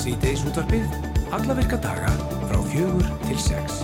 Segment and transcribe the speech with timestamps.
[0.00, 0.94] Sýteis útvarfið,
[1.36, 2.08] alla virka daga
[2.48, 3.82] frá fjögur til sex.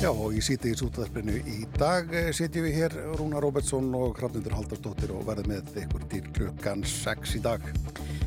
[0.00, 4.56] Já og í Sýteis útvarfinu í dag eh, sitjum við hér Rúna Róbertsson og Hrafnundur
[4.56, 7.68] Haldarsdóttir og verðum með ykkur til klukkan 6 í dag.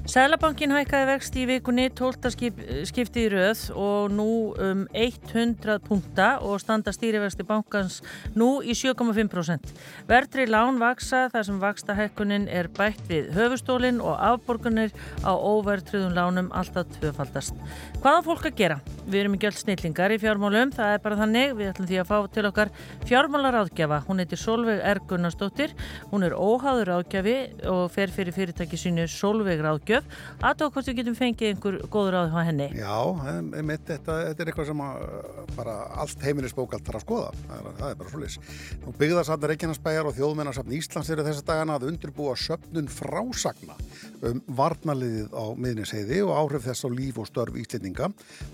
[0.05, 2.29] Sælabankin hækkaði vext í vikunni 12.
[2.29, 4.27] Skip, skipti í röð og nú
[4.61, 8.03] um 100 punta og standa stýrivexti bankans
[8.37, 9.73] nú í 7,5%.
[10.05, 14.93] Verðri lán vaksa þar sem vaksta hækkunin er bætt við höfustólinn og afborgunir
[15.25, 17.57] á óverðtriðum lánum alltaf tvöfaldast.
[18.05, 18.79] Hvaða fólk að gera?
[19.09, 21.57] Við erum ekki öll snillingar í fjármálum, það er bara þannig.
[21.57, 22.71] Við ætlum því að fá til okkar
[23.09, 23.99] fjármálaráðgjafa.
[24.05, 25.01] Hún heitir Solveig R.
[25.09, 25.73] Gunnarsdóttir.
[26.13, 27.37] Hún er óháður ráðgjafi
[27.73, 29.94] og fer fyrir fyrirtæki sínu Solveig ráðgjöf.
[30.45, 32.67] Aðtók hvort við getum fengið einhver góður ráð á henni.
[32.75, 32.95] Já,
[33.59, 35.05] einmitt, þetta, þetta er eitthvað sem að,
[35.55, 37.31] bara allt heimilisbókald þarf að skoða.
[37.45, 38.53] Það er, það er bara svolítið.
[38.83, 43.77] Nú byggðarsafni Reykjanesbæjar og þjóðmennarsafni Íslands eru þessa dagana að undirbúa söpnun frásagna
[44.25, 48.09] um varnaliðið á miðnisheiði og áhrif þess á líf og störf íslendinga.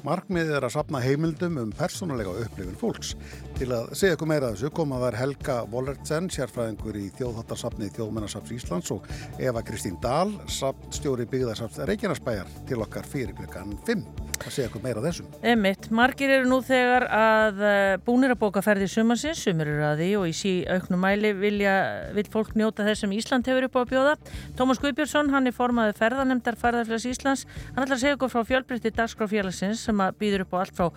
[0.08, 3.14] Markmiðið er að sapna heimildum um persónulega upplifin fólks.
[3.58, 8.92] Til að segja ykkur meira þessu koma þær Helga Wollertsen, sérfræðingur í þjóðháttarsafni Þjóðmennarsafs Íslands
[8.96, 9.08] og
[9.42, 15.02] Eva Kristín Dahl, stjóri byggðarsafs Reykjanesbæjar til okkar fyrir klukkan 5 að segja ykkur meira
[15.04, 15.28] þessum.
[15.46, 17.62] Emitt, margir eru nú þegar að
[18.06, 21.76] búnir að bóka ferði sumansins, sumur eru að því og í sí auknum mæli vilja,
[22.16, 24.16] vil fólk njóta þess sem Ísland hefur upp á að bjóða.
[24.58, 27.46] Tómas Guðbjörnsson, hann er formaði ferðanemdar ferðarfélags Íslands.
[27.76, 30.88] Hann ætlar að segja okkur frá fjölbrytti dagskráfélagsins sem að býður upp á allt frá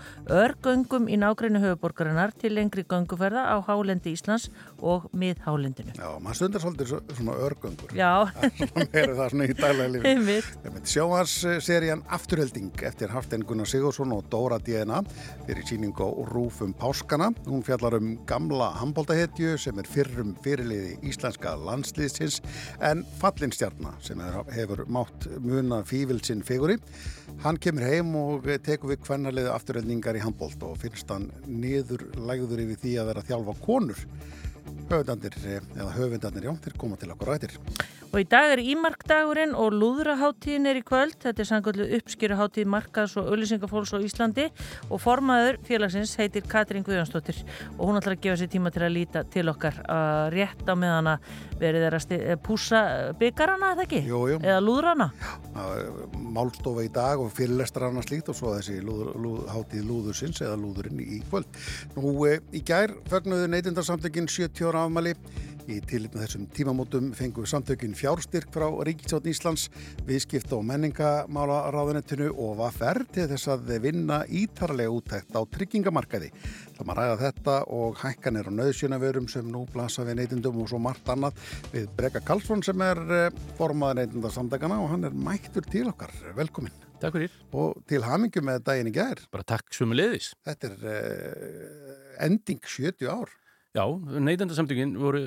[0.45, 4.51] örgöngum í nágreinu höfuborgarinnar til lengri gönguferða á hálendi Íslands
[4.85, 5.95] og miðhálendinu.
[5.97, 7.95] Já, maður stundar svolítið svona örgöngur.
[7.97, 8.29] Já.
[8.75, 10.37] Það er það svona í daglega lífi.
[10.95, 15.01] Sjóhansserían Afturhelding eftir Harten Gunnar Sigursson og Dóra Díena
[15.47, 17.31] fyrir síning á Rúfum Páskana.
[17.49, 22.41] Hún fjallar um gamla handbóltahetju sem er fyrrum fyrirliði íslenska landsliðsins
[22.85, 26.79] en fallinstjarnar sem er, hefur mátt muna fívilsinn figuri.
[27.45, 32.65] Hann kemur heim og tekur við hvernarliðu afturheldningar í handbólt og finnst hann niður lægður
[32.67, 34.07] yfir því að vera þjálfa konur.
[34.85, 37.55] Höfundandir, eða höfundandir, já, þeir koma til okkur rættir.
[38.15, 41.17] Og í dag er ímarkdagurinn og lúðraháttíðin er í kvöld.
[41.19, 44.45] Þetta er sangöldu uppskýraháttíð markaðs og auðlýsingafólks á Íslandi
[44.87, 47.41] og formaður félagsins heitir Katrín Guðjónsdóttir
[47.75, 50.75] og hún ætlar að gefa sér tíma til að líta til okkar að rétt á
[50.79, 51.27] meðan að
[51.59, 52.85] verið er að púsa
[53.19, 54.05] byggarana, eða ekki?
[54.07, 54.39] Jú, jú.
[54.47, 55.11] Eða lúðrana?
[55.19, 55.67] Já,
[56.39, 61.03] málstofa í dag og fyrirlestrarna slíkt og svo þessi lúð, lúð, háttíð lúðursins eða lúðurinn
[61.03, 61.51] í kvöld.
[61.99, 62.95] Nú, e, í gær
[65.65, 69.27] fögnuðu neytindarsamtökinn 70 ára afmæli Í tilipna þessum tímamótum fengum við samtökinn fjárstyrk frá Ríkisvátt
[69.31, 69.71] Íslands,
[70.05, 76.31] viðskipta og menningamála ráðanettinu og var ferð til þess að vinna ítarlega úttækt á tryggingamarkaði.
[76.77, 80.81] Það maður ræða þetta og hækkanir og nöðsjönaverum sem nú blasa við neytindum og svo
[80.83, 81.39] margt annað
[81.73, 83.01] við Breka Karlsson sem er
[83.59, 86.13] formaður neytindarsamdagana og hann er mættur til okkar.
[86.37, 86.75] Velkomin.
[87.01, 87.33] Takk fyrir.
[87.57, 89.25] Og til hamingu með daginn í gær.
[89.33, 90.35] Bara takk sumulegis.
[90.45, 91.97] Þetta er uh,
[92.29, 93.33] ending 70 ár.
[93.75, 93.83] Já,
[94.23, 95.21] neytendasamtökin voru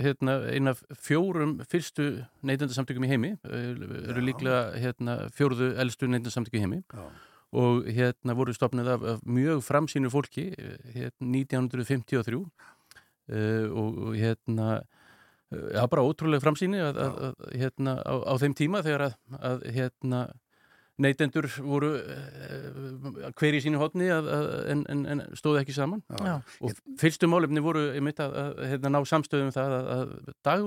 [0.00, 2.06] hérna, eina fjórum fyrstu
[2.46, 6.82] neytendasamtökum í heimi, eru líklega hérna, fjóruðu eldstu neytendasamtöku í heimi.
[6.94, 7.08] Já.
[7.56, 10.48] og hérna voru stopnið af, af mjög framsýnu fólki
[10.92, 12.48] hérna, 1953 uh,
[13.70, 14.66] og, og hérna
[15.50, 19.06] það var bara ótrúlega framsýni að, að, að, hérna, á, á þeim tíma þegar
[19.38, 20.24] að hérna
[21.02, 26.02] neytendur voru uh, hver í sínu hodni en, en, en stóðu ekki saman.
[26.16, 26.38] Já.
[26.60, 30.66] og fyrstu málefni voru einmitt að, að, að hérna, ná samstöðum það að dag,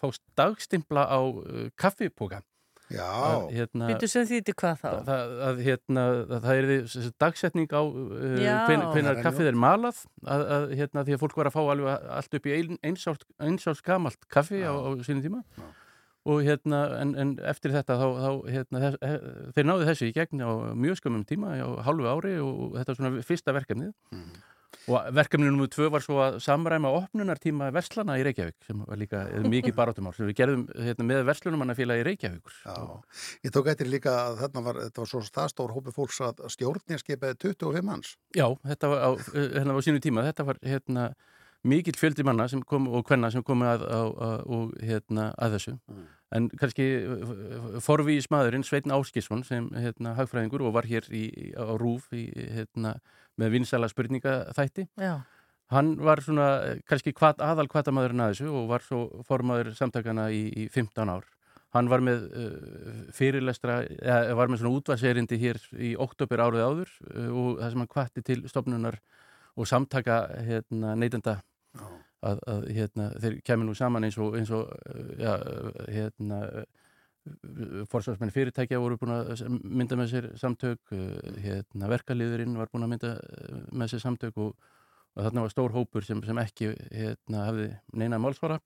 [0.00, 2.42] fást dagstimpla á uh, kaffipoka.
[2.88, 4.92] Já, hérna, Býtu sem því til hvað þá?
[5.04, 10.00] Það, að, hérna, það er því dagsetning á uh, hvenar kaffið er malað.
[10.24, 13.28] Að, að hérna, því að fólk var að fá alveg allt upp í ein, einsáls,
[13.44, 15.44] einsáls gamalt kaffi á, á sínu tíma.
[15.58, 15.68] Já
[16.28, 19.16] og hérna, en, en eftir þetta þá, þá hérna, þess,
[19.56, 23.00] þeir náðu þessu í gegn á mjög skömmum tíma, á halvu ári og þetta er
[23.00, 23.92] svona fyrsta verkefnið.
[24.12, 24.38] Mm.
[24.92, 29.22] og verkefnið nummið tvö var svo að samræma opnunartíma verslana í Reykjavík sem var líka
[29.48, 32.76] mikið barátumár sem við gerðum hérna, með verslunumanna í Reykjavík Já,
[33.48, 37.00] ég tók eitthvað líka að þarna var, þetta var svo staðstór hópi fólks að stjórnir
[37.00, 38.14] skipaði 25 manns.
[38.36, 41.08] Já, þetta var á, hérna, á sínu tíma, þetta var hérna
[41.66, 45.74] mikill fjöldi manna kom, og hvenna sem komi að, að, að, hérna, að þessu.
[45.90, 46.06] Mm.
[46.34, 46.86] En kannski
[47.84, 51.24] forvíis maðurinn Sveitn Áskisson sem hérna, hagfræðingur og var hér í,
[51.56, 52.26] á Rúf í,
[52.56, 52.98] hérna,
[53.40, 55.22] með vinsala spurningaþætti Já.
[55.72, 56.50] hann var svona
[56.88, 61.26] kannski hvað, aðal kvatamæðurinn að þessu og var svo formaður samtakana í, í 15 ár.
[61.76, 66.92] Hann var með uh, fyrirlestra eða var með svona útvarserindi hér í oktober árið áður
[67.12, 68.96] uh, og það sem hann kvatti til stopnunar
[69.58, 71.38] og samtaka hérna, neytenda
[72.26, 74.70] að, að hérna, þeir kemur nú saman eins og, eins og
[75.20, 75.36] ja,
[75.92, 76.40] hérna,
[77.90, 80.94] forsvarsmenn fyrirtækja voru búin að mynda með sér samtök,
[81.42, 83.14] hérna, verkaliðurinn var búin að mynda
[83.76, 84.54] með sér samtök og,
[85.14, 87.68] og þarna var stór hópur sem, sem ekki hérna, hafði
[88.00, 88.58] neina málsvara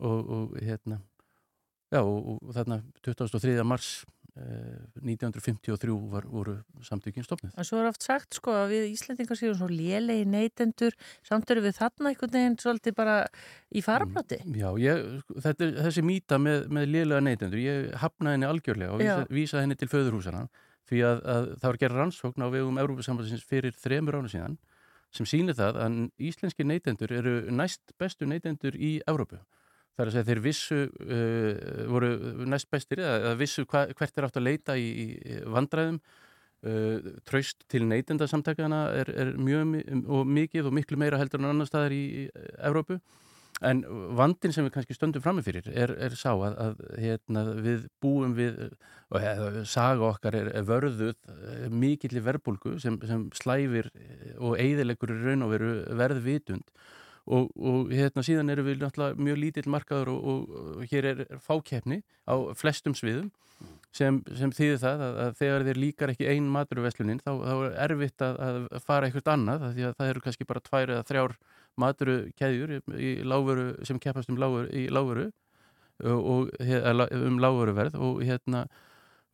[0.00, 1.00] og, og hérna,
[1.94, 3.56] já og, og þarna 23.
[3.64, 3.92] mars
[4.36, 7.54] 1953 eh, var, voru samtökinn stofnið.
[7.56, 11.64] En svo er oft sagt sko að við Íslandingar séum svo lélegi neytendur samt eru
[11.64, 13.16] við þarna einhvern veginn svolítið bara
[13.72, 14.42] í farabláti.
[14.44, 15.02] Mm, já, ég,
[15.46, 19.80] þetta, þessi mýta með, með lélega neytendur, ég hafnaði henni algjörlega og vísa, vísaði henni
[19.80, 20.46] til föðurhúsana
[20.86, 24.60] því að, að það var gerð rannsókn á vegum Európa-sambandsins fyrir þremur ára síðan
[25.16, 29.40] sem sýnir það að íslenski neytendur eru næst bestu neytendur í Európu
[29.96, 30.78] Það er að segja þeir vissu,
[31.16, 32.12] uh, voru
[32.52, 36.00] næst bestir eða vissu hva, hvert er átt að leita í, í vandræðum.
[36.66, 39.76] Uh, traust til neytendasamtækjana er, er mjög
[40.08, 42.26] og mikið og miklu meira heldur en annar staðar í,
[42.64, 43.00] Evrópu.
[43.64, 43.80] En
[44.18, 48.58] vandin sem við kannski stöndum framifyrir er, er sá að, að hérna, við búum við,
[49.08, 49.32] og ja,
[49.64, 53.88] saga okkar er, er vörðuð eh, mikill í verbulgu sem, sem slæfir
[54.36, 55.72] og eigðilegur raun og veru
[56.02, 56.68] verðvitund
[57.26, 62.02] og, og hérna síðan eru við náttúrulega mjög lítill markaður og, og, hér er fákeppni
[62.26, 63.30] á flestum sviðum
[63.96, 67.76] sem, sem þýðir það að, að þegar þeir líkar ekki einn maturuveslunin þá, þá er
[67.86, 71.36] erfitt að, að fara eitthvað annað því að það eru kannski bara tvær eða þrjár
[71.76, 72.76] maturukeðjur
[73.84, 75.30] sem keppast um láguru,
[76.02, 78.66] um láguruverð og hérna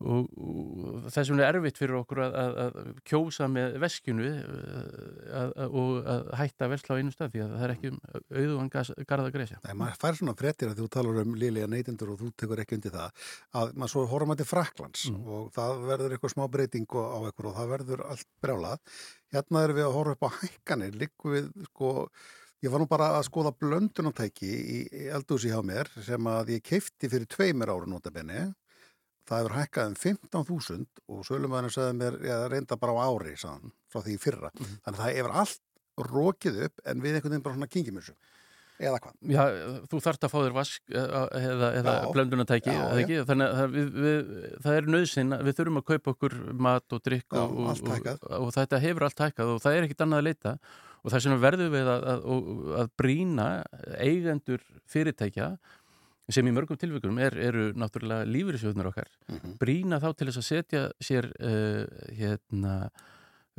[0.03, 5.39] og, og þess vegna er erfitt fyrir okkur að, að, að kjósa með veskjunu eh,
[5.41, 8.03] að, og að hætta að versla á einu stað því að það er ekki um
[8.43, 9.63] auðvan garda greiðsja.
[9.65, 12.79] Nei, maður fær svona frettir að þú talar um liðlega neytindur og þú tekur ekki
[12.79, 13.25] undir það
[13.63, 15.25] að maður svo horfa maður til Fraklands mm.
[15.39, 18.87] og það verður eitthvað smá breyting á eitthvað og það verður allt brjálað.
[19.33, 21.93] Hérna erum við að horfa upp á hækkanir, líku við sko
[22.63, 27.09] Ég var nú bara að skoða blöndunantæki í eldúsi hjá mér sem að ég keipti
[27.11, 28.45] fyrir tveimir ára notabenni
[29.29, 33.75] það hefur hækkað um 15.000 og Sölumæðinu sagði mér, ég reynda bara á ári sagðan,
[33.93, 34.51] frá því fyrra.
[34.53, 34.79] Mm -hmm.
[34.85, 35.61] þannig að það hefur allt
[36.13, 38.15] rókið upp en við einhvern veginn bara svona kingum þessu.
[38.83, 39.17] Eða hvað?
[39.31, 39.43] Já,
[39.91, 42.73] þú þart að fá þér vask eða, eða blöndunatæki
[43.29, 44.31] þannig að við, við,
[44.65, 48.49] það er nöðsinn við þurfum að kaupa okkur mat og drikk já, og, og, og
[48.57, 50.55] þetta hefur allt hækkað og það er ekkit annað að leita.
[51.03, 52.27] Og það sem verður við að, að,
[52.79, 53.47] að brína
[53.99, 55.49] eigendur fyrirtækja
[56.31, 59.57] sem í mörgum tilvíkurum er, eru náttúrulega lífyrirsjóðunar okkar mm -hmm.
[59.59, 61.85] brína þá til þess að setja sér uh,
[62.19, 62.91] hérna,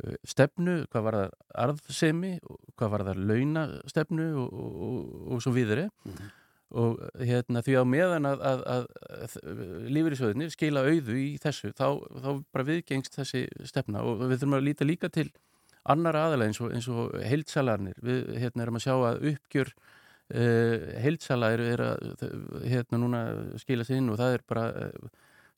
[0.04, 1.34] uh, stefnu, hvað var það
[1.64, 2.32] arðsemi,
[2.76, 6.30] hvað var það launastefnu og, og, og, og svo viðri mm -hmm.
[6.70, 8.86] og hérna, því á meðan að, að, að,
[9.22, 14.56] að lífyrirsjóðunir skila auðu í þessu þá, þá bara viðgengst þessi stefna og við þurfum
[14.58, 15.30] að líta líka til
[15.84, 19.74] annar aðalega eins og, og heilsalarnir við hérna, erum að sjá að uppgjör
[20.32, 23.18] Uh, eh, heilsala er, er að hérna núna
[23.60, 25.08] skila sér inn og það er bara uh,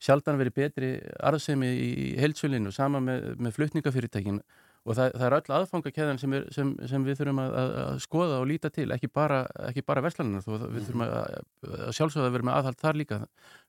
[0.03, 0.89] sjaldan verið betri
[1.23, 4.41] arðsemi í heilsulinu sama með, með flutningafyrirtækin.
[4.87, 8.45] Og það, það er öll aðfangakæðan sem, sem, sem við þurfum að, að skoða og
[8.47, 9.41] líta til ekki bara,
[9.87, 11.15] bara verslanina þó við þurfum að,
[11.87, 13.19] að sjálfsögða að vera með aðhald þar líka.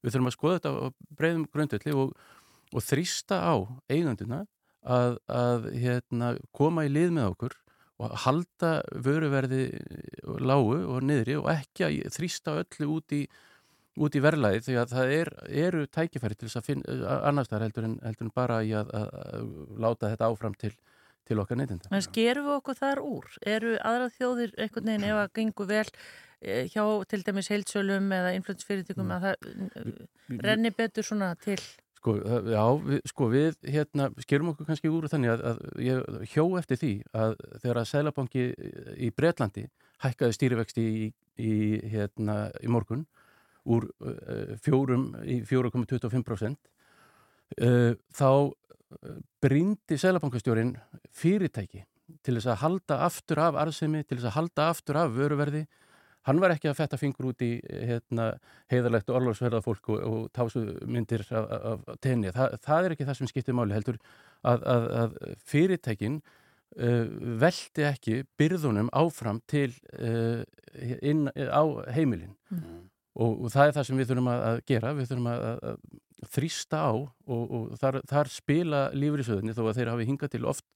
[0.03, 0.87] Við þurfum að skoða þetta á
[1.19, 2.13] breyðum grundöldi og,
[2.71, 3.55] og þrýsta á
[3.91, 4.45] eiganduna
[4.87, 7.59] að, að hérna, koma í lið með okkur
[7.99, 8.73] og halda
[9.05, 9.63] vöruverði
[10.39, 13.25] lágu og niðri og ekki að þrýsta öllu út í,
[13.99, 15.33] út í verlaði því að það er,
[15.65, 19.11] eru tækifæri til þess að finna annars þar heldur heldur en bara í að, að,
[19.25, 19.51] að
[19.83, 20.73] láta þetta áfram til,
[21.27, 21.91] til okkar neytinda.
[21.91, 23.29] En skerum við okkur þar úr?
[23.57, 28.33] Eru aðra þjóðir einhvern veginn ef að gengur vel eh, hjá til dæmis heilsölum eða
[28.39, 29.19] influensfyrirtökum mm.
[29.19, 31.59] að það renni betur svona til?
[31.99, 36.45] Sko, já, við, sko við hérna skerum okkur kannski úr þannig að, að ég hjó
[36.61, 38.45] eftir því að þegar að Sælabanki
[38.95, 39.65] í Breitlandi
[40.05, 41.09] hækkaði stýrivexti í,
[41.43, 41.55] í,
[41.91, 43.03] hérna, í morgun
[43.69, 46.71] úr uh, fjórum í 4,25%
[47.67, 48.31] uh, þá
[49.43, 50.77] brindi Sælabankastjórin
[51.19, 51.83] fyrirtæki
[52.25, 55.67] til þess að halda aftur af arðsemi, til þess að halda aftur af vöruverði
[56.29, 58.31] hann var ekki að fetta fingur út í hérna,
[58.73, 62.33] heiðalegt og orlogsverða fólk og, og tásu myndir af, af tenni.
[62.35, 64.01] Þa, það er ekki það sem skiptir máli heldur
[64.43, 65.17] að, að, að
[65.49, 67.07] fyrirtækin uh,
[67.45, 70.45] veldi ekki byrðunum áfram til uh,
[71.01, 71.65] inn á
[71.97, 72.83] heimilin mm.
[73.19, 75.81] og, og það er það sem við þurfum að gera, við þurfum að
[76.35, 80.67] þrýsta á og, og þar, þar spila lífriðsöðunni þó að þeir hafi hingað til oft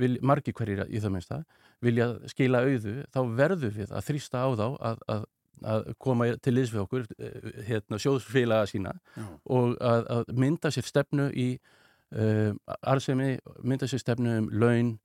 [0.00, 1.42] vil, margi hverjir í það minnsta
[1.84, 5.26] vilja skila auðu, þá verður við að þrýsta á þá að, að,
[5.72, 9.26] að koma til liðs við okkur eh, hérna, sjóðsfélaga sína Já.
[9.56, 11.48] og að, að mynda sér stefnu í
[12.16, 14.98] uh, arðsemi, mynda sér stefnu um laun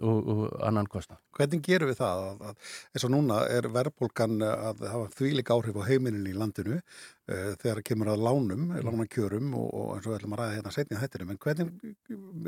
[0.00, 1.18] og, og annan kostna.
[1.36, 2.24] Hvernig gerum við það?
[2.28, 6.78] Að, að, eins og núna er verðbólgan að hafa þvílik áhrif á heiminin í landinu
[6.78, 8.82] uh, þegar kemur að lánum, mm.
[8.88, 11.32] lánakjörum og, og eins og við ætlum að ræða hérna setnið hættinum.
[11.32, 11.94] En hvernig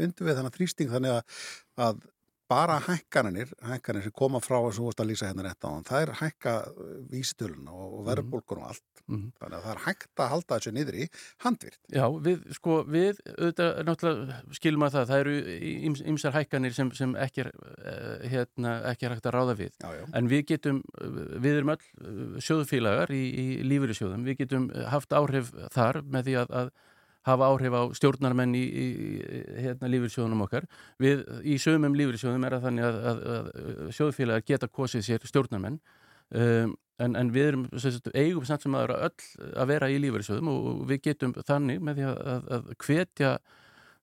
[0.00, 1.40] myndum við þannig þrýsting þannig að,
[1.88, 2.04] að
[2.50, 6.02] bara hækkanir, hækkanir sem koma frá að svo að lýsa hérna rétt á hann, það
[6.04, 8.04] er hækka uh, vísitölun og, mhm.
[8.08, 8.84] verðbólkun og allt.
[9.04, 9.32] Mm -hmm.
[9.36, 11.08] Þannig að það er hægt að halda þessu niður í
[11.44, 11.80] handvirt.
[11.92, 15.34] Já, við, sko, við, auðvitað, náttúrulega skilum að það, það eru
[16.12, 19.76] ymsar hækkanir sem, sem ekki, uh, hérna, ekki er hægt að ráða við.
[19.82, 20.04] Já, já.
[20.14, 25.52] En við getum, uh, við erum öll sjóðufélagar í, í lífyrirsjóðum, við getum haft áhrif
[25.70, 26.72] þar með því að, að
[27.24, 30.68] hafa áhrif á stjórnarmenn í, í, í hérna, lífyrsjóðunum okkar.
[31.02, 35.78] Við í sögumum lífyrsjóðum er að þannig að, að, að sjóðfélagar geta kosið sér stjórnarmenn
[35.80, 40.50] um, en, en við erum sagt, eigum samt sem aðra öll að vera í lífyrsjóðum
[40.52, 43.34] og, við getum þannig með því að, að hvetja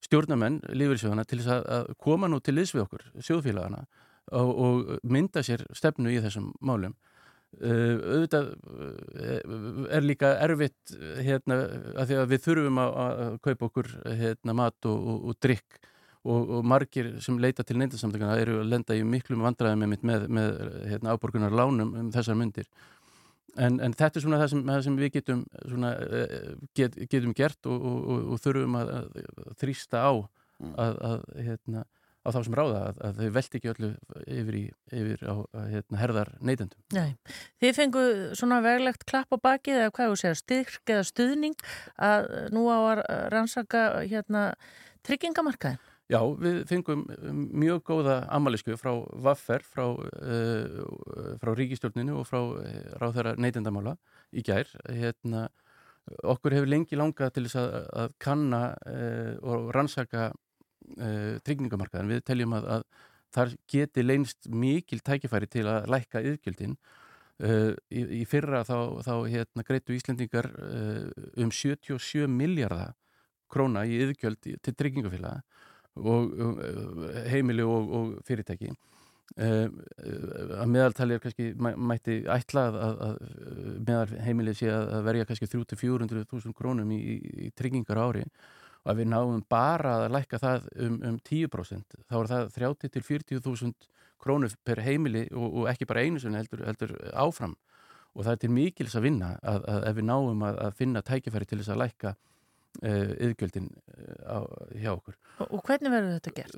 [0.01, 3.85] stjórnarmenn lífyrsjóðuna til þess að koma nú til liðs við okkur, sjóðfélagana
[4.31, 6.97] og, og mynda sér stefnu í þessum málum.
[7.51, 11.58] Uh, auðvitað uh, er líka erfitt hérna,
[12.00, 13.89] að því að við þurfum að, að kaupa okkur
[14.22, 15.81] hérna, mat og, og, og drikk
[16.24, 20.25] og, og margir sem leita til neindarsamtökuna eru að lenda í miklum vandræðum með, með,
[20.31, 22.72] með hérna, áborgunar lánum um þessar myndir
[23.60, 27.36] en, en þetta er svona það sem, það sem við getum, svona, uh, get, getum
[27.36, 30.75] gert og þurfum að, að þrýsta á mm.
[30.88, 31.84] að, að hérna
[32.21, 33.91] á þá sem ráða að, að þau veldi ekki öllu
[34.25, 34.63] yfir, í,
[34.93, 35.35] yfir á
[35.73, 36.81] hérna, herðar neytendum.
[36.95, 37.15] Nei,
[37.63, 38.03] þið fengu
[38.37, 41.65] svona veglegt klapp á bakið eða hvað þú segir, styrk eða stuðning
[41.97, 44.51] að nú á að rannsaka hérna
[45.07, 45.81] tryggingamarkaðin?
[46.11, 47.05] Já, við fengum
[47.55, 48.91] mjög góða amalisku frá
[49.23, 50.81] Vaffer, frá, uh,
[51.39, 52.63] frá ríkistjórninu og frá uh,
[52.99, 53.95] ráðherra neytendamála
[54.35, 54.67] í gær.
[54.91, 55.45] Hérna,
[56.27, 58.61] okkur hefur lengi langað til þess að, að kanna
[58.91, 60.31] uh, og rannsaka
[60.98, 62.12] uh, tryggingamarkaðan.
[62.12, 62.86] Við teljum að, að
[63.36, 66.77] þar geti leynst mikil tækifæri til að lækka yðgjöldin.
[67.41, 71.07] Uh, í, í fyrra þá, þá hérna, greitu Íslendingar uh,
[71.41, 72.95] um 77 miljardar
[73.51, 75.41] króna í yðgjöld til tryggingafélaga
[76.00, 76.29] og
[77.27, 78.69] heimili og, og fyrirtæki.
[79.36, 83.19] Að meðaltali er kannski mætti ætla að, að,
[83.88, 87.01] meðal heimilið sé að verja kannski 300-400.000 krónum í,
[87.48, 88.24] í tryggingar ári
[88.81, 92.93] og að við náum bara að lækka það um, um 10% þá er það 30
[92.95, 97.55] til 40.000 krónur per heimili og, og ekki bara einu sem heldur, heldur áfram
[98.11, 101.05] og það er til mikils að vinna að, að ef við náum að, að finna
[101.05, 104.47] tækifæri til þess að lækka uh, yðgjöldin uh,
[104.81, 105.17] hjá okkur.
[105.38, 106.57] Og, og hvernig verður þetta gert?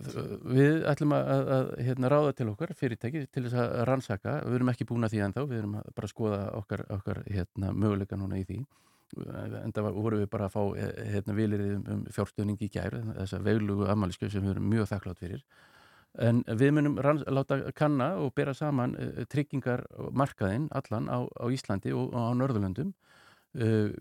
[0.58, 4.74] Við ætlum að, að hérna, ráða til okkar fyrirtæki til þess að rannsaka, við erum
[4.74, 8.42] ekki búin að því ennþá, við erum bara að skoða okkar, okkar hérna, möguleika núna
[8.42, 8.64] í því
[9.64, 13.02] en það voru við bara að fá eh, hérna, vilirið um, um fjárstöðning í gæru
[13.10, 15.44] þess að veglugu aðmálisku sem við erum mjög þakklátt fyrir.
[16.24, 21.94] En við munum ranns, láta kanna og bera saman uh, tryggingarmarkaðinn allan á, á Íslandi
[21.94, 22.94] og, og á Norðurlöndum.
[23.54, 23.94] Uh,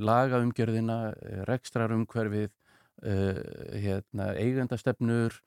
[0.00, 1.14] lagaumgjörðina
[1.48, 3.40] rekstrarumhverfið uh,
[3.76, 5.40] hérna, eigendastefnur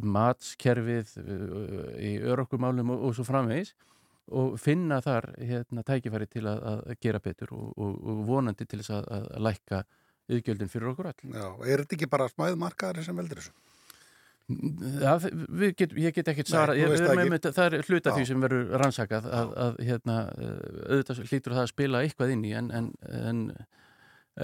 [0.00, 1.10] matskerfið
[2.00, 3.74] í örokkumálum og, og svo framvegis
[4.34, 8.80] og finna þar hérna, tækifæri til að, að gera betur og, og, og vonandi til
[8.82, 9.84] þess að, að lækka
[10.26, 11.30] yðgjöldin fyrir okkur all.
[11.30, 13.54] Já, er þetta ekki bara smæðmarkaðari sem veldur þessu?
[14.46, 15.16] Ja,
[15.74, 19.24] get, ég get ekki svara, Nei, ég, með, það er hluta því sem verður rannsakað
[19.26, 20.18] að, að hérna,
[20.86, 23.40] auðvitað hlýtur það að spila eitthvað inn í en, en, en,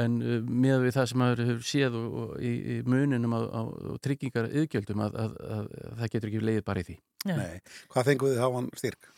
[0.02, 0.16] en
[0.48, 3.62] með við það sem maður hefur séð og, og í, í muninum á, á
[4.02, 6.98] tryggingar yðgjöldum að það getur ekki leiðið bara í því.
[7.30, 7.62] Nei,
[7.94, 9.12] hvað fenguðu þið á hann styrk?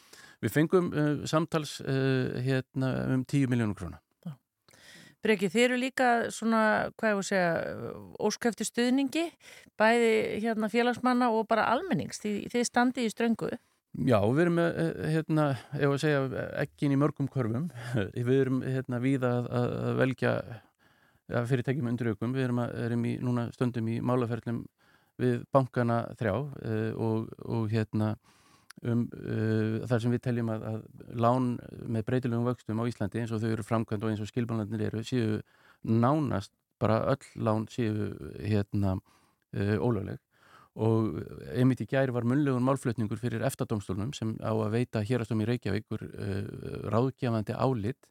[0.45, 4.03] Við fengum uh, samtals uh, hérna, um 10 miljónum krónar.
[5.25, 7.93] Breki, þeir eru líka svona, hvað ég voru að segja,
[8.29, 9.23] óskæfti stuðningi,
[9.81, 10.11] bæði
[10.45, 13.49] hérna, félagsmanna og bara almennings, því þið standi í ströngu.
[14.05, 15.47] Já, við erum, uh, hérna,
[15.79, 17.71] ég voru að segja, ekki inn í mörgum korfum.
[18.29, 22.37] Við erum hérna, við að, að velja ja, fyrirtækjum undir aukum.
[22.37, 24.61] Við erum, að, erum í, núna stundum í málaferðlum
[25.23, 28.17] við bankana þrjá og, og hérna
[28.83, 30.83] um uh, þar sem við teljum að, að
[31.25, 31.49] lán
[31.87, 35.05] með breytilegum vöxtum á Íslandi eins og þau eru framkvæmd og eins og skilbánlandir eru
[35.07, 35.41] séu
[35.85, 36.53] nánast
[36.83, 38.13] bara öll lán séu
[38.43, 40.19] hérna uh, ólögleg.
[40.75, 41.21] Og
[41.55, 46.03] einmitt í gæri var munlegun málflutningur fyrir eftadómstólunum sem á að veita hérastum í Reykjavíkur
[46.03, 48.09] uh, ráðgjafandi álit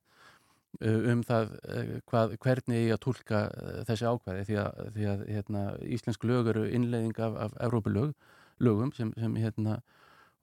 [0.79, 4.45] uh, um það uh, hvað, hvernig ég að tólka uh, þessi ákvæði.
[4.47, 5.65] Því að, því að hérna,
[5.97, 8.15] íslensk lög eru innleiðing af, af Európulög
[8.63, 9.81] lögum sem, sem hérna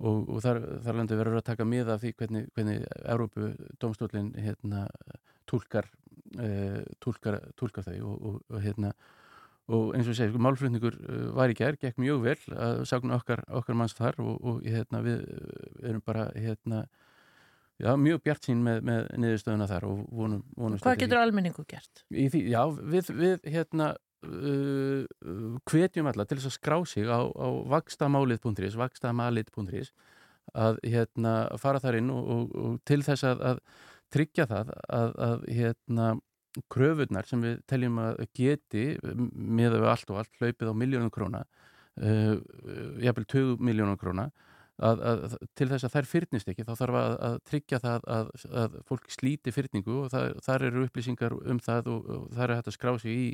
[0.00, 3.50] og, og þar, þar landu verður að taka miða af því hvernig, hvernig Európu
[3.82, 4.86] domstólinn hérna,
[5.50, 5.88] tólkar,
[6.38, 6.50] e,
[7.02, 8.94] tólkar, tólkar þau og, og, hérna,
[9.70, 12.82] og eins og ég segi, sko, málflutningur uh, var í gerð, gekk mjög vel að
[12.90, 15.22] sagna okkar, okkar manns þar og, og hérna, við
[15.84, 16.84] erum bara hérna,
[17.78, 22.04] já, mjög bjart sín með, með niðurstöðuna þar og vonum, vonum Hvað getur almenningu gert?
[22.10, 23.92] Því, já, við, við hérna
[25.70, 29.92] hvetjum alla til þess að skrá sig á, á vakstamálið.is vakstamalið.is
[30.56, 33.62] að hérna fara þar inn og, og, og til þess að, að
[34.10, 36.10] tryggja það að, að hérna
[36.72, 38.84] kröfunar sem við teljum að geti
[39.30, 41.44] með allt og allt hlaupið á miljónum króna
[42.02, 42.36] uh,
[42.98, 44.26] jafnvel 20 miljónum króna
[44.80, 48.76] að, að, til þess að þær fyrnist ekki þá þarf að, að tryggja það að
[48.88, 52.70] fólk slíti fyrningu og það, þar eru upplýsingar um það og, og það er hægt
[52.72, 53.26] að skrá sig í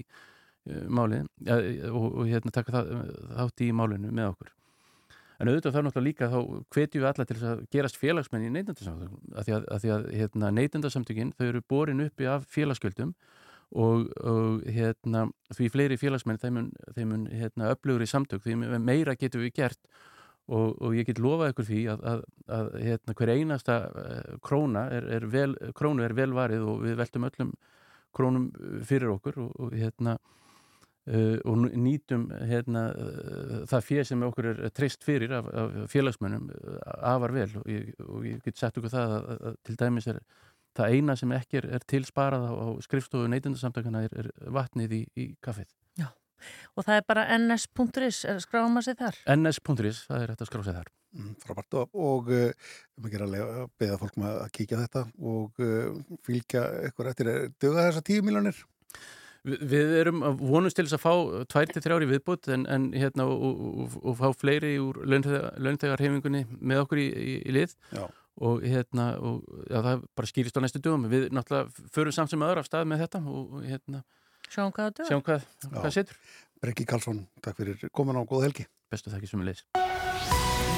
[0.66, 1.56] uh, málið ja,
[1.92, 2.92] og, og hérna taka það,
[3.38, 4.52] þátt í málinu með okkur.
[5.37, 6.38] En auðvitað þarf náttúrulega líka þá
[6.73, 10.52] hvetjum við alla til að gerast félagsmenn í neytendarsamtökum að því að, að, að hérna,
[10.56, 13.12] neytendarsamtökin þau eru borin uppi af félagsgjöldum
[13.76, 16.62] og, og hérna, því fleiri félagsmenn þeim
[17.11, 19.82] mun, hérna, öflugur í samtök því meira getur við gert.
[20.46, 22.20] Og, og ég get lofað ykkur því að,
[22.54, 27.00] að hérna, hver einasta eh, króna er, er vel, krónu er vel varið og við
[27.00, 27.50] veltum öllum
[28.16, 28.46] krónum
[28.87, 30.16] fyrir okkur og hérna
[31.06, 36.48] Uh, og nýtum hérna, uh, það fér sem okkur er treyst fyrir af, af félagsmönnum
[36.50, 36.80] uh,
[37.12, 40.18] afar vel og ég, og ég get sett okkur það að, að til dæmis er
[40.75, 45.00] það eina sem ekki er, er tilsparað á, á skrifstofu neytundarsamtakana er, er vatnið í,
[45.14, 45.70] í kaffið.
[46.02, 46.10] Já,
[46.75, 49.22] og það er bara ns.is, skráma sig þar?
[49.38, 50.94] ns.is, það er hægt að skrá sig þar.
[51.14, 55.66] Mm, frábært og, og um ekki að beða fólk með að kíkja þetta og
[56.26, 58.66] fylgja eitthvað eftir, döga þessa tíu miljonir?
[59.47, 63.97] Við erum vonust til þess að fá tværti þrjári viðbútt en, en hérna og, og,
[64.03, 68.03] og fá fleiri úr launtegarhefingunni með okkur í, í, í lið já.
[68.43, 71.07] og hérna og já, það bara skýrist á næstu dögum.
[71.12, 74.03] Við náttúrulega förum samt sem öðru af stað með þetta og hérna
[74.50, 76.21] sjáum hvað, sjáum hvað, hvað setur.
[76.65, 78.67] Brekki Karlsson, takk fyrir komin á góða helgi.
[78.91, 79.65] Bestu þakki sem við leys.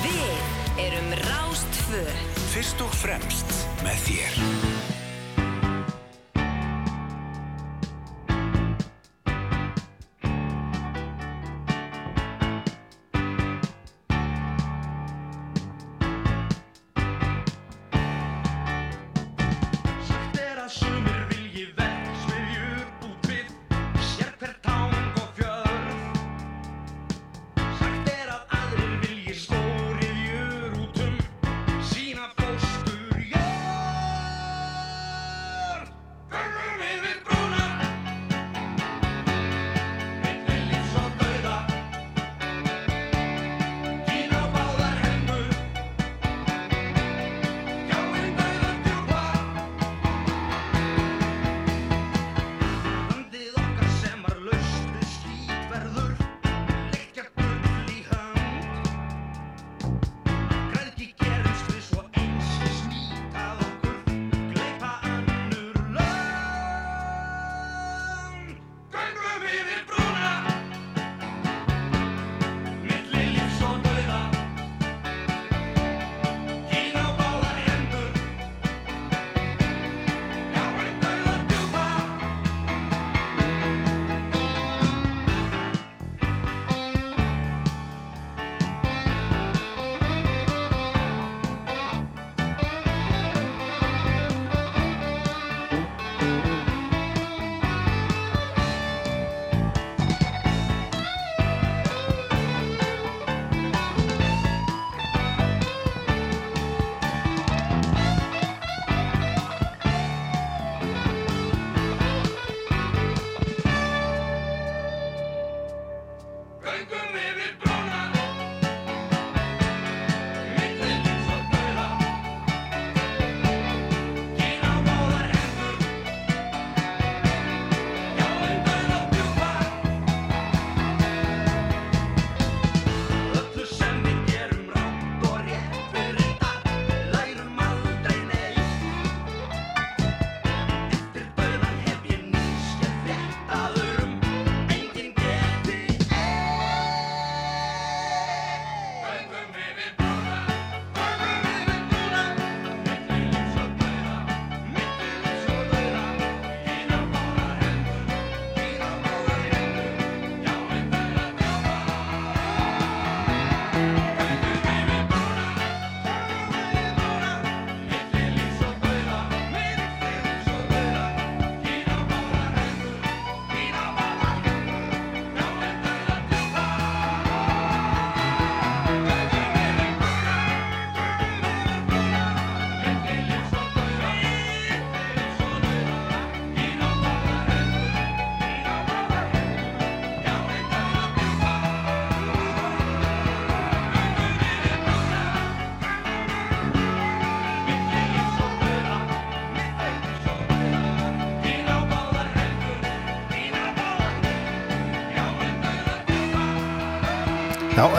[0.05, 2.15] Við erum Rástföð.
[2.53, 4.98] Fyrst og fremst með þér.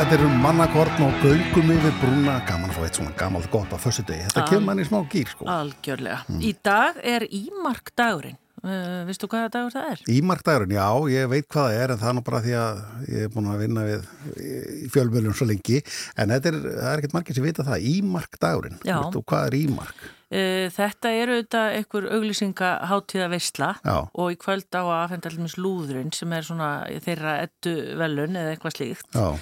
[0.09, 3.77] Þetta eru mannakorn og göngum yfir brúna, gaman að fá eitt svona gamalt gott á
[3.77, 4.23] fössu degi.
[4.25, 5.45] Þetta kemur manni smá gýr, sko.
[5.53, 6.23] Algjörlega.
[6.41, 8.39] Í dag er ímark dagurinn.
[8.63, 10.01] Uh, vistu hvaða dagur það er?
[10.15, 13.27] Ímarkdagurinn, já, ég veit hvað það er en það er nú bara því að ég
[13.27, 14.09] er búin að vinna við
[14.49, 18.81] í fjölmjölum svo lengi en þetta er, það er ekkert margir sem vita það Ímarkdagurinn,
[18.89, 20.03] og hvað er Ímark?
[20.33, 25.57] Uh, þetta eru auðvitað einhver auglýsinga hátíða veistla og í kvöld á að afhenda allir
[25.61, 26.73] lúðurinn sem er svona
[27.05, 29.13] þeirra ettu velun eða eitthvað slíkt.
[29.13, 29.37] já,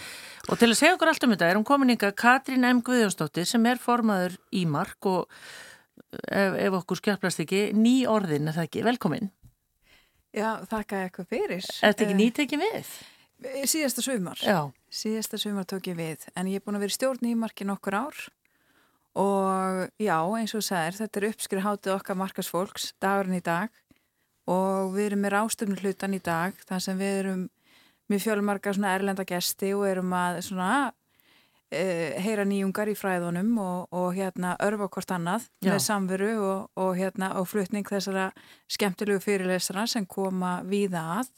[0.48, 2.80] Og til að segja okkur allt um þetta er hún komin ykkar Katrín M.
[2.86, 5.26] Guðjónsdóttir sem er formaður Ímark og
[6.24, 9.28] ef, ef okkur skjöflast ekki, ný orðin er það ekki, velkomin.
[10.32, 11.68] Já, þakka eitthvað fyrir.
[11.82, 12.94] Er þetta ekki nýtekin við?
[13.44, 14.40] Eh, Síðasta sumar.
[14.40, 14.72] Já.
[14.88, 16.24] Síðasta sumar tók ég við.
[16.40, 18.24] En ég er búin að vera í stjórn í marki nokkur ár
[19.18, 23.74] og já, eins og þú sagðir, þetta er uppskrið hátið okkar markasfólks, dagurinn í dag
[24.48, 27.42] og við erum með rástöfnu hlutan í dag, þar sem við erum
[28.08, 33.90] með fjölumarka svona erlenda gesti og erum að svona uh, heyra nýjungar í fræðunum og,
[33.92, 35.72] og hérna örfa hvort annað Já.
[35.74, 38.30] með samveru og, og hérna og flutning þessara
[38.72, 41.34] skemmtilegu fyrirlesara sem koma víða að.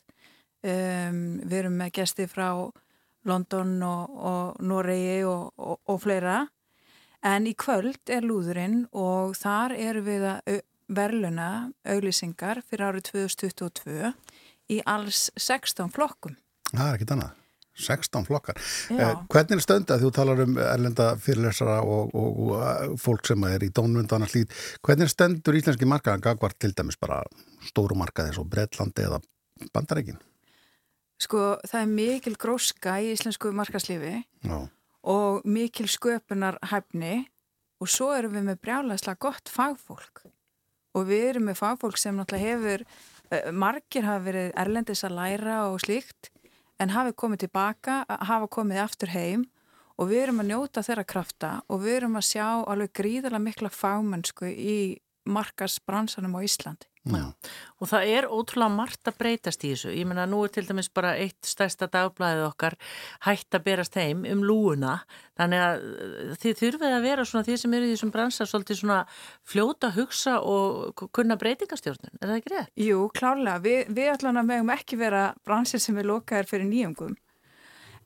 [0.60, 2.49] Um, við erum með gesti frá
[3.27, 5.53] London og, og Noregi og,
[6.03, 6.41] fleira.
[7.23, 11.49] En í kvöld er lúðurinn og þar eru við að au- verðluna
[11.86, 14.13] auglýsingar fyrir árið 2022
[14.73, 16.38] í alls 16 flokkum
[16.73, 17.36] það er ekkert annað.
[17.79, 18.58] 16 flokkar.
[18.91, 23.45] Eh, hvernig er stöndað þú talar um erlenda fyrirlesara og, og, og eh, fólk sem
[23.47, 27.21] er í dónvöndana hlýt, hvernig er stöndur íslenski markaðan gagvart til dæmis bara
[27.69, 29.21] stóru markaði eins og Breitlandi eða
[29.71, 30.19] Bandarækin?
[31.19, 34.60] Sko, það er mikil gróska í íslensku markaslífi Já,
[35.03, 37.29] og mikil sköpunar hæfni
[37.79, 40.25] og svo erum við með brjálæslega gott fagfólk.
[40.97, 42.84] Og við erum með fagfólk sem náttúrulega hefur,
[43.32, 46.32] eh, margir hafa verið erlendis að læra og slíkt
[46.79, 49.45] en hafi komið tilbaka, hafa komið aftur heim
[49.99, 53.71] og við erum að njóta þeirra krafta og við erum að sjá alveg gríðarlega mikla
[53.73, 54.79] fagmennsku í
[55.31, 56.87] markasbransanum á Íslandi.
[57.09, 57.25] já.
[57.79, 59.91] Og það er ótrúlega margt að breytast í þessu.
[59.95, 62.75] Ég meina, nú er til dæmis bara eitt stærsta dagblæðið okkar
[63.25, 64.99] hætt að berast heim um lúuna.
[65.39, 68.81] Þannig að uh, þið þurfið að vera svona því sem eru í þessum bransa svolítið
[68.81, 68.99] svona
[69.47, 72.19] fljóta að hugsa og kunna breytingastjórnun.
[72.19, 72.73] Er það ekki rétt?
[72.89, 73.63] Jú, klárlega.
[73.63, 77.15] Vi, við allan að megum ekki vera bransir sem er lokaðir fyrir nýjungum.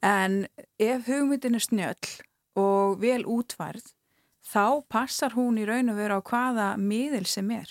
[0.03, 0.43] En
[0.77, 2.13] ef hugmyndin er snjöll
[2.59, 3.92] og vel útvarð,
[4.43, 7.69] þá passar hún í raun og vera á hvaða miðil sem er.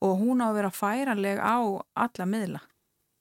[0.00, 1.60] Og hún á að vera færanleg á
[2.04, 2.60] alla miðla,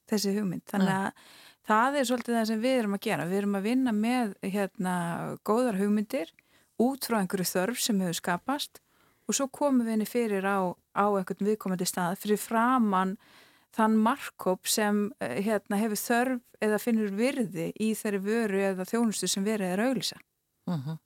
[0.07, 0.63] þessi hugmynd.
[0.69, 1.23] Þannig að
[1.69, 3.27] það er svolítið það sem við erum að gera.
[3.29, 4.93] Við erum að vinna með hérna,
[5.47, 6.31] góðar hugmyndir
[6.79, 8.79] út frá einhverju þörf sem hefur skapast
[9.29, 13.17] og svo komum við henni fyrir á, á einhvern viðkomandi stað fyrir framann
[13.75, 19.29] þann markkóp sem eh, hérna, hefur þörf eða finnur virði í þeirri vöru eða þjónustu
[19.29, 19.83] sem verið er
[20.69, 20.97] auglýsa.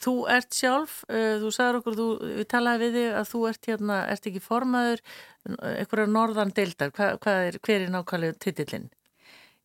[0.00, 2.06] Þú ert sjálf, uh, þú sagður okkur, þú,
[2.38, 5.04] við talaði við þig að þú ert hérna, ert ekki formaður,
[5.48, 8.88] einhverja norðan deildar, Hva, er, hver er nákvæmlega titillinn?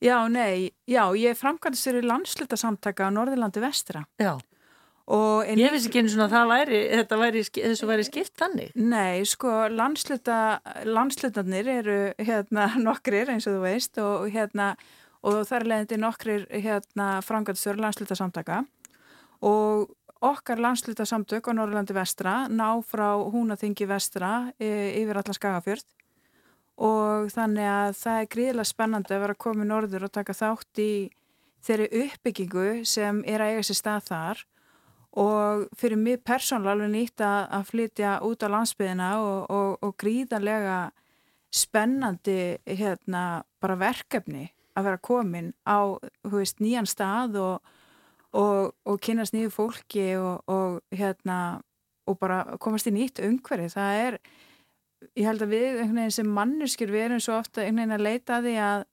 [0.03, 4.03] Já, nei, já, ég er framkvæmstur í landslutasamtaka á Norðurlandi vestra.
[4.19, 4.35] Já,
[5.61, 8.71] ég vissi ekki eins og það væri, þetta væri, þessu væri skipt þannig.
[8.75, 14.73] Nei, sko, landsluta, landslutarnir eru hérna nokkrir eins og þú veist og hérna
[15.25, 18.63] og það er leiðandi nokkrir hérna framkvæmstur landslutasamtaka
[19.41, 19.91] og
[20.25, 25.85] okkar landslutasamtök á Norrlandi vestra ná frá Húnaþingi vestra e, yfir alla Skagafjörð.
[26.75, 30.91] Og þannig að það er gríðilega spennandi að vera komið norður og taka þátt í
[31.65, 34.43] þeirri uppbyggingu sem er að eiga sér stað þar.
[35.15, 39.95] Og fyrir mig persónulega alveg nýtt að, að flytja út á landsbyðina og, og, og
[40.01, 40.79] gríðarlega
[41.55, 45.95] spennandi hérna verkefni að vera komin á
[46.27, 47.74] veist, nýjan stað og,
[48.35, 51.61] og, og kynast nýju fólki og, og hérna
[52.05, 53.71] og bara komast í nýtt umhverfi.
[53.73, 54.17] Það er,
[55.15, 58.05] ég held að við einhvern veginn sem manneskjur við erum svo ofta einhvern veginn að
[58.05, 58.85] leita að því að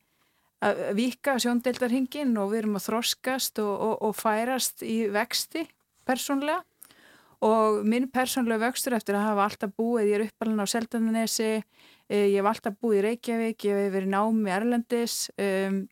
[0.63, 5.65] að vika sjóndeldarhingin og við erum að þroskast og, og, og færast í vexti
[6.07, 6.63] persónlega
[7.43, 11.51] og minn persónlega vöxtur eftir að hafa alltaf búið, ég er uppalinn á Seldanesi,
[12.13, 15.92] ég hef alltaf búið í Reykjavík, ég hef verið námi Erlendis, um, eh,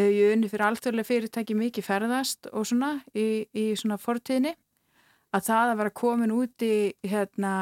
[0.00, 4.54] ég hef unni fyrir alþjóðlega fyrirtæki mikið ferðast og svona í, í svona fortíðinni,
[5.36, 6.74] að það að vera komin út í
[7.08, 7.52] hérna,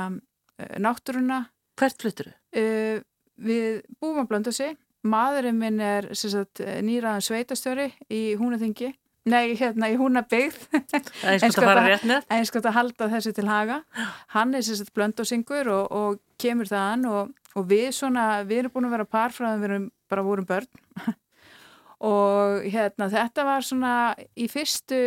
[0.58, 1.40] eh, náttúruna,
[1.80, 2.60] Hvert fluttur þau?
[2.60, 3.02] uh,
[3.40, 8.90] við búum að blönda sig, maðurinn minn er sagt, nýraðan sveitastjóri í Húnaþingi,
[9.30, 9.96] nei hérna í
[11.46, 12.26] er sko sko að fara það- rétt með.
[12.36, 13.78] eins gott að halda þessu til haga.
[14.34, 18.88] Hann er sérstætt blöndósingur og, og kemur þaðan og, og við svona við erum búin
[18.90, 20.68] að vera par frá að við erum bara vorum börn
[22.00, 23.94] og hérna þetta var svona
[24.32, 25.00] í fyrstu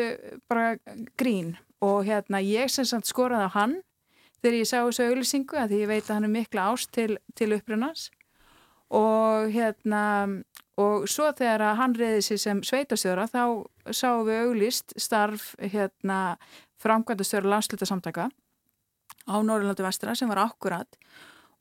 [0.50, 0.76] bara
[1.20, 1.56] grín.
[1.84, 3.78] Og hérna ég sem sagt skoraði á hann
[4.44, 7.18] þegar ég sá þessu auðlisingu að því ég veit að hann er mikla ást til,
[7.36, 8.10] til upprunnas
[8.94, 10.04] og hérna
[10.80, 13.44] og svo þegar að hann reyði sér sem sveitastjóra þá
[13.90, 16.38] sáum við auðlist starf hérna
[16.84, 21.00] framkvæmdastjóra landslutasamtaka á Norrlandi vestra sem var akkurat.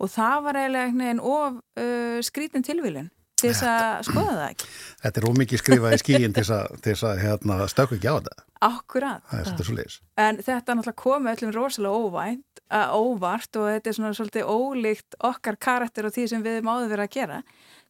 [0.03, 3.11] Og það var eiginlega veginn of uh, skrítin tilvílinn
[3.43, 4.71] til þess að skoða það ekki.
[5.03, 8.47] Þetta er ómikið skrifað í skíin til þess að hérna, stökku ekki á þetta.
[8.63, 9.23] Akkurat.
[9.29, 9.99] Það er svolítið svo leiðis.
[10.23, 15.59] En þetta náttúrulega komið öllum rosalega óvænt, óvart og þetta er svona svolítið ólíkt okkar
[15.67, 17.41] karakter og því sem við erum áður verið að gera.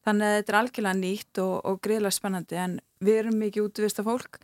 [0.02, 4.06] Þannig að þetta er algjörlega nýtt og, og greiðlega spennandi en við erum mikið útvista
[4.06, 4.40] fólk.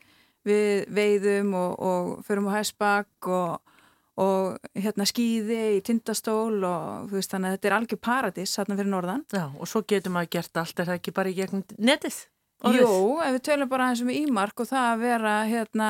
[0.47, 3.75] Við veiðum og, og förum á hæsbakk og
[4.19, 8.79] og hérna skýði í tindastól og þú veist þannig að þetta er algjör paradís hérna
[8.79, 9.23] fyrir norðan.
[9.35, 12.19] Já og svo getur maður gert allt, er það ekki bara í gegnum netið?
[12.67, 12.83] Orðið?
[12.83, 15.89] Jú, ef við tölum bara eins og með ímark og það að vera hérna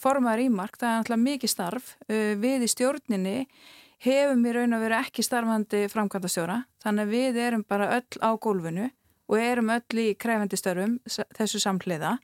[0.00, 1.90] formaður ímark, það er alltaf mikið starf.
[2.08, 3.38] Við í stjórninni
[4.04, 8.30] hefum í raun og veru ekki starfandi framkvæmdastjóra, þannig að við erum bara öll á
[8.40, 8.88] gólfinu
[9.28, 10.96] og erum öll í krefendi störfum
[11.36, 12.16] þessu samhliða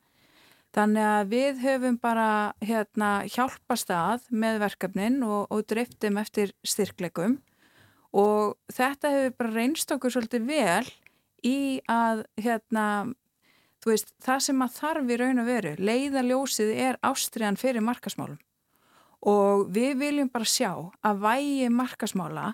[0.77, 2.31] Þannig að við höfum bara
[2.63, 7.41] hérna, hjálpast að með verkefnin og, og driftum eftir styrklegum
[8.15, 10.93] og þetta hefur bara reynst okkur svolítið vel
[11.47, 12.85] í að hérna,
[13.87, 18.39] veist, það sem að þarf í raun og veru, leiðaljósið er ástriðan fyrir markasmálum
[19.21, 20.71] og við viljum bara sjá
[21.05, 22.53] að vægi markasmála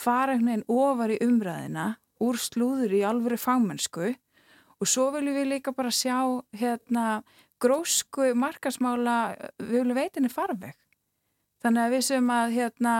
[0.00, 1.86] fara einhvern veginn ofar í umræðina
[2.20, 4.14] úr slúður í alvöru fagmennsku.
[4.80, 6.16] Og svo viljum við líka bara sjá
[6.56, 7.22] hérna
[7.60, 9.16] grósku markasmála
[9.58, 10.76] við viljum veitinni farveg.
[11.60, 12.94] Þannig að við sem að hérna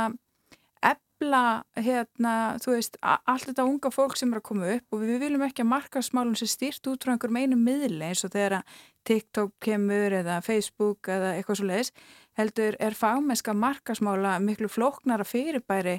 [1.21, 5.45] ebla hérna veist allt þetta unga fólk sem er að koma upp og við viljum
[5.45, 8.63] ekki að markasmálun sé stýrt út frá einhverjum einu miðli eins og þegar
[9.05, 11.93] TikTok kemur eða Facebook eða eitthvað svo leiðis
[12.41, 15.99] heldur er fagmennska markasmála miklu flóknara fyrirbæri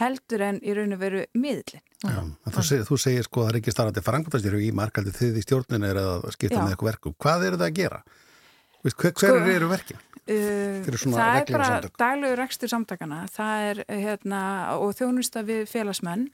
[0.00, 1.82] heldur en í raun og veru miðlin.
[2.00, 5.40] Já, þú segir, þú segir sko að það er ekki starfandi frangvöldastýru í markaldi þið
[5.40, 6.62] í stjórninu er að skipta Já.
[6.62, 7.12] með eitthvað verku.
[7.20, 8.00] Hvað eru það að gera?
[8.80, 10.06] Hver hver sko, eru verkið?
[10.30, 11.68] Uh, það er bara
[12.00, 13.24] daglegur ekstur samtakana.
[13.32, 14.40] Það er hérna
[14.80, 16.28] og þjónusta við félagsmenn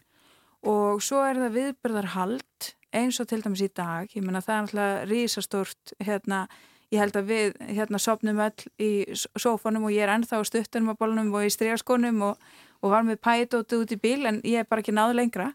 [0.67, 4.07] og svo er það viðbyrðarhald eins og til dæmis í dag.
[4.15, 6.47] Ég menna það er náttúrulega rísastórt hérna
[6.95, 8.91] Ég held að við hérna sopnum öll í
[9.35, 12.45] sófanum og ég er ennþá stuttunum á bólunum og í stríaskonum og
[12.83, 15.51] og var með pætóti út í bíl en ég hef bara ekki náðu lengra.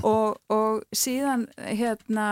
[0.00, 2.26] Og, og síðan hérna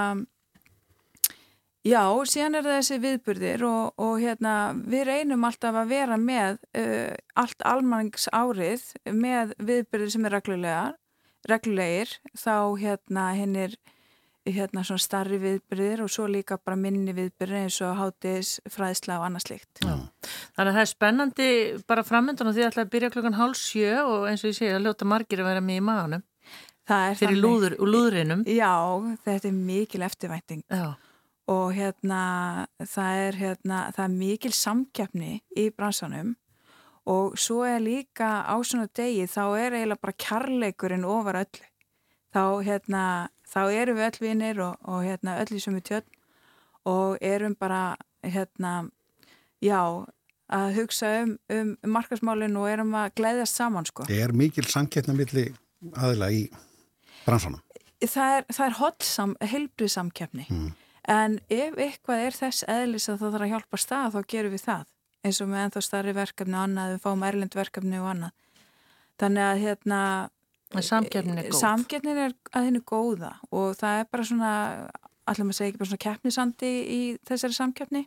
[1.85, 6.61] já, síðan er það þessi viðburðir og, og hérna við reynum alltaf að vera með
[6.79, 10.96] uh, allt almanings árið með viðburðir sem er reglulegar
[11.49, 12.16] reglulegir.
[12.37, 13.77] Þá hérna hinn er
[14.55, 19.27] hérna svona starri viðbyrðir og svo líka bara minni viðbyrðir eins og hátis, fræðsla og
[19.29, 19.83] annað slikt.
[19.83, 19.95] Já.
[20.57, 21.51] Þannig að það er spennandi
[21.91, 24.79] bara framöndan og því ætlaði að byrja klokkan hálf sjö og eins og ég segja
[24.79, 26.27] að ljóta margir að vera með í maðunum.
[26.91, 28.45] Það er Fyrir lúður, lúðurinnum.
[28.51, 28.75] Já,
[29.25, 30.87] þetta er mikil eftirvænting Já.
[31.55, 32.23] og hérna
[32.83, 36.35] það er, hérna, það er mikil samkjafni í bransanum
[37.11, 41.67] og svo er líka á svona degi þá er eiginlega bara kærleikurinn ofar öllu.
[42.31, 43.05] Þá hérna
[43.51, 46.07] þá erum við öll vinnir og, og hérna, öll í sumu tjörn
[46.89, 48.91] og erum bara hérna,
[49.63, 49.81] já,
[50.51, 54.07] að hugsa um, um markasmálinn og erum að gleyðast saman sko.
[54.11, 55.49] Er mikil samkettna milli
[55.97, 56.47] aðila í
[57.27, 57.61] bransanum?
[58.01, 60.71] Það er, er hotsam, heilbrið samkeppni mm.
[61.13, 64.65] en ef eitthvað er þess eðlis að það þarf að hjálpa stað þá gerum við
[64.65, 64.87] það
[65.21, 68.63] eins og með ennþá starri verkefni og annað, við fáum erlend verkefni og annað
[69.21, 70.01] þannig að hérna
[70.79, 71.59] Samgefnin er góð.
[71.59, 74.55] Samgefnin er að henni góða og það er bara svona,
[75.27, 78.07] allir maður segja ekki bara svona keppnisandi í þessari samgefni.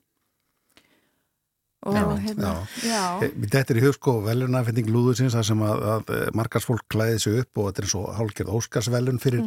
[1.84, 2.50] Og, já, hérna,
[2.80, 2.94] já.
[3.20, 3.32] Já.
[3.52, 7.68] Þetta er í hugsko velunafending lúðusins þar sem að, að markarsfólk klæði sig upp og
[7.68, 9.44] þetta er svo hálfgerð óskarsvelun fyrir,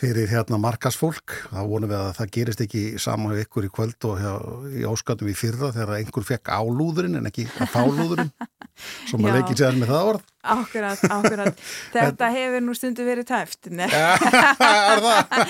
[0.00, 4.18] fyrir hérna markarsfólk þá vonum við að það gerist ekki saman ykkur í kvöld og
[4.18, 4.32] hjá,
[4.74, 8.34] í óskatum í fyrra þegar einhver fekk álúðurinn en ekki að fá lúðurinn
[9.08, 10.26] Svo maður leikir sér með það orð.
[10.54, 11.62] Akkurat, akkurat.
[11.94, 13.68] Þetta hefur nú stundu verið tæft.
[13.72, 15.42] er það?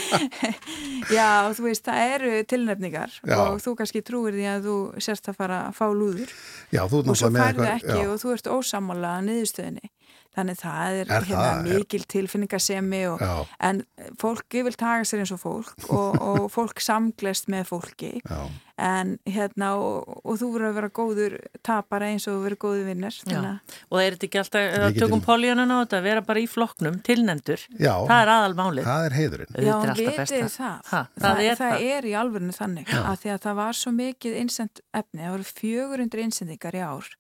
[1.13, 3.37] Já, þú veist, það eru tilnefningar já.
[3.39, 6.35] og þú kannski trúir því að þú sérst að fara að fá lúður.
[6.75, 8.09] Já, þú og svo færðu ekki já.
[8.09, 9.93] og þú ert ósamála að niðurstöðinni.
[10.39, 11.69] Þannig það er, er hérna það?
[11.73, 13.23] mikil tilfinningasemi og,
[13.65, 13.81] en
[14.21, 18.13] fólki vil taka sér eins og fólk og, og fólk samglest með fólki.
[18.23, 18.45] Já.
[18.79, 21.35] En hérna og, og þú verður að vera góður
[21.67, 25.23] tapara eins og þú verður góður vinnir og það er þetta ekki alltaf, eða tökum
[25.25, 28.89] poljónan á þetta að vera bara í flokknum, tilnendur Já, það er aðalmálið.
[28.89, 29.55] Það er heiðurinn.
[29.59, 30.43] Já, er besta.
[30.55, 30.77] það.
[30.93, 31.73] Ha, það, það er það.
[31.75, 31.87] það.
[31.97, 35.49] er í alvörinu þannig að því að það var svo mikið innsend efni, það voru
[35.51, 37.15] 400 innsendingar í ár.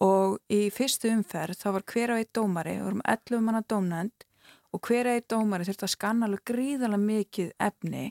[0.00, 4.26] Og í fyrstu umferð þá var hver og einn dómari, við vorum 11 manna dómnend
[4.70, 8.06] og hver og einn dómari þurfti að skanna alveg gríðalega mikið efni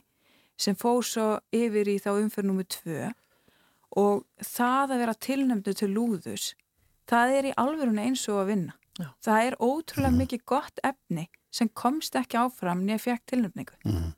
[0.60, 3.10] sem fóð svo yfir í þá umferð nummið 2
[4.00, 6.52] og það að vera tilnæmdu til lúðus,
[7.10, 8.76] það er í alvörinu eins og að vinna.
[9.00, 9.08] Já.
[9.24, 13.78] Það er ótrúlega mikið gott efni sem komst ekki áfram nýja fekk tilnæmningu.
[13.82, 14.12] Fáum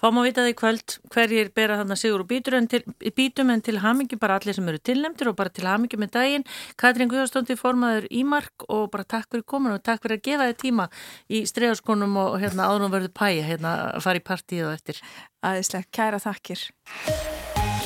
[0.00, 2.82] að vita því kvöld hverjir bera þarna sigur og bítur en til,
[3.16, 6.46] bítum en til hamingi bara allir sem eru tilnæmdir og bara til hamingi með daginn.
[6.80, 10.60] Katrín Guðarstóndi formaður Ímark og bara takk fyrir komin og takk fyrir að gefa þið
[10.64, 10.88] tíma
[11.28, 15.02] í stregaskonum og hérna árum verður pæja hérna að fara í partíð og eftir.
[15.44, 16.70] Aðeinslegt, kæra þakkir.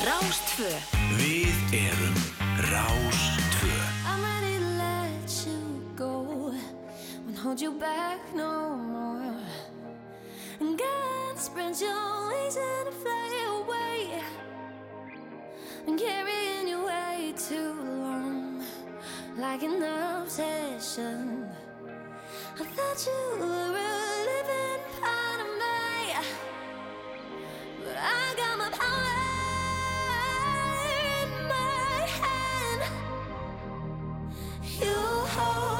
[0.05, 0.69] Rástfö
[1.17, 2.17] Við erum
[2.69, 5.59] Rástvö I'm ready to let you
[5.95, 6.53] go
[7.25, 9.33] Won't hold you back no more
[10.59, 11.04] And God
[11.45, 14.23] spread your wings and fly away.
[15.85, 18.63] And carrying you way too long
[19.37, 21.47] Like an obsession.
[22.59, 25.85] I thought you were a living part of me
[27.83, 29.05] But I got my power
[31.13, 32.81] in my hand.
[34.81, 34.97] You
[35.35, 35.74] hold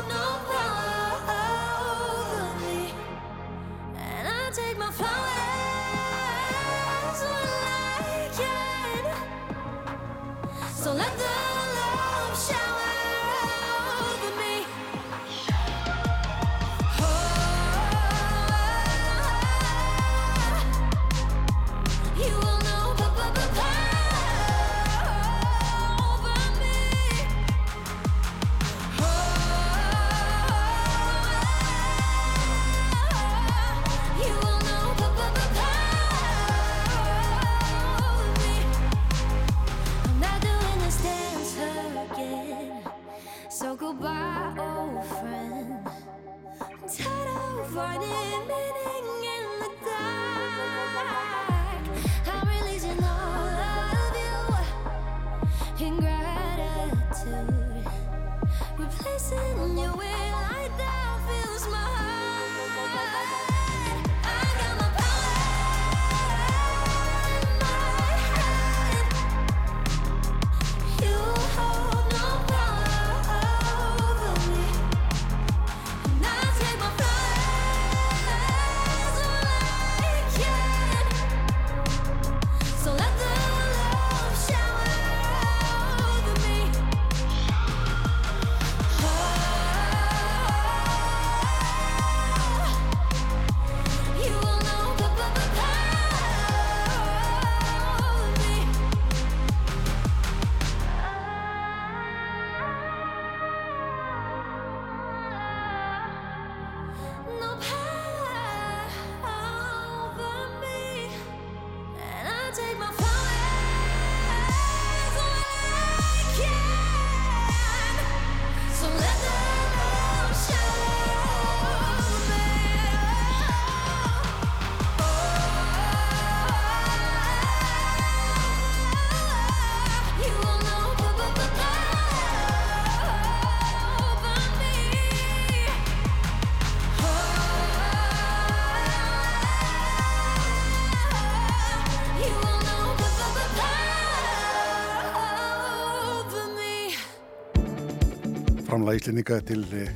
[148.96, 149.89] Íslendinga til eh,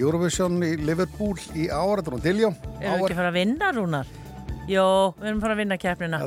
[0.00, 2.50] Eurovision í Liverpool í ár, þetta hún Diljó.
[2.80, 4.10] Erum við ekki að fara að vinna, Rúnar?
[4.70, 4.86] Jó,
[5.18, 6.20] við erum að fara að vinna keppnina.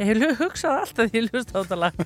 [0.00, 2.02] Ég hef hugsað alltaf því hlust á þetta lag.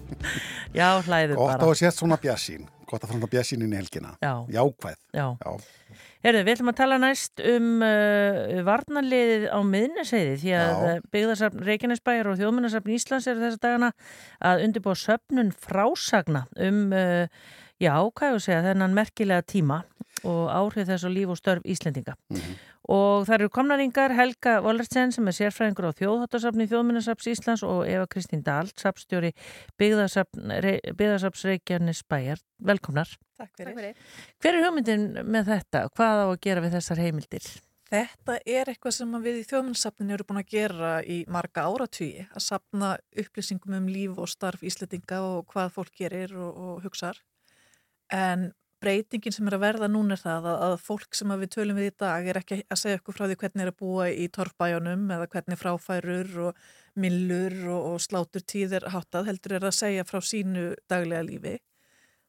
[0.78, 1.68] Já, hlæðu gott að bara.
[1.68, 2.66] hafa sett svona bjassín.
[2.90, 4.14] Gott að framlega bjassín inn í helgina.
[4.22, 4.32] Já.
[4.54, 5.00] Jákvæð.
[5.14, 5.26] Já.
[5.40, 6.00] Já.
[6.24, 10.78] Herðu, við ætlum að tala næst um uh, varnarliðið á miðneseiði því að Já.
[10.94, 13.90] uh, byggðarsafn Reykjanesbæjar og þjóðmunnarsafn Íslands eru þessa dagana
[14.40, 17.52] að undirbúa söfnun frásagna um, uh,
[17.82, 19.82] já, hvað ég að segja, þennan merkilega tíma
[20.24, 22.14] og áhrif þess á líf og störf Íslendinga.
[22.84, 28.06] Og það eru komnaringar Helga Wallertsen sem er sérfræðingur á þjóðháttasafni Þjóðmunnarsafns Íslands og Eva
[28.10, 29.32] Kristín Dahl, safnstjóri
[29.80, 32.42] byggðarsafns Reykjanesbæjar.
[32.60, 33.08] Velkomnar.
[33.40, 33.94] Takk fyrir.
[34.40, 35.86] Hver er hugmyndin með þetta?
[35.96, 37.48] Hvað á að gera við þessar heimildir?
[37.94, 42.42] Þetta er eitthvað sem við í þjóðmunnsafninu eru búin að gera í marga áratvíi, að
[42.42, 47.20] sapna upplýsingum um líf og starf íslitinga og hvað fólk gerir og, og hugsar.
[48.12, 48.50] En
[48.84, 51.90] breytingin sem er að verða núna er það að, að fólk sem við tölum við
[51.90, 55.06] í dag er ekki að segja okkur frá því hvernig er að búa í torfbæjónum
[55.16, 56.64] eða hvernig fráfærur og
[57.00, 61.54] millur og, og slátur tíðir háttað heldur er að segja frá sínu daglega lífi.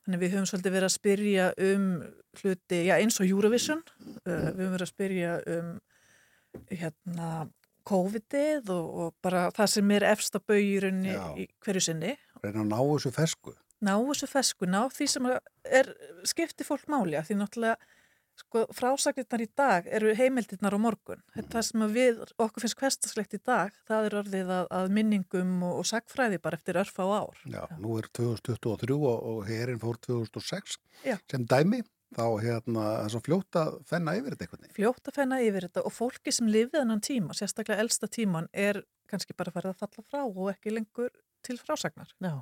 [0.05, 1.85] Þannig við höfum svolítið verið að spyrja um
[2.39, 5.71] hluti, já eins og Eurovision, uh, við höfum verið að spyrja um
[6.69, 7.29] hérna
[7.85, 12.15] COVID-ið og, og bara það sem er efsta bauðjurunni í hverju sinni.
[12.41, 13.53] Reyna að ná þessu fesku.
[13.83, 15.27] Ná þessu fesku, ná því sem
[15.65, 15.91] er
[16.27, 17.93] skipti fólk máli að því náttúrulega
[18.39, 21.23] sko, frásagnirnar í dag eru heimildirnar á morgun.
[21.35, 21.49] Mm.
[21.53, 25.81] Það sem við, okkur finnst hverstaslegt í dag, það er orðið að, að minningum og,
[25.81, 27.43] og sagfræði bara eftir örfa á ár.
[27.51, 31.19] Já, nú er 2023 og, og herin fór 2006 Já.
[31.31, 31.83] sem dæmi.
[32.15, 34.67] Þá hérna, það er svo fljótt að fenna yfir þetta eitthvað.
[34.77, 38.79] Fljótt að fenna yfir þetta og fólki sem lifið annan tíma, sérstaklega elsta tíman, er
[39.11, 41.09] kannski bara farið að falla frá og ekki lengur
[41.45, 42.09] til frásagnar.
[42.23, 42.33] Já,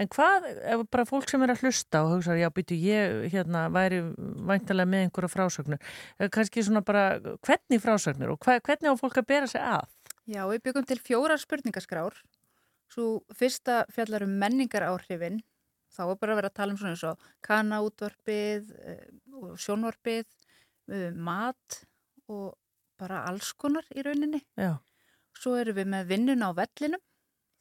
[0.00, 3.66] en hvað, ef bara fólk sem er að hlusta og hugsa, já, byrju, ég hérna
[3.74, 4.00] væri
[4.48, 5.92] væntalega með einhverja frásagnur,
[6.34, 7.04] kannski svona bara,
[7.44, 9.92] hvernig frásagnur og hva, hvernig á fólk að bera sig að?
[10.26, 12.16] Já, við byggum til fjóra spurningaskrár,
[12.90, 15.42] svo fyrsta fjallar um menningar áhrifin,
[15.94, 18.72] þá er bara að vera að tala um svona eins og kanaútvarpið
[19.36, 20.26] og sjónvarpið,
[21.14, 21.82] mat
[22.30, 22.56] og
[22.96, 24.40] bara alls konar í rauninni.
[24.56, 24.76] Já.
[25.36, 27.02] Svo erum við með vinnun á vellinum,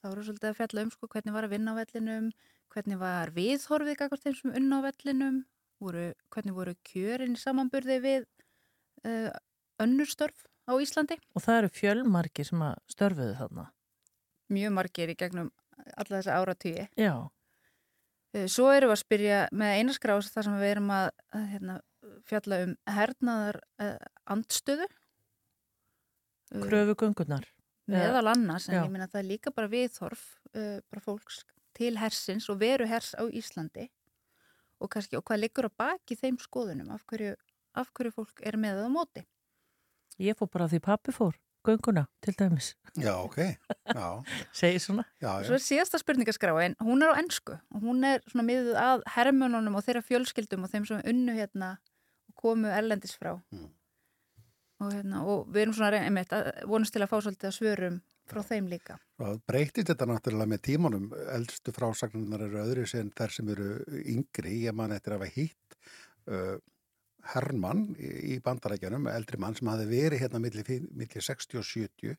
[0.06, 2.26] þá eru svolítið að fjalla um sko hvernig var að vinna á vellinum,
[2.74, 5.40] hvernig var viðhorfið kakar þeim sem unna á vellinum,
[5.82, 6.04] voru,
[6.34, 8.28] hvernig voru kjörin samanburði við
[9.10, 9.32] uh,
[9.82, 11.18] önnurstörf á Íslandi.
[11.34, 13.66] Og það eru fjölmarki sem að störfuðu þarna?
[14.54, 15.50] Mjög margir í gegnum
[15.96, 16.86] alla þessa áratýi.
[17.02, 17.16] Já.
[18.52, 21.80] Svo erum við að spyrja með einaskrás þar sem við erum að, að hérna,
[22.30, 23.98] fjalla um hernaðar uh,
[24.36, 24.90] andstöðu.
[26.62, 27.55] Kröfugöngunar.
[27.92, 28.84] Meðal annars, en Já.
[28.84, 30.24] ég minna að það er líka bara viðhorf
[30.56, 31.44] uh, bara fólks
[31.78, 33.90] til hersins og veru hers á Íslandi
[34.82, 37.36] og, kannski, og hvað liggur á baki þeim skoðunum af hverju,
[37.78, 39.26] af hverju fólk er með það á móti.
[40.24, 42.74] Ég fór bara því pappi fór gönguna til dæmis.
[42.96, 43.38] Já, ok.
[43.90, 44.24] Já.
[44.60, 45.06] Segir svona.
[45.20, 45.48] Já, já.
[45.48, 49.78] Svo er síðasta spurningaskráin, hún er á ennsku og hún er svona miðuð að hermununum
[49.78, 51.76] og þeirra fjölskyldum og þeim sem unnu hérna
[52.30, 53.36] og komu erlendis frá.
[53.54, 53.70] Mm.
[54.84, 58.00] Og, hérna, og við erum svona einmitt að vonast til að fá svolítið að svörum
[58.28, 58.98] frá þeim líka.
[59.24, 61.06] Og breytist þetta náttúrulega með tímanum.
[61.32, 63.70] Eldstu frásagnar eru öðru sem þær sem eru
[64.02, 64.58] yngri.
[64.66, 65.78] Ég man eftir að hafa hýtt
[66.28, 66.58] uh,
[67.34, 72.18] Hermann í bandarækjanum, eldri mann sem hafi verið hérna millir, millir 60 og 70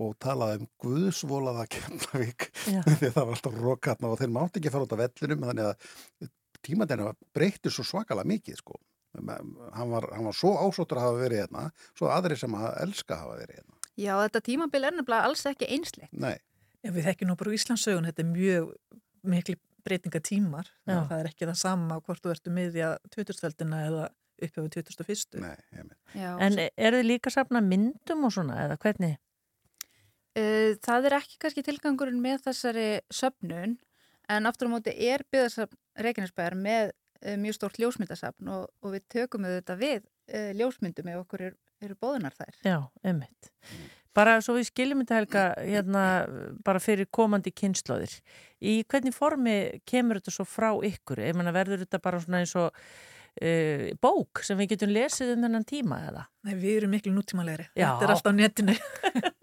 [0.00, 2.46] og talaði um Guðsvolaða Keflavík
[3.00, 6.30] því það var alltaf rókatna og þeir mátti ekki fara út af vellinum þannig að
[6.64, 8.78] tímaðina breytti svo svakalega mikið sko.
[9.16, 11.64] Hann var, hann var svo ásóttur að hafa verið hérna,
[11.98, 13.78] svo aðri sem að elska að hafa verið hérna.
[13.98, 16.12] Já, þetta tímabil er nefnilega alls ekki einsleitt.
[16.14, 16.36] Nei.
[16.80, 18.70] Já, við þekkjum nú bara Íslandsögun, þetta er mjög
[19.34, 20.70] miklu breytinga tímar.
[20.86, 24.06] Það er ekki það sama hvort þú ertu miðja 2000-veldina eða
[24.40, 25.40] upphefðu 2001.
[25.42, 25.98] Nei, ég mynd.
[26.46, 29.18] En er þið líka safna myndum og svona, eða hvernig?
[30.86, 33.74] Það er ekki kannski tilgangurinn með þessari söpnun,
[34.30, 36.92] en aftur á móti er byggðarsafn Reykjanesbæðar með
[37.40, 41.96] mjög stórt ljósmyndasafn og, og við tökum þetta við uh, ljósmyndum ef okkur eru, eru
[42.00, 42.60] bóðunar þær.
[42.64, 42.78] Já,
[43.12, 43.50] ummitt.
[44.16, 46.04] Bara svo við skiljum þetta helga hérna
[46.66, 48.16] bara fyrir komandi kynnslóðir.
[48.58, 49.56] Í hvernig formi
[49.86, 51.22] kemur þetta svo frá ykkur?
[51.22, 55.46] Ég menna verður þetta bara svona eins og uh, bók sem við getum lesið um
[55.46, 56.26] þennan tíma eða?
[56.48, 57.70] Nei, við erum miklu nútímalegri.
[57.76, 58.76] Þetta er alltaf á netinu.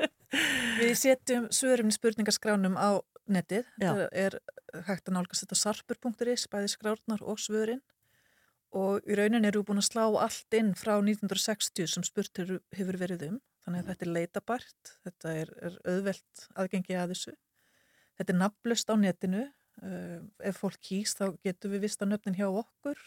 [0.82, 3.00] við setjum svörum spurningaskránum á
[3.34, 3.68] netið.
[3.80, 4.38] Þetta er
[4.88, 7.84] hægt að nálgast þetta sarpur.is, bæði skrárnar og svörin
[8.78, 12.98] og í rauninni eru við búin að slá allt inn frá 1960 sem spurt hefur,
[13.00, 13.38] verið um.
[13.64, 17.34] Þannig að þetta er leitabært, þetta er, er auðvelt aðgengi að þessu.
[18.20, 19.46] Þetta er nafnlust á netinu.
[19.78, 22.98] Uh, ef fólk kýst þá getur við vista nöfnin hjá okkur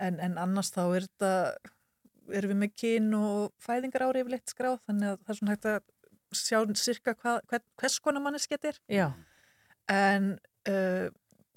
[0.00, 1.32] en, en annars þá er þetta,
[2.38, 5.68] erum við með kyn og fæðingar ári yfirleitt skráð þannig að það er svona hægt
[5.68, 5.82] að
[6.36, 8.78] sjá cirka hvað, hver, hvers konar mannes getur.
[8.90, 9.10] Já.
[9.90, 10.32] En
[10.70, 11.08] uh,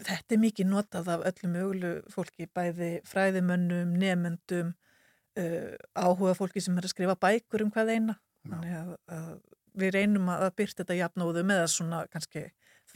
[0.03, 4.73] þetta er mikið notað af öllum mögulegu fólki, bæði fræðimönnum, nefendum,
[5.39, 8.17] uh, áhuga fólki sem er að skrifa bækur um hvað eina.
[8.43, 9.33] Þannig að, að
[9.79, 12.47] við reynum að byrta þetta jafnóðu með að svona kannski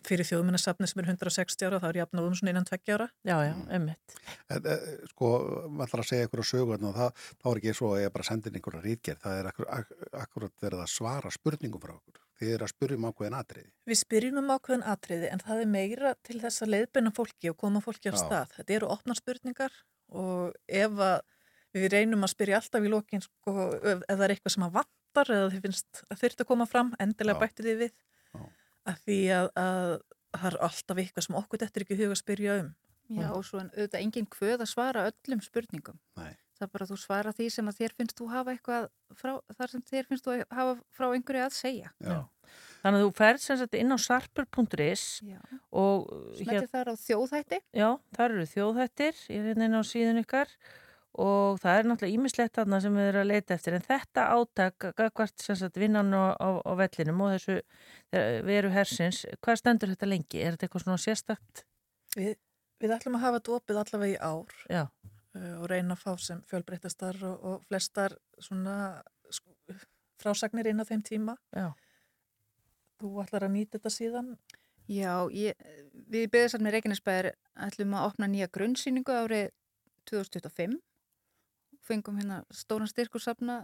[0.05, 3.07] fyrir þjóðminnarsafni sem er 160 ára, þá er jafnóðum svona innan 20 ára.
[3.27, 4.15] Já, já, ummitt.
[4.53, 5.31] En, eh, sko,
[5.67, 8.13] maður ætlar að segja ykkur á sögur og það, þá er ekki svo að ég
[8.13, 9.91] bara sendi inn einhverja rítgerð, það er akkur, ak
[10.23, 12.21] akkurat verið að svara spurningum frá okkur.
[12.37, 13.71] Þið er að spyrjum ákveðin atriði.
[13.89, 17.57] Við spyrjum um ákveðin atriði en það er meira til þess að leiðbenna fólki og
[17.57, 18.21] koma fólki á Já.
[18.21, 18.51] stað.
[18.59, 19.73] Þetta eru opna spurningar
[20.13, 21.17] og ef að
[21.73, 24.77] við reynum að spyrja alltaf í lokin sko, ef, ef það er eitthvað sem að
[24.77, 27.41] vantar eða þið finnst að þurft að koma fram endilega Já.
[27.41, 27.95] bætti þið við
[28.87, 29.93] að því að, að
[30.37, 32.75] það er alltaf eitthvað sem okkur þetta er ekki huga að spyrja um
[33.07, 35.99] Já, og svo en auðvitað engin kvöð að svara öllum spurningum.
[36.19, 36.35] Nei.
[36.57, 38.87] Það er bara að þú svara því sem að þér finnst þú hafa eitthvað
[39.19, 41.91] frá, þar sem þér finnst þú hafa frá einhverju að segja.
[42.01, 42.17] Já.
[42.81, 45.05] Þannig að þú ferð sem sagt inn á sarpur.is
[45.83, 46.09] og
[46.39, 47.61] Smetti þar á þjóðhætti.
[47.77, 50.86] Já, þar eru þjóðhættir, ég er hérna inn á síðun ykkar og
[51.17, 54.87] það er náttúrulega ímislegt þarna sem við erum að leita eftir en þetta átak,
[55.17, 59.93] hvert sem sagt vinnan á, á, á vellinum og þessu eh, veru hersins, hvað stendur
[59.95, 60.43] þetta lengi?
[60.43, 61.63] Er þetta eitthvað svona sérstakt?
[62.17, 62.35] Við,
[62.83, 64.83] við ætlum að hafa þetta opið allavega í ár Já.
[64.85, 68.77] uh, og reyna að fá sem fjölbreytastar og, og flestar svona
[69.33, 69.81] sk-
[70.21, 71.37] frásagnir inn á þeim tíma.
[71.53, 71.71] Já.
[73.01, 74.29] Þú ætlar að nýta þetta síðan?
[74.87, 75.57] Já, ég,
[76.07, 77.33] við byggðisarmi Reykjanesbæðir
[77.67, 79.49] ætlum að opna nýja grunnsýningu árið
[80.09, 80.77] 2025.
[81.87, 83.61] Fengum hérna stóran styrkursafna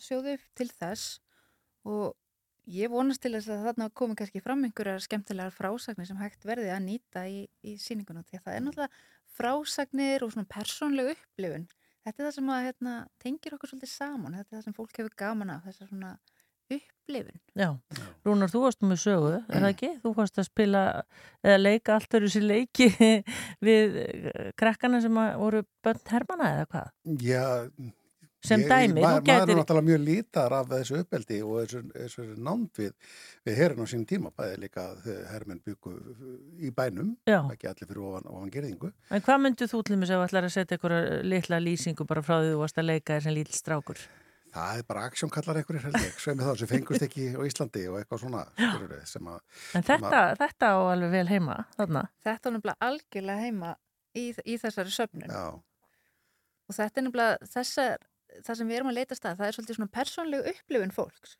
[0.00, 1.18] sjóðu til þess
[1.88, 2.12] og
[2.70, 6.70] ég vonast til þess að þarna komi kannski fram einhverjar skemmtilegar frásagnir sem hægt verði
[6.70, 9.00] að nýta í, í sýningunum því að það er náttúrulega
[9.32, 11.66] frásagnir og svona persónleg upplifun.
[12.02, 14.98] Þetta er það sem að hérna, tengir okkur svolítið saman, þetta er það sem fólk
[14.98, 16.12] hefur gaman af, þessar svona
[16.78, 17.38] upplifun.
[17.58, 17.68] Já,
[18.24, 19.90] Rúnar, þú varst með sögu, er það ekki?
[20.04, 20.82] Þú varst að spila
[21.44, 22.90] eða leika allt öru sér leiki
[23.68, 26.94] við eh, krakkana sem að voru bönn hermana eða hvað?
[27.26, 27.46] Já,
[28.42, 31.52] Sem ég- dæmi, ma þú maður gætir- er náttúrulega mjög lítar af þessu uppeldi og
[31.60, 32.88] þessu, þessu nánd við,
[33.46, 35.92] við herin á sín tíma, bæði líka þegar hermenn byggu
[36.58, 37.38] í bænum, Já.
[37.54, 38.90] ekki allir fyrir ofan, ofan gerðingu.
[39.14, 42.40] En hvað myndið þú til mig sem ætlar að setja einhverja litla lýsingu bara frá
[42.42, 44.02] því þú varst að leika þér sem lítill strákur?
[44.52, 47.82] Það er bara aksjón kallar einhverjir held ég, sveimi þá sem fengust ekki á Íslandi
[47.88, 49.38] og eitthvað svona skilurðu, sem að
[49.78, 52.02] En þetta, þetta á alveg vel heima, þarna.
[52.26, 53.70] Þetta er nefnilega algjörlega heima
[54.14, 55.30] í, í þessari söfnun.
[55.32, 55.46] Já.
[56.68, 58.04] Og þetta er nefnilega þessar,
[58.42, 61.38] það sem við erum að leita stað, það er svolítið svona persónlegu upplifun fólks.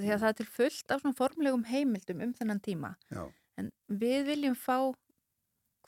[0.00, 0.14] Því Mm.
[0.14, 2.94] að það er til fullt af svona formlegum heimildum um þennan tíma.
[3.10, 3.24] Já.
[3.58, 4.94] En við viljum fá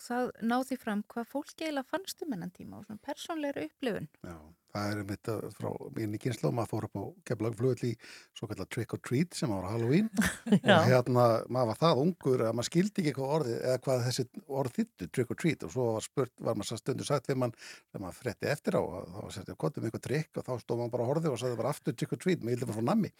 [0.03, 4.09] það ná því fram hvað fólk eiginlega fannst um þennan tíma og svona persónlegur upplifun.
[4.27, 4.35] Já,
[4.73, 7.93] það er mitt frá minni kynslu og maður fór upp á keflagflugall í
[8.39, 10.09] svo kallar trick or treat sem var á Halloween.
[10.53, 14.27] Og hérna maður var það ungur að maður skildi ekki hvað orðið eða hvað þessi
[14.61, 15.67] orð þittu trick or treat.
[15.67, 18.83] Og svo var spurt, var maður stundu sagt við mann þegar maður fretti eftir á
[18.83, 21.61] þá sett hvað um eitthvað trikk og þá stóð maður bara að horfið og sagði
[21.63, 23.13] bara aftur trick or treat, hildi bara frá nammi.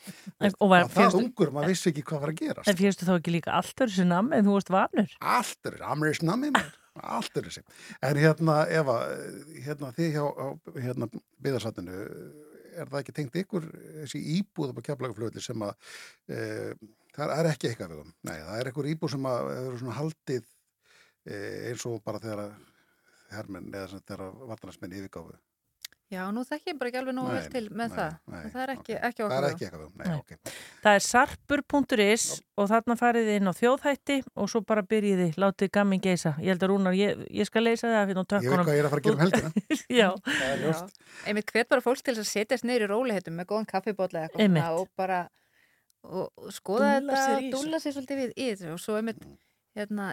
[0.59, 2.71] Og það ungur, maður vissi ekki hvað var að gerast.
[2.73, 5.19] En fyrstu þá ekki líka allt öru sér namn en þú varst vanur?
[5.21, 5.73] Allt
[7.01, 7.63] allt er þessi
[8.09, 8.97] en hérna Eva,
[9.65, 10.25] hérna þið hjá
[10.77, 11.09] hérna,
[11.45, 12.01] byðarsatinu
[12.73, 13.69] er það ekki tengt ykkur
[14.03, 15.73] þessi íbúð á keflagaflöðli sem að
[16.29, 16.41] e,
[17.17, 19.97] það er ekki eitthvað við um nei, það er eitthvað íbúð sem að eru svona
[20.01, 20.45] haldið
[21.25, 21.41] e,
[21.71, 22.61] eins og bara þegar að
[23.33, 25.37] hermenn eða þegar vartanarsmenn yfirgáfu
[26.13, 28.17] Já, nú þekki ég bara ekki alveg nógu vel til með nei, það.
[28.35, 29.37] nei, það er ekki, ekki það okkur.
[29.47, 30.19] er ekki eitthvað um, nei, Nei.
[30.19, 30.53] ok
[30.83, 32.27] Það er sarpur.is
[32.61, 36.35] og þarna farið þið inn á þjóðhætti og svo bara byrjiði, látið gamin geisa.
[36.43, 38.67] Ég held að Rúnar, ég, ég skal leysa það fyrir á ég veit tökkunum.
[38.67, 39.53] hvað ég er að fara að gera um helgina
[40.03, 41.01] Já, það er ljóst
[41.33, 44.45] Einmitt hvet bara fólk til þess að setjast neyri í rólihetum með góðan kaffibólla eitthvað
[44.45, 44.67] Einmitt.
[44.67, 45.21] svona og bara
[46.03, 49.21] og, skoða í þetta, dúlla sér svolítið við í þessu og svo einmitt,
[49.79, 50.13] hérna,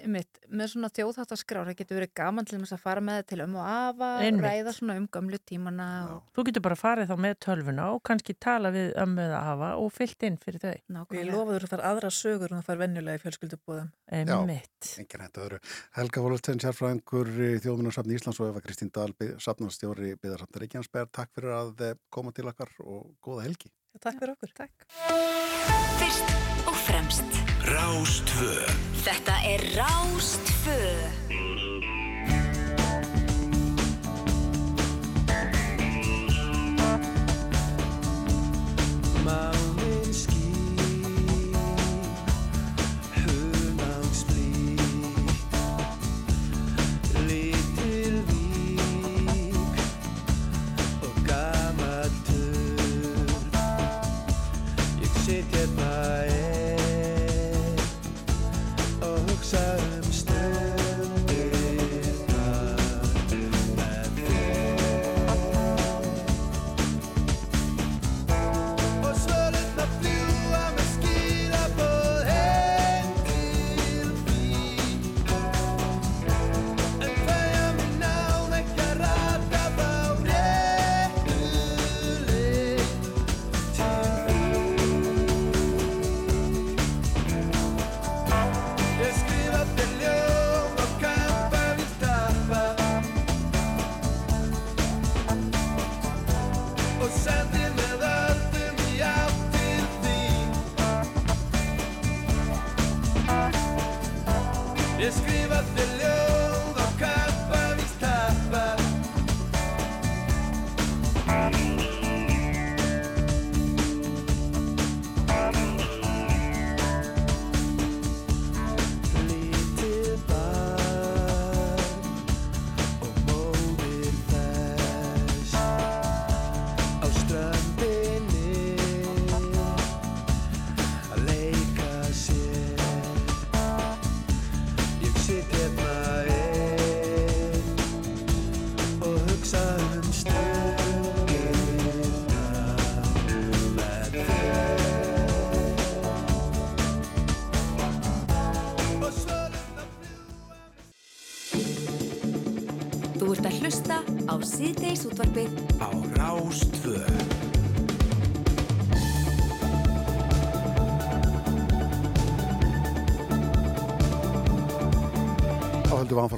[0.00, 3.40] einmitt með svona þjóðháttaskrár, það getur verið gaman til þess að fara með það til
[3.44, 4.44] um og afa, Einmitt.
[4.46, 8.36] ræða svona um gamlu tímana og þú getur bara farið þá með tölvuna og kannski
[8.40, 10.78] tala við ömmu eða hafa og fyllt inn fyrir þau.
[10.96, 11.34] Nákvæmlega.
[11.34, 13.24] lofaður þar aðra sögur en það fær venjulega í
[15.44, 15.58] öðru.
[15.98, 19.12] Helga Volstein, sérfræðingur í Þjóðminnarsafni Íslands og Eva Kristín Dahl,
[19.42, 21.08] safnastjóri Byðarsafni Reykjanesberg.
[21.14, 23.68] Takk fyrir að eh, koma til okkar og góða helgi.
[24.00, 24.50] Takk fyrir okkur.
[24.60, 24.76] Takk.
[27.70, 28.66] Rástvö
[29.04, 30.82] Þetta er Rástfö
[97.10, 97.59] sense.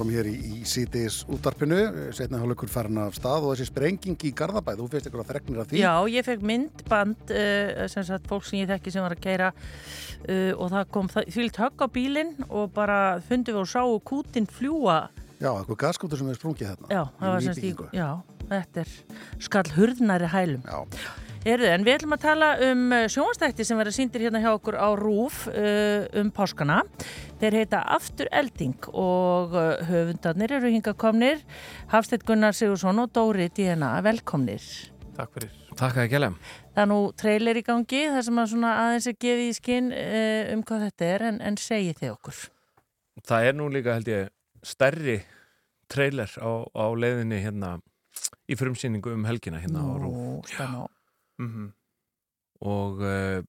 [0.03, 4.31] Áfram hér í, í síðdeis útvarpinu, setna hálfleikur farin af stað og þessi sprenging í
[4.35, 5.79] Garðabæð, þú finnst eitthvað fregnir af því?
[5.79, 9.51] Já, ég fekk myndband uh, sem sagt fólk sem ég þekki sem var að keira
[9.53, 14.49] uh, og það kom fylgt högg á bílinn og bara fundum við og sáu kútin
[14.49, 15.05] fljúa
[15.39, 16.87] Já, eitthvað gaskóttur sem er sprungið hérna.
[16.87, 17.87] Já, það var í, nýbyggingu.
[17.91, 18.09] já,
[18.51, 18.91] þetta er
[19.43, 20.63] skall hurðnari hælum.
[20.63, 21.03] Já.
[21.43, 24.95] Erðu, en við ætlum að tala um sjónastætti sem verður síndir hérna hjá okkur á
[24.95, 26.77] RÚF uh, um páskana.
[27.41, 31.43] Þeir heita Aftur Elding og uh, höfundarnir eru hinga komnir.
[31.91, 34.69] Hafstedt Gunnar Sigursson og Dóri DNA, velkomnir.
[35.17, 35.51] Takk fyrir.
[35.75, 36.39] Takk að ekki alveg.
[36.71, 39.93] Það er nú trailer í gangi þar sem að svona aðeins er gefið í skinn
[39.99, 42.41] uh, um hvað þetta er en, en segi þið okkur.
[43.27, 44.33] Það er nú líka held ég
[44.63, 45.19] stærri
[45.91, 47.75] trailer á, á leiðinni hérna
[48.47, 50.13] í frumsýningu um helgina hérna á Rúf.
[50.15, 50.87] Nú, spennu.
[51.41, 51.71] Mm
[52.63, 53.41] Og uh,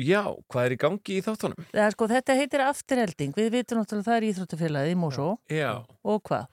[0.00, 1.66] já, hvað er í gangi í þáttunum?
[1.74, 3.34] Það er sko, þetta heitir Afturelding.
[3.36, 5.26] Við vitum náttúrulega að það er Íþróttafélagið í Mosó.
[5.52, 5.72] Já.
[6.08, 6.46] Og hvað?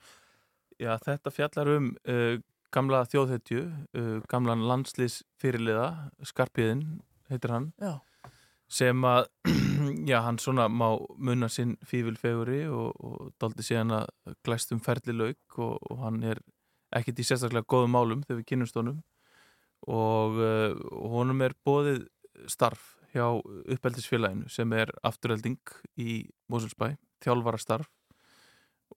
[0.76, 2.34] Já, þetta fjallar um uh,
[2.74, 3.62] gamla þjóðhetju,
[3.96, 6.84] uh, gamlan landslýs fyrirliða, Skarpiðin
[7.30, 7.96] heitir hann, Já.
[8.68, 9.30] sem að,
[10.10, 15.58] já, hann svona má munna sinn fífilfeguri og, og daldi síðan að glæstum ferli lauk
[15.58, 16.42] og, og hann er
[16.94, 19.00] ekkit í sérstaklega góðum málum þegar við kynnumst honum
[19.84, 20.76] og uh,
[21.12, 22.06] honum er bóðið
[22.50, 23.26] starf hjá
[23.72, 25.60] uppeldisfélaginu sem er afturhelding
[26.00, 27.90] í Moselsbæ, þjálfara starf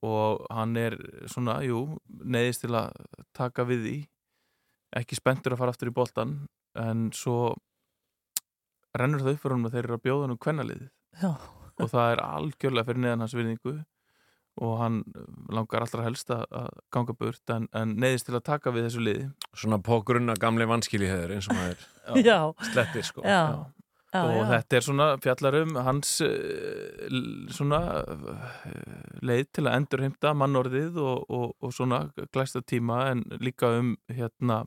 [0.05, 0.95] og hann er
[1.31, 2.93] svona, jú, neðist til að
[3.35, 3.97] taka við því.
[4.99, 6.35] Ekki spenntur að fara aftur í boltan
[6.79, 7.55] en svo
[8.97, 10.87] rennur það upp fyrir honum að þeir eru að bjóða hann um kvennaliðið
[11.79, 13.73] og það er algjörlega fyrir neðan hans virðingu
[14.59, 14.99] og hann
[15.55, 16.45] langar allra helst að
[16.91, 21.07] ganga burt en, en neðist til að taka við þessu liði Svona pógrunna gamli vanskili
[21.09, 21.83] hefur eins og maður
[22.29, 22.39] Já.
[22.71, 23.23] slettir sko.
[23.23, 23.41] Já.
[24.09, 24.45] Já, og já.
[24.49, 28.47] þetta er svona fjallar um hans l- svona uh,
[29.21, 31.99] leið til að endurheimta mannorðið og, og, og svona
[32.33, 34.63] glæsta tíma en líka um hérna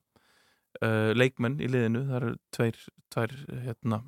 [0.78, 2.78] uh, leikmenn í liðinu það eru tveir,
[3.10, 3.34] tveir
[3.66, 3.98] hérna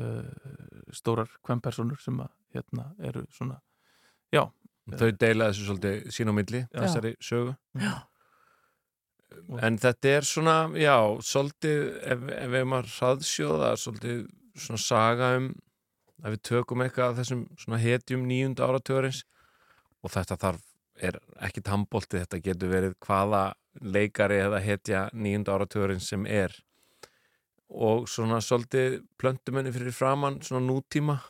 [0.00, 0.24] uh,
[0.96, 3.60] stórar kvennpersonur sem að hérna eru svona
[4.32, 4.46] já
[4.90, 7.54] Þau deila þessu svolítið sín á milli, þessari sögu.
[7.78, 7.92] Já.
[9.62, 14.24] En þetta er svona, já, svolítið, ef, ef við að hraðsjóða, svolítið
[14.58, 15.50] svona saga um
[16.20, 19.22] að við tökum eitthvað af þessum svona hetjum nýjunda áratugurins
[20.04, 20.66] og þetta þarf,
[21.00, 21.16] er
[21.46, 23.44] ekki handbólti, þetta getur verið hvaða
[23.80, 26.52] leikari eða hetja nýjunda áratugurins sem er.
[27.70, 31.20] Og svona svolítið plöntumenni fyrir framann svona nútíma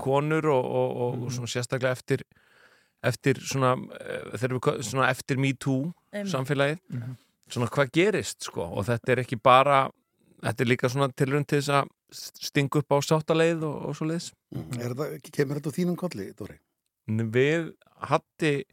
[0.00, 2.24] konur og, og, og, og svona sérstaklega eftir
[3.04, 6.32] eftir svona, eh, þegar við ko- svona eftir Me Too Einmitt.
[6.32, 7.16] samfélagið Mhm.
[7.50, 9.90] svona hvað gerist sko og þetta er ekki bara
[10.42, 14.06] þetta er líka svona tilrönd til þess að stinga upp á sáttaleið og, og svo
[14.08, 14.32] leiðis
[14.78, 16.58] Er þetta, kemur þetta á þínum kolli, Dóri?
[17.08, 17.72] Við
[18.08, 18.64] hatti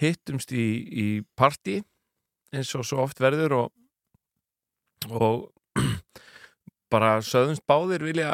[0.00, 1.82] hittumst í, í partí
[2.52, 3.72] eins og svo oft verður og,
[5.10, 5.52] og
[6.92, 8.30] bara söðumst báðir vilja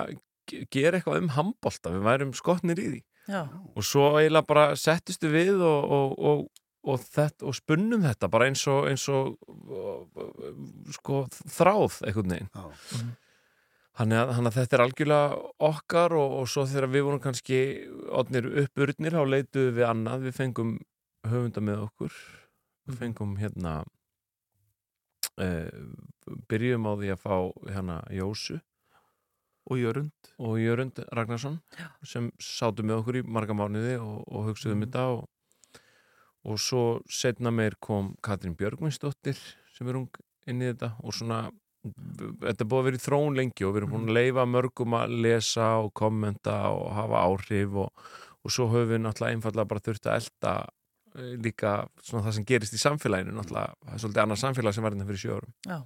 [0.51, 3.47] ge- gera eitthvað um handbolta, við værum skotnir í því Já.
[3.47, 6.41] og svo eiginlega bara settistu við og, og, og,
[6.83, 9.37] og, þetta, og spunnum þetta bara eins og, eins og
[10.97, 12.51] sko þráð einhvern veginn.
[13.93, 17.59] Þannig að, þannig að þetta er algjörlega okkar og, og svo þegar við vorum kannski
[18.21, 20.77] odnir uppurnir þá leituðum við annað, við fengum
[21.29, 22.21] höfunda með okkur.
[22.89, 23.75] Við fengum hérna
[25.37, 25.83] uh,
[26.51, 27.37] byrjum á því að fá
[27.69, 28.59] hérna Jósu
[29.71, 30.13] og Jörund.
[30.39, 31.89] Og Jörund Ragnarsson Já.
[32.03, 35.25] sem sátu með okkur í marga mánuði og, og hugsaðum þetta og,
[36.49, 39.39] og svo setna meir kom Katrín Björgvinsdóttir
[39.73, 41.45] sem er ung inn í þetta og svona
[41.83, 45.17] þetta búið að vera í þróun lengi og við erum búin að leifa mörgum að
[45.25, 48.05] lesa og kommenta og hafa áhrif og,
[48.43, 50.53] og svo höfum við náttúrulega einfallega bara þurft að elda
[51.13, 54.95] líka svona það sem gerist í samfélaginu náttúrulega, það er svolítið annað samfélag sem var
[54.95, 55.77] hérna fyrir sjö árum Já,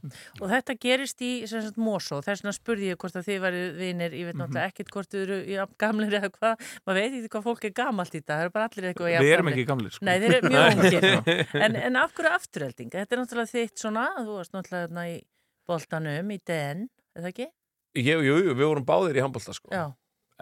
[0.41, 3.63] og þetta gerist í sem sagt Mosó, þess vegna spurði ég hvort að þið varu
[3.81, 7.33] vinir, ég veit náttúrulega ekkert hvort þið eru jafn gamlir eða hvað, maður veit ekki
[7.35, 9.59] hvað fólk er gamalt í þetta, það eru bara allir eitthvað jafn Við erum gamlir.
[9.59, 10.07] ekki gamlir, sko.
[10.07, 12.91] Nei, þeir eru mjög ungir en, en af hverju afturhelding?
[12.95, 15.21] Þetta er náttúrulega þitt svona, þú varst náttúrulega í
[15.67, 17.49] boltanum, í DN, er það ekki?
[17.97, 19.73] Jú, jú, jú, við vorum báðir í handbólta sko.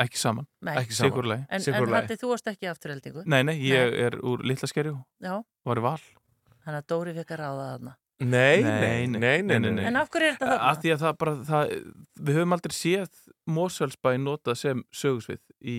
[0.02, 0.74] Ekki saman, Nei.
[0.80, 1.10] Ekki saman.
[1.12, 1.44] Sigurlegi.
[1.48, 1.92] en, en.
[1.94, 3.22] Hatti, þú varst ekki afturheldingu?
[3.30, 5.36] Nei, nei, ég er úr litla skerju Já,
[5.68, 6.00] var í val
[6.64, 7.92] þannig að Dóri fekk að ráða þarna.
[8.24, 9.84] Nei, nei, nei, nei, nei, nei.
[9.90, 10.68] En af hverju er þetta þarna?
[10.70, 11.72] Af því að það bara, það,
[12.28, 13.18] við höfum aldrei séð
[13.56, 15.76] Mósfellsbæ notað sem sögusvið í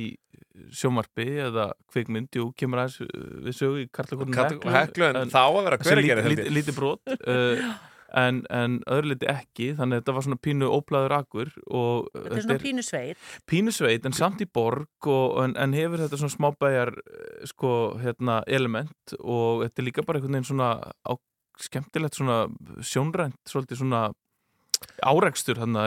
[0.76, 5.48] sjómarpi eða kvikmynd, jú, kemur aðeins uh, við sögu í Karlakorn Karl- Heklu, en það
[5.48, 6.44] á að vera Hveragerði, held ég.
[6.44, 7.66] lítið líti brot uh,
[8.16, 12.26] en, en öðru liti ekki þannig að þetta var svona pínu óblæður akkur og uh,
[12.26, 13.30] Þetta er svona pínu sveit.
[13.52, 17.72] pínu sveit en samt í borg og, en, en hefur þetta svona smábæjar eh, sko,
[18.02, 21.14] hérna, element og þetta er líka bara einhvern veginn svona á,
[21.62, 22.40] skemmtilegt svona
[22.84, 25.20] sjónrænt svolítið svona að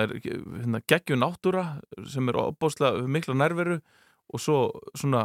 [0.03, 1.65] er hérna, geggjum náttúra
[2.09, 3.81] sem er opbóðslega mikla nærveru
[4.29, 4.57] og svo
[4.99, 5.23] svona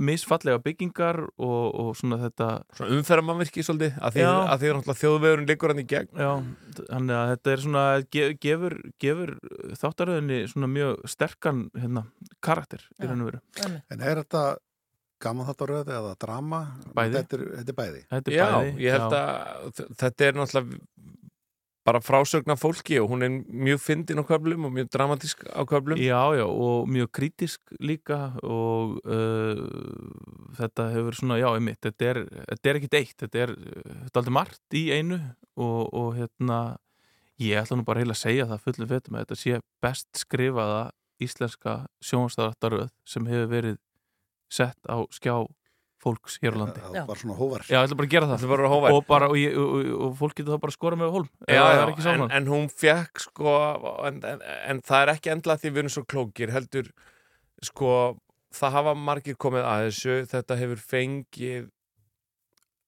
[0.00, 4.30] misfallega byggingar og, og svona þetta Svona umferðamannvirki svolítið að því, Já.
[4.54, 6.30] að því er náttúrulega þjóðvegurinn liggur hann í gegn Já,
[6.78, 7.82] þannig að þetta er svona
[8.16, 9.34] ge- gefur, gefur
[9.82, 12.06] þáttaröðinni svona mjög sterkan hérna,
[12.44, 13.42] karakter í raun og veru
[13.92, 14.44] En er þetta
[15.18, 16.58] gaman þetta röð eða drama?
[16.94, 17.14] Bæði.
[17.18, 18.02] Þetta er, þetta er bæði.
[18.12, 20.84] Þetta Já, ég held að þ- þetta er náttúrulega
[21.88, 25.96] bara frásögna fólki og hún er mjög fyndin á köflum og mjög dramatísk á köflum.
[25.96, 29.56] Já, já, og mjög kritisk líka og uh,
[30.58, 32.22] þetta hefur svona, já, einmitt þetta er,
[32.52, 35.18] þetta er ekkit eitt, þetta er þetta er aldrei margt í einu
[35.56, 36.60] og, og hérna,
[37.40, 40.82] ég ætla nú bara heila að segja það fullum fetum að þetta sé best skrifaða
[41.24, 43.78] íslenska sjónstæðartaröð sem hefur verið
[44.52, 45.46] sett á skjá
[46.02, 46.82] fólks hér á landi.
[46.94, 47.02] Já.
[47.08, 47.64] Bara svona hóvar.
[47.66, 48.46] Já, ég ætla bara að gera það.
[48.52, 48.94] Bara hóvar.
[48.94, 51.28] Og, bara, og, ég, og, og, fólk getur það bara að skora með hólm.
[51.48, 53.56] Já, já, er ekki en, en hún fekk sko
[54.08, 56.92] en, en, en það er ekki endla því við erum svo klókir heldur
[57.66, 57.92] sko
[58.54, 61.66] það hafa margir komið að þessu þetta hefur fengið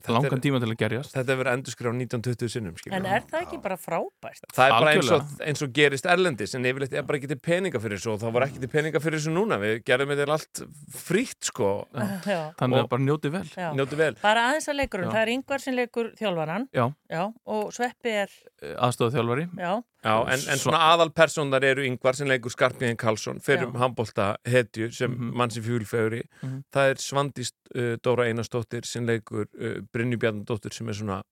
[0.01, 2.97] þetta Langan er- tíma til að gerjast Þetta hefur endurskrifað 1920 sinnum skilur.
[2.97, 4.45] En er það ekki bara frábært?
[4.57, 7.39] Það er bara eins og, eins og gerist erlendis en yfirleitt er bara ekki til
[7.39, 10.37] peninga fyrir þessu og það var ekki til peninga fyrir þessu núna við gerðum þetta
[10.37, 10.63] allt
[10.97, 12.53] frítt sko Já.
[12.57, 13.45] Þannig Og- að bara njóti vel.
[13.57, 13.71] Já.
[13.77, 15.13] Njóti vel Bara aðeins að leikurinn, Já.
[15.15, 17.33] það er yngvar sem leikur þjálfaran Já.
[17.47, 18.31] og Sveppi er
[18.77, 19.45] Aðstofað þjálfari.
[19.57, 24.37] Já, Já, en, en svona aðalpersonar eru yngvar sem leikur Skarpíðin Karlsson fyrir um handbólta
[24.49, 25.35] hetju sem Mhm.
[25.37, 26.63] mann sem fjúlfeguri Mhm.
[26.73, 31.23] það er Svandís uh, Dóra Einarsdóttir sem leikur uh, Brynju Bjarnadóttir sem er svona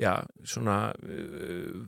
[0.00, 1.84] já, svona uh,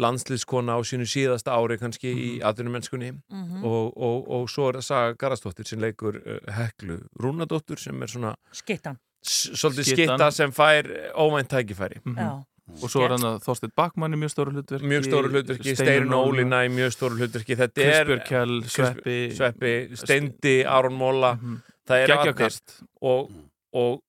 [0.00, 3.64] landsliðskona á sínu síðasta ári kannski í atvinnumennskunni Mhm.
[3.64, 8.06] og, og, og svo er það Saga Garastóttir sem leikur uh, Heklu Rúnadóttir sem er
[8.08, 12.16] svona skittan svolítið skitta sem fær óvænt tækifæri Mhm.
[12.16, 12.44] Já.
[12.68, 14.86] Og svo er hann að Þorsteinn Bakmann í mjög stóru hlutverki.
[14.86, 20.56] mjög stóru hlutverki, Steinun Ólína í mjög stóru hlutverki þetta er Kjell, Sveppi Sveppi, Steindi,
[20.66, 21.56] Aron Móla Mhm.
[21.88, 22.82] það er Geggjað allir kast.
[23.02, 23.30] og,
[23.72, 24.02] og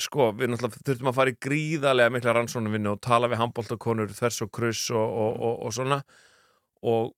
[0.00, 4.40] sko, við náttúrulega þurftum að fara í gríðarlega mikla rannsónavinnu og tala við handbóltakonur þvers
[4.46, 6.00] og kruss og, og, og, og svona
[6.82, 7.12] og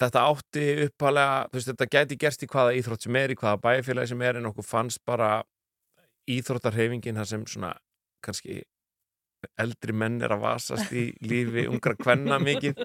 [0.00, 3.60] þetta átti uppalega, þú veist, þetta gæti gerst í hvaða íþrótt sem er, í hvaða
[3.62, 5.42] bæjarfélagi sem er en okkur fannst bara
[6.30, 7.72] íþróttarhefingin þar sem svona
[8.24, 8.62] kannski
[9.60, 12.80] eldri menn er að vasast í lífi ungra kvenna mikið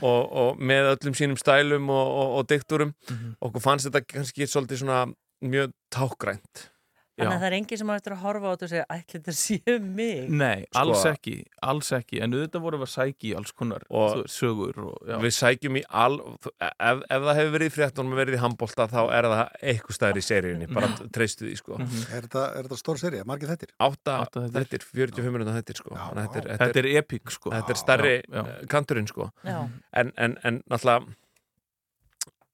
[0.00, 2.94] og, og með öllum sínum stælum og, og, og dikturum.
[3.40, 5.04] Okkur fannst þetta kannski svolítið svona
[5.46, 6.70] mjög tákgrænt
[7.16, 9.16] Þannig að það er enginn sem á eftir að horfa á þetta og segja ætli
[9.16, 13.28] þetta sé mig Nei, Sko- alls ekki, alls ekki en auðvitað vorum við að sækja
[13.30, 17.70] í alls konar Og- sögur og, við sækjum í all ef, ef það hefur verið
[17.70, 19.42] í fréttunum og verið í handbólta þá er það
[19.72, 23.24] eitthvað stæður í seríunni bara treystu því sko Er þetta, er þetta stór serið?
[23.32, 23.72] Margir þettir?
[23.80, 24.60] átta, Átta þættir.
[24.60, 28.44] þetta er 45 minúta sko að þetta er, Þetta er epík sko þetta er já.
[28.44, 28.66] já.
[28.68, 29.58] kanturinn sko Já.
[29.96, 31.16] en, en, en náttúrulega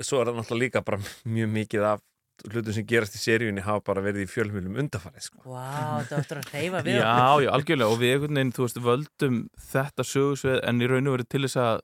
[0.03, 0.99] svo er það náttúrulega líka bara
[1.35, 2.01] mjög mikið af
[2.49, 5.43] hlutum sem gerast í seríunni hafa bara verið í fjölmjölum undarfarið sko.
[5.47, 7.15] Vá, þetta áttur að reyfa við Já,
[7.45, 7.91] já, algjörlega.
[7.95, 9.41] Og við einhvern veginn, þú veist, völdum
[9.73, 11.83] þetta sögusveið en í raun og verið til þess að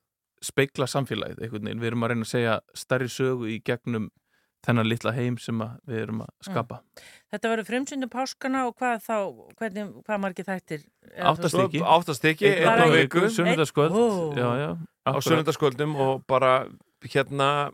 [0.49, 4.11] speikla samfélagið einhvern veginn, við erum að reyna að segja stærri sögu í gegnum
[4.67, 6.81] þennan litla heim sem að við erum að skapa.
[7.33, 9.17] Þetta verður frumsyndu páskana og hvað þá,
[9.61, 10.87] hvernig, hvað margir þættir?
[11.15, 15.25] Áttastykki áttastykki, Einn á viku, á akkurat.
[15.29, 16.53] sunnundaskvöldum og bara
[17.07, 17.71] hérna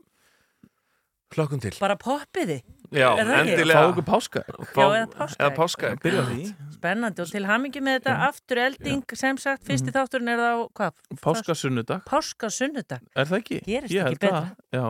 [1.37, 1.75] hlökkum til.
[1.81, 2.63] Bara poppiði
[2.95, 5.49] Já, Er það Fá okkur páska Já,
[6.15, 6.45] eða því.
[6.77, 8.13] Spennandi og til hamingi með þetta.
[8.29, 9.97] Aftur elding sem sagt, fyrsti Mhm.
[9.97, 10.93] þátturinn er þá, hvað?
[11.25, 13.59] Páska sunnudag Páska sunnudag Er það ekki?
[13.67, 14.45] Gerist Ég ekki betra.
[14.45, 14.85] það, Já,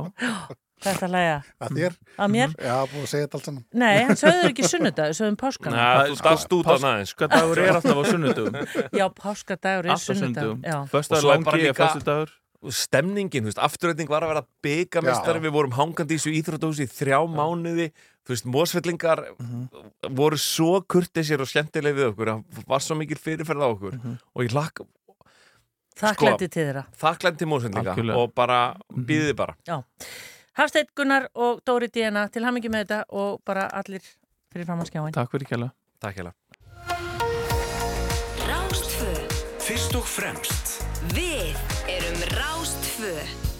[0.84, 1.36] Hvað þetta læga?
[1.64, 1.96] Að þér?
[2.18, 2.54] Að mér?
[2.60, 3.64] Já, búið að segja þetta allt saman.
[3.72, 5.76] Nei, hann sögður ekki sunnudag, sögðum páskana.
[5.80, 6.12] Næ,
[6.58, 7.28] út af næðin sko.
[7.28, 8.54] Páskadagur er alltaf á sunnudugum
[9.00, 9.94] Já, páskadagur er
[10.60, 15.40] Já, Og svo er bara er líka- stemningin, þú veist, afturrætning var að vera byggamestari,
[15.40, 15.44] Já.
[15.44, 17.90] við vorum hangandi í þessu íþróttahúsi í þrjá mánuði,
[18.24, 19.22] þú veist, mósfellingar
[20.16, 24.44] voru svo kurtisir og skemmtileg við okkur, það var svo mikil fyrirferð á okkur og
[24.46, 24.84] ég lakk
[26.00, 26.84] þakklætti til þeirra.
[26.98, 28.16] þakklænt til mósfellinga Algjörlega.
[28.18, 28.60] og bara
[28.90, 29.54] býðið bara.
[30.54, 34.02] Hafsteinn Gunnar og Dóri Díana til hamingi með þetta og bara allir
[34.52, 36.34] fyrir fram á skjáin Takk fyrir kjalla Takk hérlega.
[38.46, 39.10] Rástfö
[39.64, 40.74] Fyrst og fremst.
[41.14, 41.56] Við
[42.26, 43.53] erum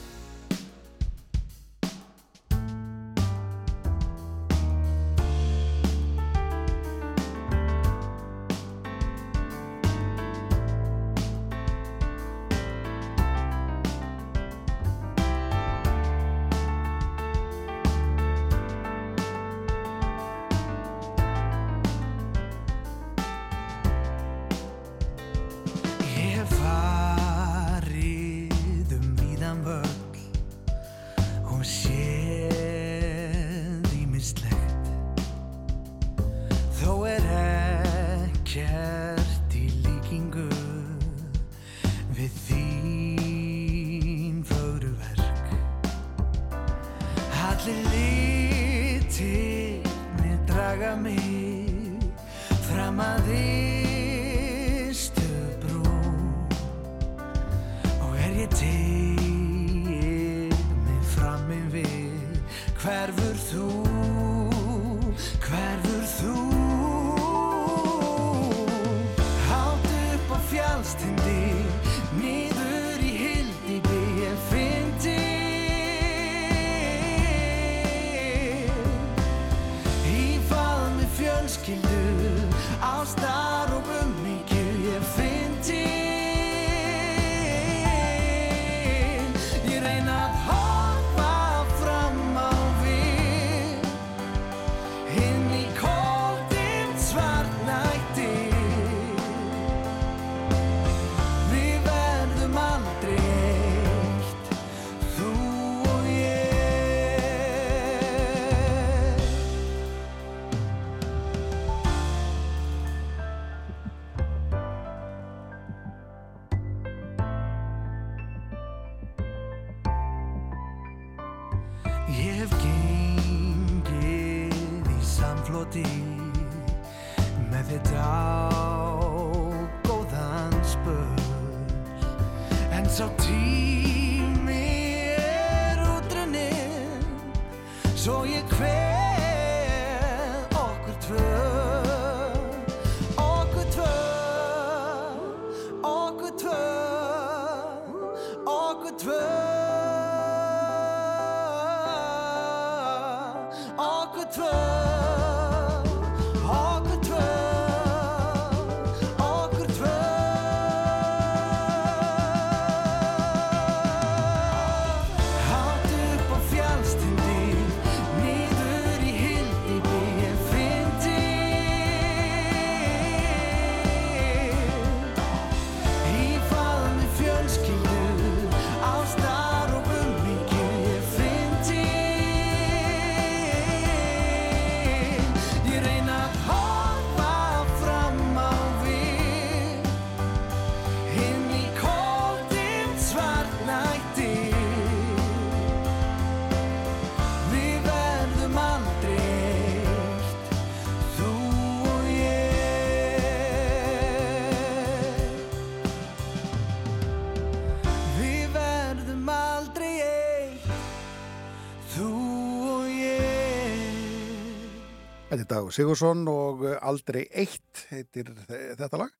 [215.35, 219.13] Þetta er Dagur Sigursson og uh, Aldrei eitt heitir þe- þetta lag.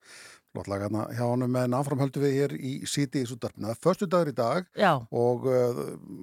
[0.55, 3.73] Lótt lag hérna hjá honum en áfram höldum við hér í síti í súttarpina.
[3.75, 4.93] Föstu dagur í dag Já.
[5.11, 5.81] og uh,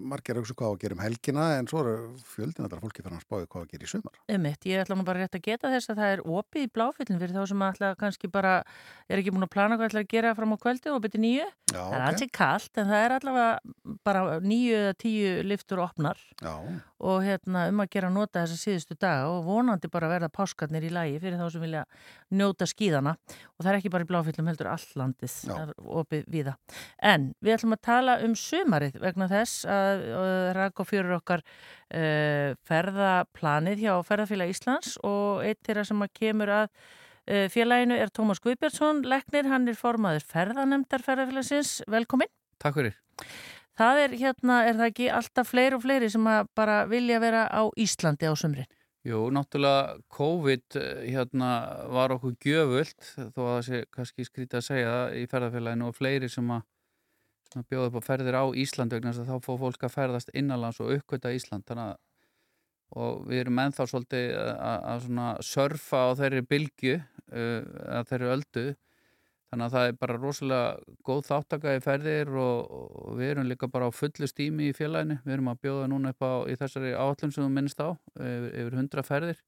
[0.09, 1.97] margir auðvitað hvað að gera um helgina en svo eru
[2.30, 4.16] fjöldin þetta fólki fyrir að spáði hvað að gera í sumar.
[4.32, 7.20] Ummitt, ég ætla nú bara rétt að geta þess að það er opið í bláfyllin
[7.20, 8.55] fyrir þá sem ætla kannski bara,
[9.12, 11.51] er ekki búin að plana hvað ætla að gera fram á kvöldi og byrja nýju.
[11.74, 12.09] Já, það er ok.
[12.09, 16.57] alls ekki kallt en það er allavega bara nýju eða tíu liftur opnar Já.
[17.03, 20.86] Og hérna um að gera að nota þessa síðustu daga og vonandi bara verða páskarnir
[20.86, 21.82] í lagi fyrir þá sem vilja
[22.30, 25.36] njóta skíðana og það er ekki bara í bláfyllum heldur allandið
[26.03, 26.57] opið viða.
[27.03, 31.44] En við ætlum að tala um sumarið vegna þess að uh, rak og fjörur okkar
[31.44, 38.12] uh, ferðaplanið hjá Ferðarfélag Íslands og eitt þeirra sem að kemur að uh, félaginu er
[38.14, 42.30] Tómas Guðbjörnsson, leknir, hann er formaður ferðanemdar Ferðarfélagsins, velkomin.
[42.62, 42.96] Takk fyrir.
[43.78, 47.62] Það er hérna, er það ekki alltaf fleiri og fleiri sem bara vilja vera á
[47.80, 48.68] Íslandi á sumrin?
[49.02, 51.48] Jú, náttúrulega COVID eh, hérna
[51.90, 56.28] var okkur gjöfult þó að það sé kannski skrítið að segja í ferðarfélaginu og fleiri
[56.30, 56.62] sem að,
[57.56, 60.30] að bjóða upp á ferðir á Ísland vegna þess að þá fór fólk að ferðast
[60.38, 62.00] innanlands og uppgöta Ísland þannig að
[62.92, 67.60] og við erum ennþá svolítið að, að surfa á þeirri bylgju uh,
[67.98, 68.64] að þeirri öldu
[69.53, 73.68] þannig að það er bara rosalega góð þáttaka í ferðir og, og við erum líka
[73.68, 75.18] bara á fullu stími í félaginu.
[75.26, 78.78] Við erum að bjóða núna upp á í þessari áallum sem þú minnst á yfir,
[78.80, 79.42] 100 ferðir.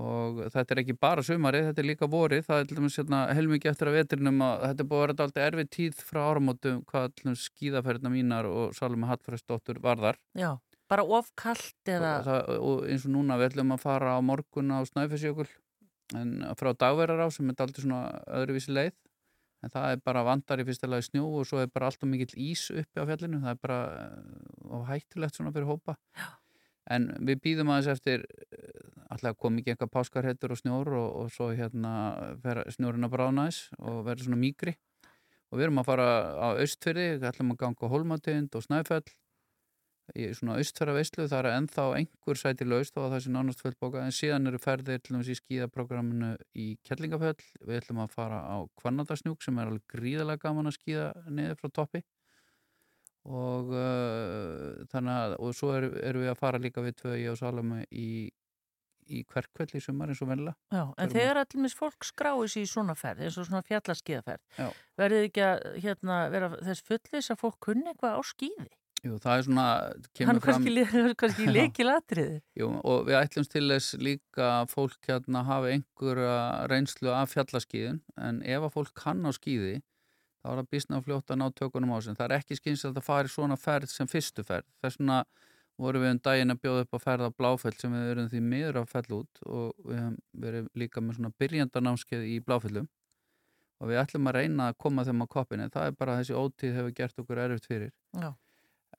[0.00, 2.46] Og þetta er ekki bara sumarið, þetta er líka vorið.
[2.46, 5.68] Það er hérna, helmikið eftir að vetrinum að þetta er búið að vera alltaf erfið
[5.76, 10.16] tíð frá áramótum hvað skíðaferðina mínar og Salome Hattfræsdóttur varðar.
[10.32, 10.56] Já,
[10.88, 12.16] bara ofkallt eða...
[12.16, 15.50] og, það, og eins og núna við ætlum að fara á morgun á Snæfellsjökul
[16.12, 18.04] en frá dagverðar á sem er aldrei svona
[18.40, 18.94] öðruvísi leið.
[19.64, 22.34] En það er bara vandar í fyrsta lagi snjó og svo er bara alltaf mikill
[22.36, 23.40] ís uppi á fjallinu.
[23.40, 23.78] Það er bara
[24.68, 25.96] uh, hættulegt svona fyrir hópa.
[26.18, 26.32] Já.
[26.92, 31.30] en við býðum aðeins eftir uh, alltaf kom ekki eitthvað páskarhettur og snjór og, og
[31.32, 31.92] svo hérna
[32.42, 34.74] fer snjórinn að bráðnæs og verður svona mýgri
[35.48, 39.06] og við erum að fara á austfyrði, við ætlum að ganga á Hólmatind og Snæfell
[40.12, 44.02] í svona austfæra veislu, það er ennþá einhver sæti laust og það sé nánast fullbóka
[44.04, 48.56] en síðan eru ferðir til dæmis í skíðaprogramminu í Kjellingafell, við ætlum að fara á
[48.82, 52.04] Kvannadarsnjúk sem er alveg gríðalega gaman að skíða niður frá toppi
[53.24, 57.40] og uh, þannig að og svo erum er við að fara líka við ég og
[57.40, 58.28] Salome í,
[59.08, 62.66] í hverkveld í sumar eins og vennilega Já, en þegar allir mis fólk skráir sér
[62.66, 64.68] í svona ferð, eins og svona fjallaskiðaferð, Já.
[65.00, 68.72] verður þið ekki að hérna, vera þess fullis að fólk kunni eitthvað á skíði?
[69.04, 69.64] Jú, það er svona
[70.16, 70.66] kemur Hann fram-
[71.20, 71.52] kannski, Já.
[71.52, 72.38] leikilatriði.
[72.56, 76.36] Jú, og við ætlumst til þess líka að fólk hérna hafi einhverja
[76.72, 79.74] reynslu af fjallaskíðin en ef að fólk kann á skíði
[80.44, 83.02] þá er það bísna fljótt að ná tökunum á sem það er ekki skynst að
[83.04, 85.20] fara í svona ferð sem fyrstu ferð þess vegna
[85.80, 88.76] vorum við um daginn að bjóða upp að ferða bláfell sem við erum því miður
[88.82, 90.02] að fell út og við
[90.44, 92.86] verið líka með svona byrjandarnámskeið í bláfellum
[93.80, 96.76] og við ætlum að reyna að koma þeim á koppinu það er bara þessi ótíð
[96.78, 98.30] hefur gert okkur erfitt fyrir Já.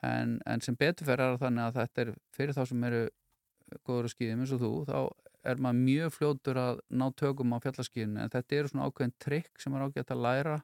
[0.04, 3.04] En, en sem betur fer er það þannig að þetta er fyrir þá sem eru
[3.86, 5.00] góður að skýðum eins og þú þá
[5.46, 9.62] er maður mjög fljótur að ná tökum á fjallaskýðinu en þetta eru svona ákveðin trikk
[9.62, 10.56] sem er ágætt að læra.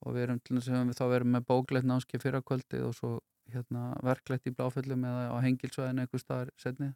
[0.00, 2.94] Og við erum til þess að við þá verið með bóklegt námskeið fyrir kvöldið og
[2.96, 3.10] svo
[3.52, 6.92] hérna, verklegt í bláföllum eða á hengilsvæðinu einhver staðar setni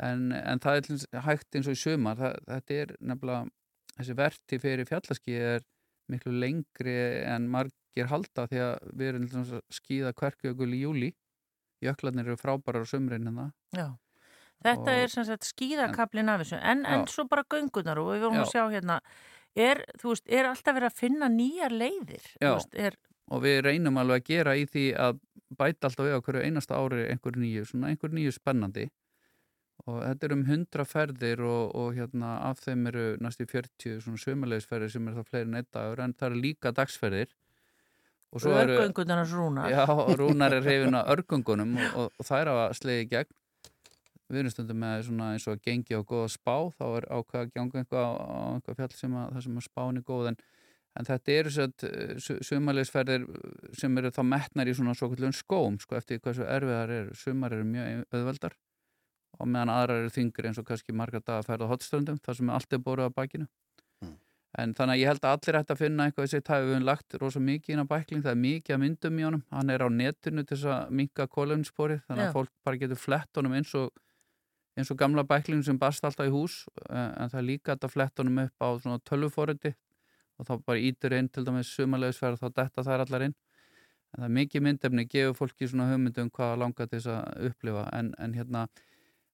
[0.00, 2.16] en, en það er hægt eins og í sumar.
[2.20, 5.66] Það, þetta er nefnilega þessi verti fyrir fjallaskýði er
[6.12, 6.96] miklu lengri
[7.26, 7.50] en
[7.96, 11.14] margir halda því að við erum að skýða kverkjökul í júli
[11.82, 13.52] jöklarnir eru frábærar á sumrin hérna.
[14.64, 18.22] Þetta Og- er sem sagt skíðakablin af þessu, en, en svo bara göngunar og við
[18.24, 18.52] vorum að Já.
[18.52, 19.00] sjá hérna,
[19.54, 22.24] er, veist, er alltaf verið að finna nýjar leiðir?
[22.40, 22.96] Veist, er,
[23.30, 25.20] og við reynum alveg að gera í því að
[25.56, 28.88] bæta alltaf við hverju einasta ári einhver nýju, svona einhver nýju spennandi.
[29.86, 34.18] Og þetta er um 100 ferðir og, og hérna af þeim eru næstu 40 svona
[34.18, 37.28] sömulegisferðir sem er það fleiri dagur en það eru líka dagsferðir
[38.36, 39.70] og svo eru Örgöngunar hans Rúnar.
[39.72, 39.84] Já,
[40.20, 43.38] Rúnar er hrifin af örgöngunum og, og, og þær hafa slegið í gegn.
[44.26, 47.40] Við erum stundum með svona eins og að gengi á góða spá þá er ákveð
[47.40, 50.30] að ganga eitthvað á, á eitthvað fjall sem að það sem að spáin er góð
[50.32, 50.38] en,
[50.98, 51.52] en þetta eru
[52.48, 53.26] sumarlegisferðir
[53.78, 57.14] sem eru þá metnar í svona svo kallun skóm sko eftir hversu erfiðar eru.
[57.14, 58.58] Sumar eru mjög auðveldar
[59.38, 62.40] og meðan aðrar eru þingri eins og kannski marga daga að ferða á hotströndum þar
[62.40, 63.46] sem er allt er bóruð á bakinu
[64.56, 66.86] En þannig að ég held að allir ætti að finna eitthvað þessi tæfi við höfum
[66.88, 69.84] lagt rosa mikið inn á bækling, það er mikið að myndum í honum, hann er
[69.84, 72.34] á netinu til þess að minka kólefnispori, þannig að Já.
[72.38, 73.90] fólk bara getur flett honum eins og,
[74.80, 77.92] eins og gamla bækling sem barst alltaf í hús, eh, en það er líka að
[77.92, 79.74] flett honum upp á svona tölvuforriti
[80.40, 83.36] og þá bara ítur inn til dæmis sumarlegisferð og þá detta þær allar inn.
[84.14, 88.12] En það er mikið myndefni, gefur fólki svona hugmyndum hvað langar þess að upplifa, en,
[88.16, 88.66] en hérna,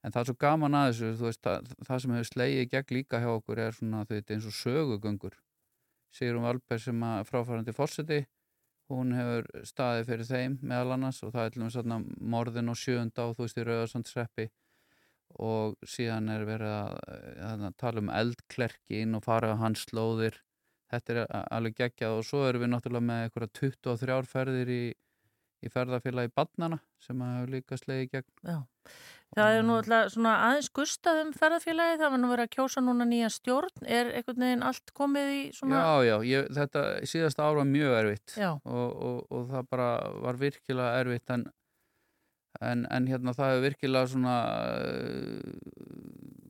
[0.02, 3.20] En það er svo gaman að þessu, veist, það, það sem hefur slegið gegn líka
[3.22, 5.36] hjá okkur er svona, þú veit, eins og sögugöngur.
[6.12, 8.18] Sigrun Valberg sem að fráfærandi fórseti,
[8.92, 11.98] hún hefur staðið fyrir þeim meðal annars og það er til dæmis svona
[12.34, 14.48] morðin og sjönda og þú veist í Rauðarsandsreppi
[15.40, 16.96] og síðan er verið að,
[17.48, 20.36] að, að tala um eldklerkin og fara á hans slóðir.
[20.92, 24.82] Þetta er alveg geggjað og svo erum við náttúrulega með einhverja 23 ferðir í,
[25.64, 28.30] í ferðarfélagi Badnana sem hefur líka slegið gegn.
[28.44, 28.58] Já.
[29.32, 32.82] Það er nú alltaf svona aðeins gustað um ferðarfélagi, það var nú verið að kjósa
[32.84, 35.78] núna nýja stjórn, er einhvern veginn allt komið í svona...
[35.80, 38.60] Já, já, ég, þetta síðasta ár var mjög erfitt og,
[38.92, 39.88] og, og það bara
[40.26, 41.46] var virkilega erfitt en,
[42.60, 44.36] en, en hérna það hefur virkilega svona
[44.84, 46.42] uh,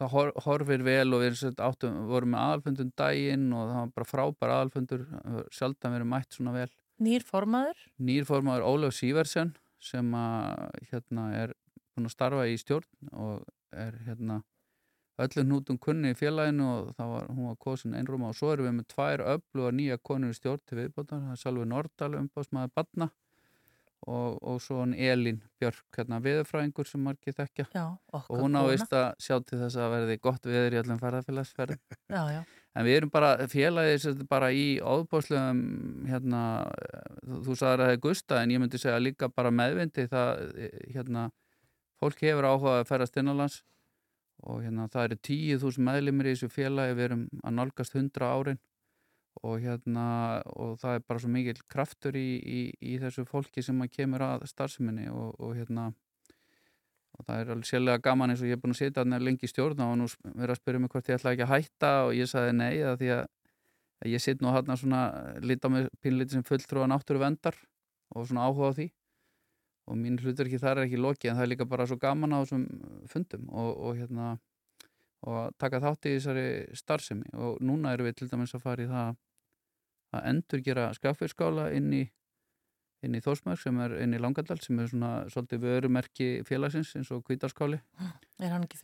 [0.00, 4.12] það hor, horfir vel og við áttum, vorum með aðalfundun daginn og það var bara
[4.14, 5.08] frábær aðalfundur
[5.52, 6.70] sjaldan verið mætt svona vel.
[7.00, 7.88] Nýr formaður?
[8.00, 11.54] Nýr formaður Ólaf Síversen sem að hérna er
[12.00, 14.40] búin að starfa í stjórn og er hérna
[15.20, 18.70] öllu hnútum kunni í félaginu og það var, hún var kosin einrúma og svo erum
[18.70, 22.72] við með tvær öfluga nýja konur í stjórn til viðbótar, það er Salvi Nordal umbásmaður
[22.76, 23.10] Badna
[24.08, 27.84] og, og svo hann Elín Björk, hérna viðurfræðingur sem margir þekkja Já,
[28.16, 28.64] og hún á kona.
[28.70, 31.02] veist að sjá til þess að verði gott viður í öllum
[32.32, 32.40] já.
[32.78, 35.60] En við erum bara félagið bara í óbáslegum
[36.08, 36.42] hérna,
[37.26, 40.44] þú, þú sagðir að það er gusta en ég myndi segja líka bara meðvindi það,
[40.94, 41.28] hérna,
[42.00, 43.60] fólk hefur áhuga að ferðast innanlands
[44.48, 48.32] og hérna það eru tíu þúsund meðlimir í þessu félagi, við erum að nálgast hundra
[48.32, 48.60] árin
[49.46, 50.04] og hérna
[50.50, 54.24] og það er bara svo mikil kraftur í, í, í þessu fólki sem að kemur
[54.26, 55.90] að starfseminni og, og hérna
[57.20, 59.46] og það er alveg sérlega gaman eins og ég er búin að sitja þarna lengi
[59.46, 62.14] í stjórn og nú verið að spyrja mig hvort ég ætla ekki að hætta og
[62.16, 63.22] ég sagði nei að því að,
[64.10, 65.02] ég sitt nú hérna svona
[65.44, 67.56] lít á mig pínlítið sem fulltrúa náttúru vendar
[68.16, 68.88] og svona áhuga á því
[69.88, 72.38] og mín hlutverki þar er ekki lokið en það er líka bara svo gaman á
[72.42, 72.66] þessum
[73.10, 74.36] fundum og, og hérna
[75.26, 77.32] og taka þátt í þessari starfsemi.
[77.36, 79.18] Og núna erum við til dæmis að fara í það
[80.16, 82.04] að endur gera skaffirskála inn í
[83.06, 87.10] inn í Þórsmörg sem er inn í Langadal sem er svona svolítið vörumerki félagsins eins
[87.14, 87.80] og kvítarskáli
[88.40, 88.80] Er hann ekki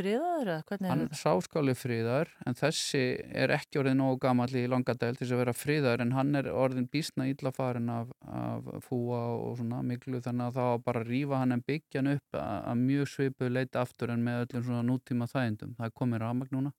[0.69, 5.25] hvernig Hann er sáskáli friðar en þessi er ekki orðin nógu gamall í Langadal til
[5.25, 9.57] þess að vera friðar en hann er orðin bísna illa farin af, af fúa og
[9.61, 12.83] svona miklu þannig að var bara að rífa hann en byggja hann upp að, að
[12.83, 15.75] mjög svipu leita aftur en með öllum svona nútíma þægindum.
[15.79, 16.73] Það er komið rafmagn núna.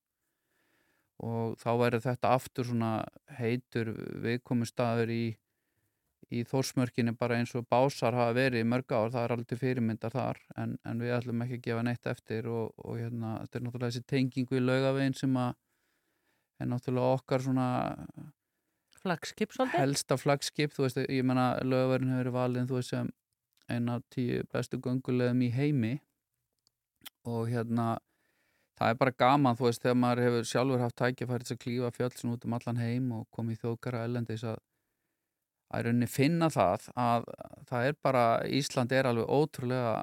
[1.27, 2.91] Og þá væri þetta aftur svona
[3.39, 3.93] heitur
[4.25, 5.23] viðkomu staður í
[6.33, 10.11] í Þórsmörkinni bara eins og básar hafa verið í mörg ár, það er aldrei fyrirmyndar
[10.11, 13.65] þar en, en við ætlum ekki að gefa neitt eftir og, og hérna, þetta er
[13.65, 15.53] náttúrulega þessi tengingu í laugavegin sem að
[16.59, 17.69] er náttúrulega okkar svona
[18.97, 19.79] Flagskip svolítið?
[19.79, 23.13] helsta flagskip, þú veist, ég menna laugavegin hefur verið valin, þú veist, sem
[23.71, 25.93] eina af tíu bestu göngulegum í heimi
[27.27, 27.97] og hérna
[28.77, 31.93] það er bara gaman, þú veist, þegar maður hefur sjálfur haft tækjafæri til að klífa
[31.95, 34.59] fjöldsin út um allan heim og komið í þjóðkara ellendis að
[35.67, 37.27] að rauninni finna það að
[37.67, 38.23] það er bara,
[38.59, 39.93] Ísland er alveg ótrúlega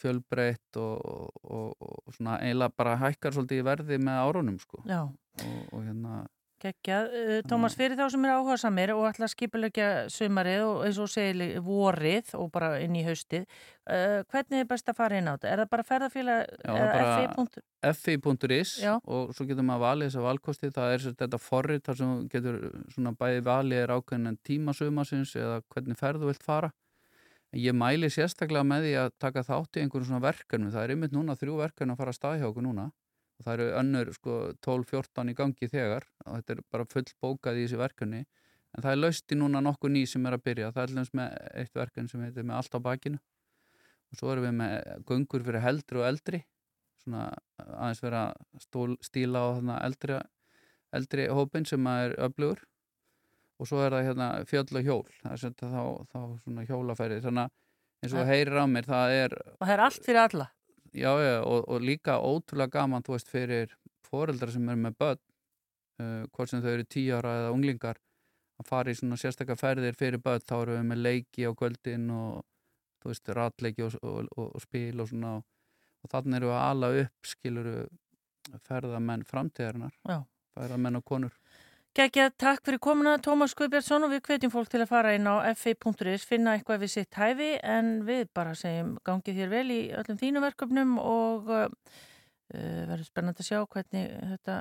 [0.00, 5.00] fjölbreytt og, og, og svona eiginlega bara hækkar svolítið í verði með árunum sko Já.
[5.04, 6.24] og, og hérna
[6.64, 7.10] Gekjað.
[7.12, 11.00] Uh, Tómas, fyrir þá sem er áhuga samir og ætla að skipilegja sumarið og eins
[11.02, 13.44] og segja vorið og bara inn í haustið,
[13.84, 15.50] uh, hvernig er best að fara inn á þetta?
[15.50, 18.16] Er það bara ferðarfélag Já, það er bara FI.
[18.16, 22.58] fi.is og svo getur maður valið þessa valkosti það er þetta forrið þar sem getur
[22.94, 26.72] svona bæði valið er ákveðin tíma sumasins eða hvernig ferð þú vilt fara
[27.54, 31.14] ég mæli sérstaklega með því að taka þátt í einhverjum svona verkefnum það er ymmit
[31.14, 32.88] núna þrjú verkefni að fara að okkur núna
[33.38, 37.60] og það eru önnur sko 12-14 í gangi þegar og þetta er bara full bókað
[37.60, 38.24] í þessi verkefni.
[38.74, 40.72] En það er lausti núna nokkuð ný sem er að byrja.
[40.74, 43.20] Það er allins með eitt verkefni sem heitir með allt á bakinu.
[44.10, 44.74] Og svo erum við með
[45.10, 46.40] göngur fyrir heldri og eldri.
[47.02, 47.26] Svona
[47.62, 48.22] aðeins vera
[48.62, 50.18] stól, stíla á þarna eldri,
[50.94, 52.64] eldri hópin sem er öflugur.
[53.62, 55.06] Og svo er það hérna fjöll og hjól.
[55.22, 57.20] Það er þetta þá, þá svona hjólafæri.
[57.22, 60.48] Þannig að eins og heyrir á mér það er Og það er allt fyrir alla.
[60.94, 63.74] Já, já, og, og líka ótrúlega gaman, þú veist, fyrir
[64.06, 65.20] foreldrar sem eru með börn
[66.00, 68.00] uh, hvort sem þau eru tíu ára eða unglingar
[68.62, 72.06] að fara í svona sérstakka ferðir fyrir börn, þá eru við með leiki á kvöldin
[72.14, 72.44] og,
[73.02, 76.92] þú veist, ratleiki og, og, og, spil og svona og þannig eru við að ala
[77.02, 77.76] upp, skiluru
[78.68, 79.94] ferðamenn framtíðarinnar
[80.54, 81.36] ferðamenn og konur
[81.94, 85.46] Gekjað, takk fyrir komuna Tómas Guðbjartsson og við hvetjum fólk til að fara inn á
[85.54, 90.18] fi.is, finna eitthvað við sitt hæfi en við bara segjum gangið þér vel í öllum
[90.18, 91.68] þínu verkefnum og uh,
[92.50, 94.56] verður spennandi að sjá hvernig þetta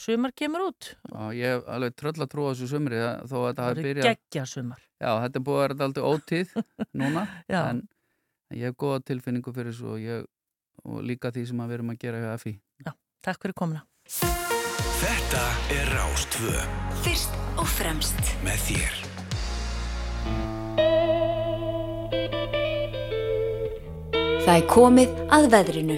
[0.00, 0.88] sumar kemur út.
[1.12, 3.82] Já, ég hef alveg tröll að trúa þessu sumri það- þó að þetta Það hafi
[3.82, 4.86] eru byrjað geggja sumar.
[5.04, 6.56] Já, þetta er búið að vera aldrei ótíð
[7.02, 7.60] núna Já.
[7.68, 7.82] en
[8.56, 10.24] ég hef góða tilfinningu fyrir þessu og, ég,
[10.88, 12.56] og líka því sem að við erum að gera hjá FI
[13.22, 13.84] Takk fyrir komuna.
[15.02, 15.42] Þetta
[15.74, 16.52] er Rástvö
[17.02, 18.98] Fyrst og fremst með þér.
[24.42, 25.96] Það er komið að veðrinu.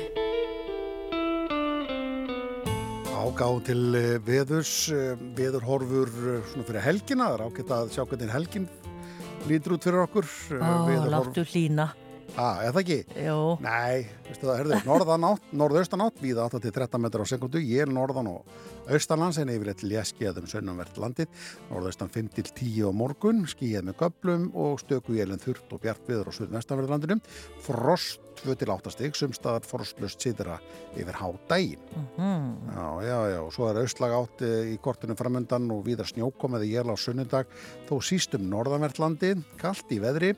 [3.25, 8.03] Ágáð til eh, veðurs, eh, veðurhorfur eh, svona fyrir helgina, það er ágætt að sjá
[8.11, 8.67] hvernig helgin
[9.49, 10.29] lítur út fyrir okkur.
[10.61, 11.89] Ó, veðurhorf- láttu hlína.
[12.35, 12.97] Ah, eða ekki?
[13.23, 13.35] Jó.
[13.63, 18.91] Nei, veistu það, herðu, norðanátt, norðaustanátt, víða 8-13 metrar á sekundu, ég er norðan og
[18.91, 21.31] austanlands en yfirleitt leskið um sönnanvert landið,
[21.71, 26.37] norðaustan 5-10 á morgun, skíið með göblum og stöku jælinn þurft og bjart viður á
[26.41, 27.21] suðvestanverðlandinu,
[27.63, 30.59] frost 2-8 stig, sumstaðar frostlust síðra
[30.99, 31.83] yfir hádægin.
[32.19, 32.51] Mm.
[32.75, 36.67] Já, já, já, og svo er austlag átt eh, í kortinu framöndan og víðar snjókomið
[36.69, 37.51] í jél á sunnudag,
[37.89, 40.35] þó síst um norðanvertlandi, kallt í veðri,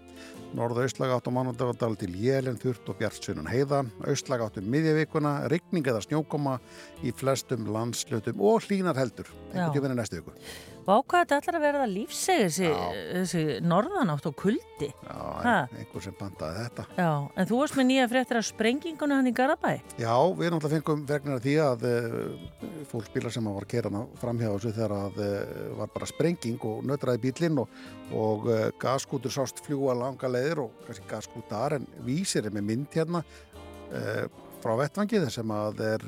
[0.57, 5.39] norðaustlag átt á mánudagadal til jélinn, þurft og bjart sunnan heiða, austlag átt um miðjavíkuna,
[5.53, 6.59] rigning eða snjókoma
[7.05, 10.35] í flestum landslutum og hlínar heldur, einhvern tíminni næstu viku.
[10.87, 12.69] Vá hvað þetta ætlar að verða lífseg þessi,
[13.11, 14.93] þessi norðanátt og kuldi.
[15.03, 15.55] Já, Ha?
[15.75, 16.85] einhver sem bandaði þetta.
[16.95, 19.73] Já, en þú varst með nýja fréttir af sprengingunni hann í Garabæ.
[19.99, 22.47] Já, við náttúrulega fengum vegna því að uh,
[22.93, 27.23] fólkbílar sem var að kera framhjá þessu þegar að uh, var bara sprenging og nötraði
[27.27, 27.83] bílinn og,
[28.15, 32.95] og uh, gaskútur sást fljúa langa leiðir og kannski gaskútar en vísir er með mynd
[32.95, 33.27] hérna
[34.63, 36.07] frá vettvangi þess sem að er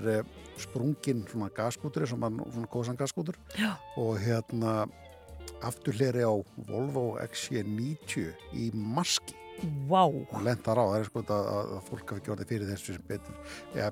[0.63, 3.39] sprungin svona gaskútur sem var svona góðsan gaskútur
[3.97, 4.87] og hérna
[5.65, 6.35] afturleri á
[6.69, 9.37] Volvo XC90 í maski
[9.89, 10.05] Vá.
[10.07, 13.09] og lent þar á, það er sko að, að, fólk hafi gjörði fyrir þessu sem
[13.09, 13.89] betur ja,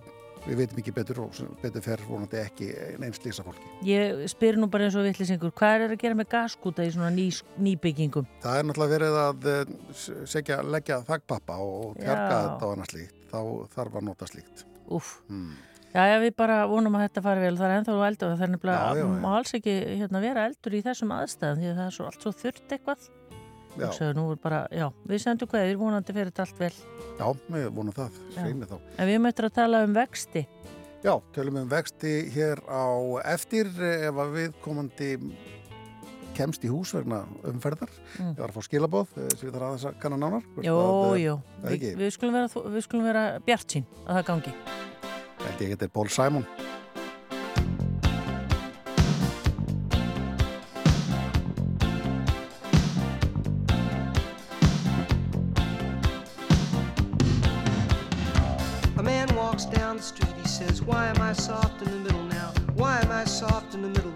[0.47, 2.69] við veitum ekki betur og betur fer vonandi ekki
[3.03, 3.67] neins lýsa fólki.
[3.89, 7.11] Ég spyr nú bara eins og vittlisingur, hvað er að gera með gaskúta í svona
[7.15, 7.29] ný,
[7.67, 8.29] nýbyggingum?
[8.45, 9.73] Það er náttúrulega verið að eh,
[10.37, 12.13] segja, leggja þagpappa og Já.
[12.13, 13.25] þetta og annað slíkt.
[13.33, 13.41] Þá
[13.75, 14.67] þarf að nota slíkt.
[14.95, 15.17] Úf.
[15.27, 15.57] Hmm.
[15.97, 18.43] Já, já, við bara vonum að þetta fari vel, það er ennþá eldur og það
[18.45, 21.95] er nefnilega, má alls ekki hérna, vera eldur í þessum aðstæðum því að það er
[21.97, 23.07] svo, allt svo þurrt eitthvað.
[23.77, 23.87] Já.
[23.87, 26.71] Hugsaðu, nú er bara, já, við sendum hvað, við vonandi fyrir þetta allt vel.
[27.17, 28.37] Já, við vonum það, Já.
[28.37, 28.77] sveimi þá.
[28.93, 30.45] En við möttum að tala um vexti.
[31.07, 32.85] Já, tölum um vexti hér á
[33.33, 35.11] eftir ef að við komandi
[36.37, 37.93] kemst í hús vegna umferðar.
[38.19, 38.35] Mm.
[38.35, 40.49] Ég var að fá skilabóð eh, sem við þarf aðeins að kanna nánar.
[40.61, 44.27] Jó, að, eh, jó, það við, við skulum vera, við vera bjart sín að það
[44.33, 44.57] gangi.
[45.47, 46.47] Þetta er Simon.
[58.97, 62.25] A man walks down the street, he says, Why am I soft in the middle
[62.25, 62.53] now?
[62.75, 64.07] Why am I soft in the middle?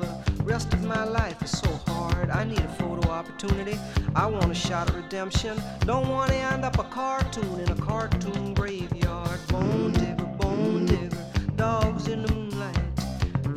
[0.40, 2.30] The rest of my life is so hard.
[2.30, 3.78] I need a photo opportunity.
[4.14, 5.60] I want a shot at redemption.
[5.80, 9.38] Don't want to end up a cartoon in a cartoon graveyard.
[9.48, 10.29] Bone digger,
[12.10, 12.76] in the moonlight.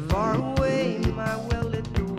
[0.10, 2.16] Far away, my well lit door.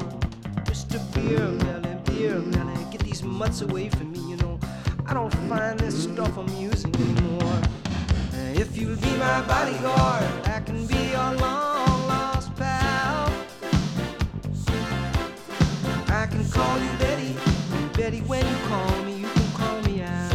[0.66, 0.98] Mr.
[1.14, 4.58] Beer Melly, Beer Melly, get these mutts away from me, you know.
[5.06, 7.60] I don't find this stuff amusing anymore.
[8.54, 13.32] If you'll be my bodyguard, I can be your long lost pal.
[16.08, 17.36] I can call you Betty,
[17.96, 20.32] Betty, when you call me, you can call me out.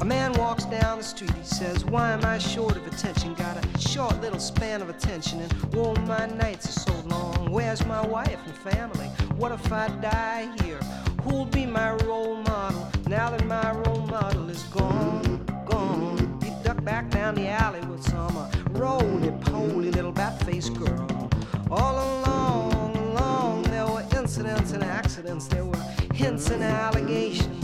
[0.00, 3.32] A man walks down the street, says, Why am I short of attention?
[3.34, 7.48] Got a short little span of attention, and oh, my nights are so long.
[7.48, 9.06] Where's my wife and family?
[9.36, 10.80] What if I die here?
[11.22, 15.44] Who'll be my role model now that my role model is gone?
[15.64, 16.40] Gone.
[16.42, 21.30] He ducked back down the alley with some uh, roly poly little bat faced girl.
[21.70, 27.63] All along, along, there were incidents and accidents, there were hints and allegations.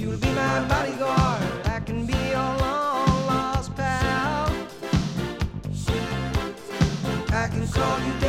[0.00, 4.48] You'll be my bodyguard, I can be your long lost pal.
[7.32, 8.27] I can call you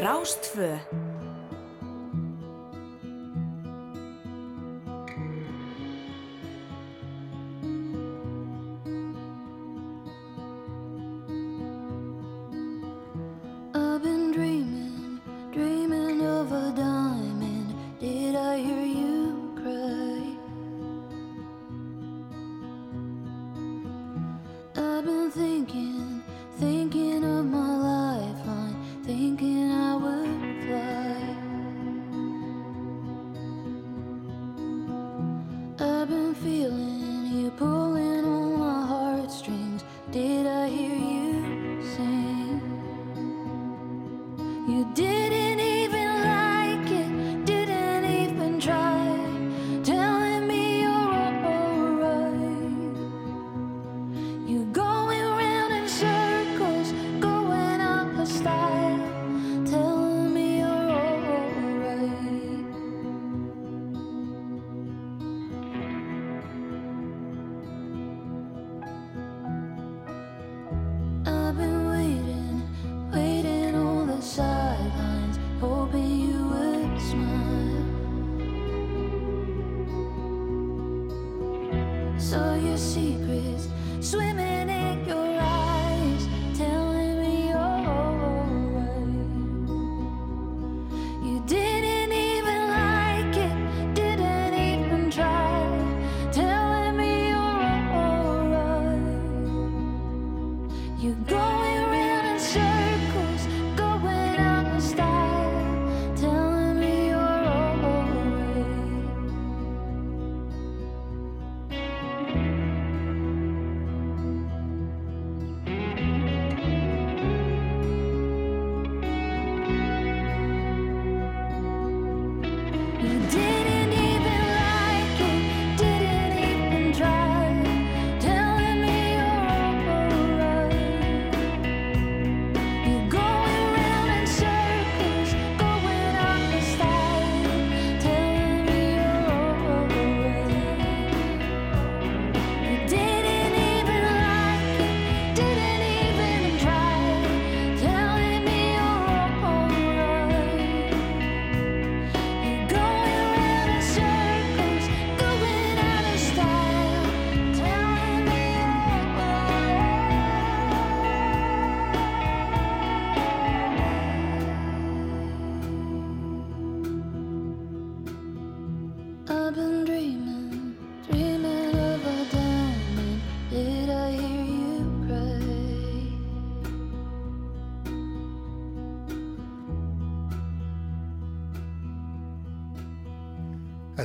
[0.00, 0.89] Síðdeisútvarfið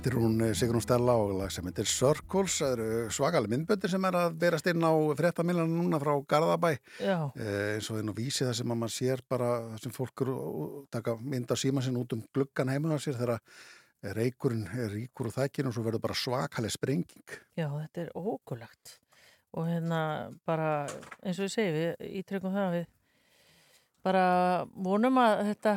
[0.06, 2.60] Þetta er hún eh, Sigrún Stella og lag sem heitir Circles.
[2.62, 6.70] Það eru svakalega myndböndir sem er að berast inn á fréttamiljan núna frá Garðabæ.
[7.02, 7.16] Já.
[7.34, 9.48] Eh, eins og inn á vísi það sem að maður sér bara
[9.82, 13.18] sem fólk eru að taka mynd á síma sinn út um gluggan heima á sér
[13.18, 17.40] þegar reykurinn er ríkur og þækkin og svo verður bara svakalega sprenging.
[17.58, 19.00] Já, þetta er ógulagt
[19.58, 20.04] og hérna
[20.46, 20.84] bara
[21.24, 22.88] eins og ég segi við ítryggum það að við
[24.06, 24.26] bara
[24.86, 25.76] vonum að þetta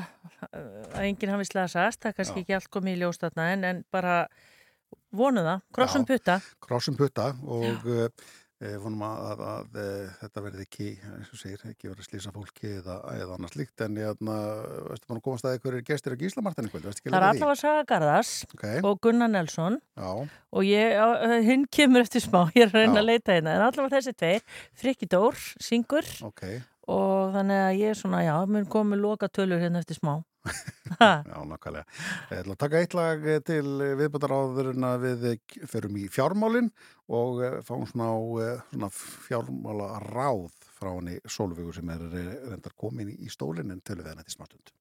[0.48, 2.44] að enginn hafi slasast, það er kannski Já.
[2.44, 4.18] ekki allt komið í ljós þarna en, en bara
[5.14, 6.10] vonum það, krossum Já.
[6.12, 6.36] putta
[6.68, 9.88] Krossum putta og e, vonum að, að, að e,
[10.20, 13.84] þetta verði ekki, eins og segir, ekki verið að slýsa fólki eða, eða annars líkt
[13.86, 17.84] en ég veistu maður að komast að einhverjir gestir á Gíslamartin Það er allavega Saga
[17.92, 18.66] Garðars Ok.
[18.82, 20.10] og Gunnar Nelson Já.
[20.52, 20.98] og ég,
[21.48, 24.58] hinn kemur eftir smá, ég er að reyna að leita hérna en allavega þessi tveir,
[24.76, 26.44] Frikki Dór, syngur Ok.
[26.88, 30.18] Og þannig að ég er svona, já, mun komið loka tölur hérna eftir smá
[30.98, 31.84] Já, nákvæmlega.
[32.30, 33.66] Ég ætla að taka eitt lag til
[33.98, 35.26] viðbættar áður en að við
[35.68, 36.70] förum í fjármálin
[37.12, 38.08] og eh, fáum svona,
[38.44, 40.48] eh, svona fjármála ráð
[40.78, 44.36] frá henni Solveigu sem er eh, reyndar komin í stólinn en tölum við henni til
[44.38, 44.74] smartund.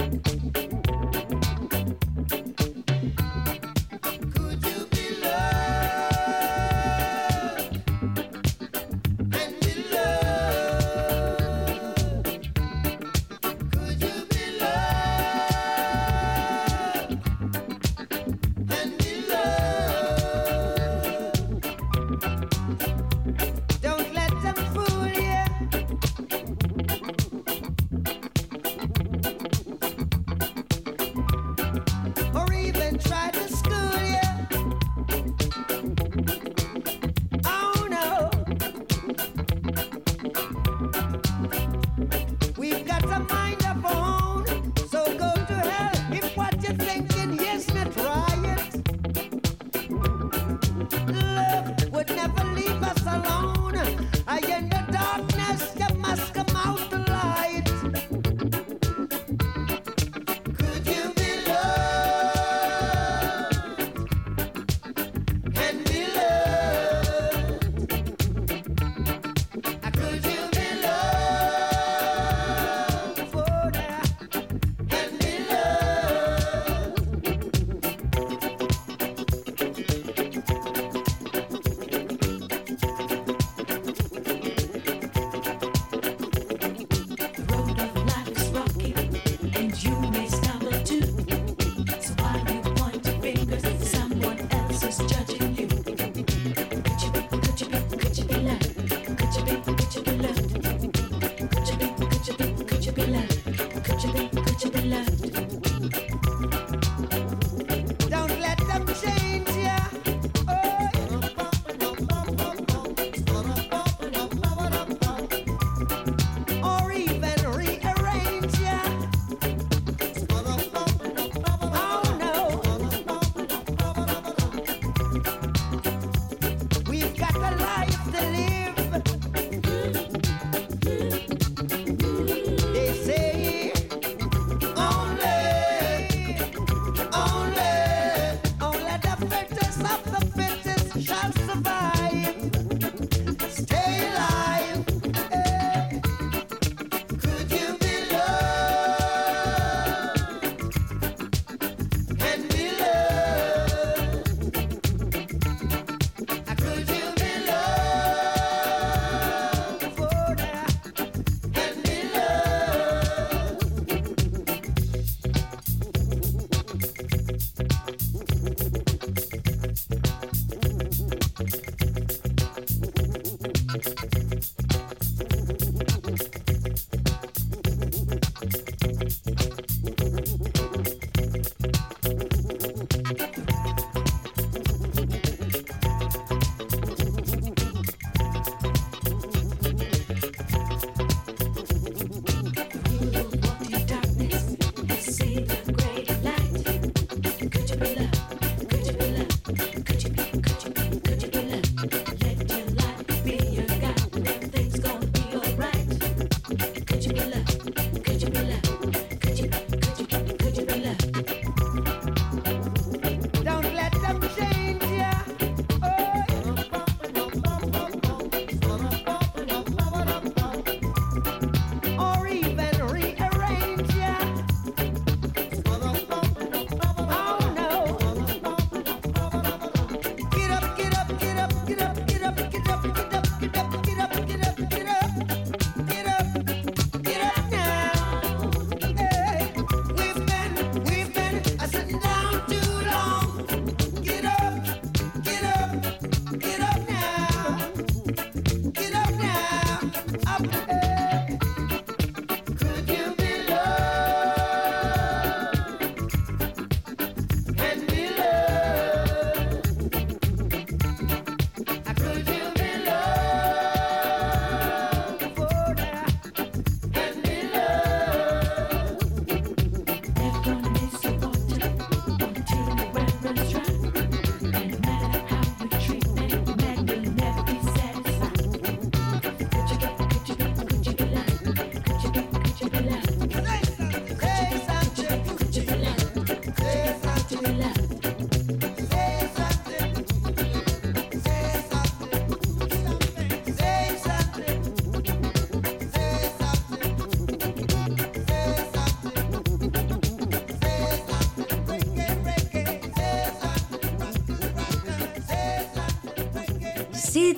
[0.00, 0.39] And be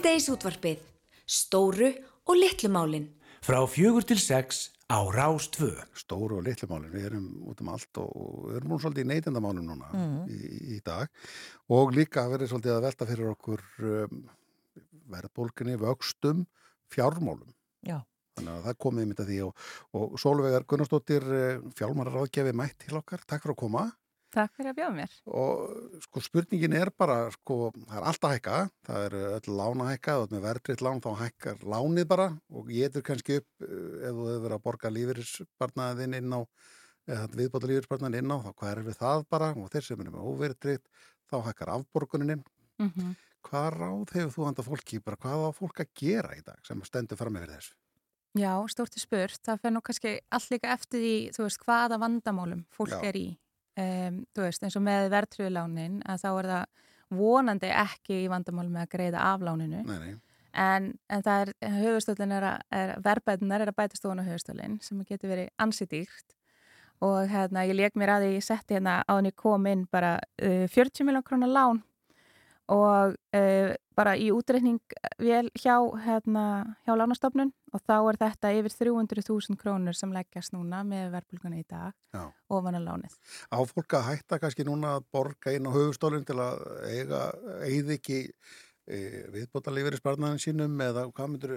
[0.03, 0.81] Síðdeis útvarpið.
[1.31, 1.89] Stóru
[2.27, 3.05] og litlu málin.
[3.47, 5.69] Frá fjögur til sex á Rás 2.
[5.95, 9.11] Stóru og litlu málin, við erum út um allt og við erum núna svolítið í
[9.13, 10.27] neytendamálum núna Mhm.
[10.27, 10.41] í,
[10.75, 11.07] í dag
[11.71, 14.27] og líka verið svolítið að velta fyrir okkur um,
[15.07, 16.47] verðbólginni, vöxtum,
[16.91, 17.55] fjármálum.
[17.87, 18.03] Já.
[18.35, 19.55] Þannig að það komið mitt að því og,
[19.95, 21.23] og Sólvegar Gunnarsdóttir
[21.79, 23.93] fjármárar ráðgjafi mætt til okkar, takk fyrir að koma
[24.33, 25.17] Takk fyrir að bjóða mér.
[25.39, 27.57] og sko spurningin er bara sko,
[27.89, 31.11] það er alltaf hækka, það er öll lána hækka, þú ert með verðtritt lán þá
[31.23, 36.17] hækkar lánið bara og getur kannski upp eh, ef þú hefur verið að borga lífeyrisbarnaðin
[36.21, 36.41] inn á
[37.11, 40.15] eða viðbóta lífeyrisbarnaðin inn á þá hvað er við það bara og þeir sem eru
[40.15, 42.43] með óverðtritt þá hækkar afborgunin
[42.81, 43.13] Mm
[43.47, 46.83] hvað ráð hefur þú handa fólki bara hvað á fólk að gera í dag sem
[46.87, 47.75] stendur fram yfir þessu?
[48.39, 49.43] Já, stórti spurt.
[49.45, 53.03] Það fer nú kannski allt líka eftir því, þú veist, hvaða vandamálum fólk Já.
[53.11, 53.27] er í.
[53.73, 56.83] Um, þú veist, eins og með verðtröðulánin að þá er það
[57.17, 59.81] vonandi ekki í vandamálum með að greiða af láninu.
[59.89, 60.13] Nei, nei.
[60.53, 64.77] En, en það er, höfustólinn er að, er, verbætunar er að bæta stofan á höfustólinn
[64.85, 66.37] sem getur verið ansi dýrt
[67.03, 70.19] og hérna, ég leik mér að því ég setti hérna á henni kom inn bara
[70.21, 71.81] uh, 40 miljón krónar lán
[72.71, 74.81] og uh, bara í útreikning
[75.21, 76.45] vel hjá, hérna,
[76.87, 81.67] hjá lánastofnun og þá er þetta yfir 300.000 krónur sem leggjast núna með verbulguna í
[81.69, 82.25] dag Já.
[82.53, 83.17] ofan að lánið.
[83.53, 87.23] Á fólk að hætta kannski núna að borga inn á höfustólinn til að eiga,
[87.67, 88.21] eigði ekki
[88.87, 88.99] e,
[89.35, 91.57] viðbóta lífeyrisbarnaðin sínum eða hvað myndur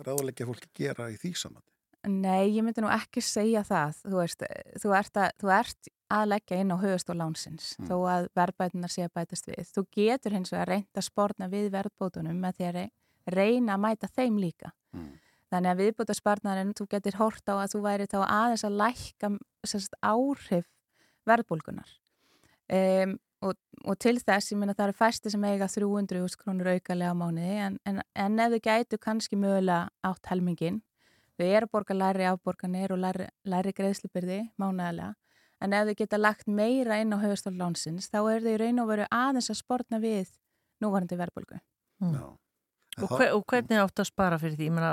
[0.00, 1.64] ráðuleggja fólki gera í því saman?
[2.08, 3.98] Nei, ég myndi nú ekki segja það.
[4.08, 4.44] Þú veist,
[4.80, 7.86] þú ert að, þú ert að leggja inn á höfustól lánsins Mm.
[7.90, 9.68] þó að verðbætunar sé að bætast við.
[9.74, 12.92] Þú getur hins vegar reynd að spórna við verðbótunum með því að rey-
[13.36, 14.72] reyna að mæta þeim líka.
[14.96, 15.12] Mm.
[15.52, 19.30] Þannig að viðbótasparnarinn, þú getur hort á að þú væri þá aðeins að lækka
[19.66, 20.66] sérst, áhrif
[21.26, 21.88] verðbólgunar.
[22.70, 23.54] Um, og,
[23.84, 27.56] og til þess, ég meina það eru fæsti sem eiga 300 krónur aukalega á mánuði
[27.66, 30.82] en, en, en ef þau gætu kannski mögulega átt helmingin,
[31.40, 35.14] þau eru að borga læri afborganir og læri, læri greiðslubyrði mánuðalega,
[35.60, 38.84] en ef þau geta lagt meira inn á höfustól lánsins, þá er þau í raun
[38.84, 40.30] og veru aðeins að sportna við
[40.80, 41.60] núvarandi verðbólgu.
[42.00, 42.36] Mm.
[42.98, 44.66] Og, hver, og hvernig áttu að spara fyrir því?
[44.66, 44.90] Ég meina,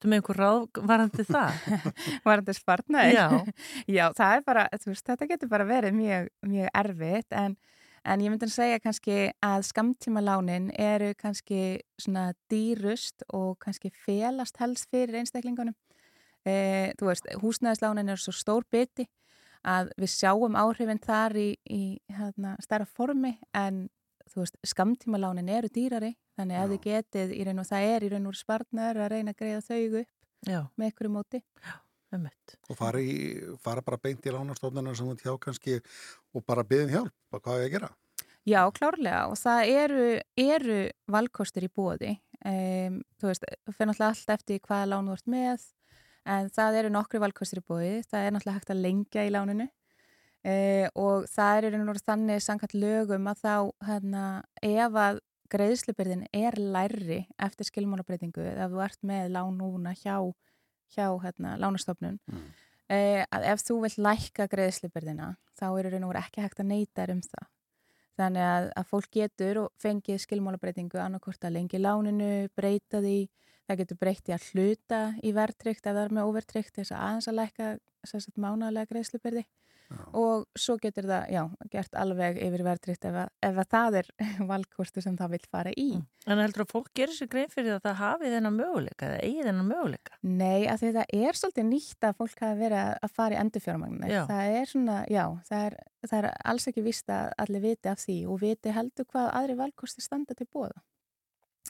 [0.00, 1.60] þú með einhver ráð varandi það?
[2.26, 3.14] varandi sparnaði?
[3.14, 3.26] Já.
[3.96, 7.56] Já, það er bara, þú veist, þetta getur bara verið mjög, mjög erfitt en,
[8.02, 11.62] en ég myndi að segja kannski að skamtímalánin eru kannski
[12.02, 15.76] svona dýrust og kannski felast helst fyrir einstaklingunum.
[16.46, 19.08] E, þú veist, húsnæðislánin er svo stór biti
[19.66, 21.82] að við sjáum áhrifin þar í, í
[22.12, 23.88] hérna, stærra formi en
[24.30, 28.12] þú veist, skamtímalánin eru dýrari þannig að þið getið í raun og það er í
[28.12, 30.60] raun og sparnar að reyna að greiða þau upp Já.
[30.76, 31.42] með ykkur móti.
[32.14, 32.56] Emmett.
[32.70, 33.14] Og fara, í,
[33.62, 35.80] fara bara beint í lánastofnunar sem þú hjá kannski
[36.36, 37.90] og bara byggðum hjálp, bara hvað er að gera?
[38.46, 40.04] Já, klárlega og það eru,
[40.38, 40.78] eru
[41.10, 42.12] valkostir í bóði.
[42.46, 45.64] Um, þú veist, það fyrir náttúrulega allt eftir hvaða lán þú ert með
[46.26, 47.94] en það eru nokkru valkostir í bóði.
[48.10, 52.44] Það er náttúrulega hægt að lengja í láninu uh, og það er og veru þannig
[52.44, 53.54] samkvæmt lögum að þá
[53.88, 54.26] hérna,
[54.66, 55.22] ef að
[55.52, 60.18] greiðslubyrðin er læri eftir skilmánabreitingu ef þú ert með lán núna hjá,
[60.94, 62.48] hjá hérna, lánastofnun Mm.
[62.88, 67.06] eh, að ef þú vilt lækka greiðslubyrðina þá er og veru ekki hægt að neyta
[67.12, 67.46] um það.
[68.16, 73.28] Þannig að, að fólk getur og fengið skilmálabreitingu annarkort að lengi láninu, breyta því,
[73.66, 78.36] það getur breytti að hluta í verðtrykt er með overtrykt þess að aðeins að sagt,
[78.38, 79.46] mánalega greiðslubyrði
[80.18, 84.08] og svo getur það, já, gert alveg yfir verðtrykt ef, ef að það er
[84.50, 85.86] valkostu sem það vil fara í.
[86.26, 89.44] En heldur að fólk gerir sér grein fyrir að það hafi þennan möguleika eða eigi
[89.46, 90.18] þennan möguleika?
[90.26, 94.10] Nei, að því það er svolítið nýtt að fólk hafi verið að- fara í endurfjármagnir.
[94.10, 94.22] Já.
[94.26, 95.78] Það er svona, já, það er,
[96.08, 99.58] það er alls ekki vist að allir viti af því og viti heldur hvað aðri
[99.62, 100.82] valkosti standa til bóða.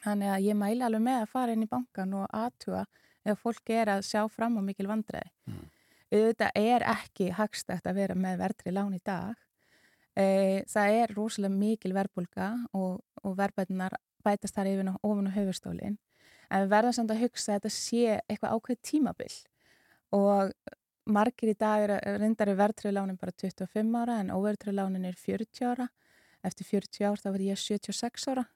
[0.03, 2.85] Þannig að ég mæli alveg með að fara inn í bankan og aðtuga
[3.27, 5.33] ef fólk er að sjá fram á mikil vandræði.
[6.13, 9.35] Auðvitað er ekki hagstætt að vera með verðri lán í dag.
[10.17, 15.37] E, það er rosalega mikil verðbólga og, og verðbætunar bætast þar yfir og ofan á
[15.37, 15.99] höfustólinn.
[16.47, 19.33] En við verðum samt að hugsa að þetta sé eitthvað ákveð tímabil
[20.15, 20.53] og
[21.11, 25.89] margir í dag er reyndar er verðtröðlánin bara 25 ára en óverðtröðlánin er 40 ára.
[26.47, 28.47] Eftir 40 ár þá verð ég 76 ára.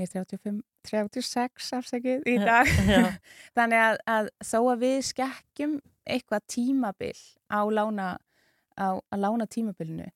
[0.00, 2.68] Ég er 35, 36 afsakið í dag.
[3.58, 7.18] Þannig að, að þó að við skekkjum eitthvað tímabil
[7.52, 8.08] á lána,
[8.80, 10.08] á, að lána tímabilinu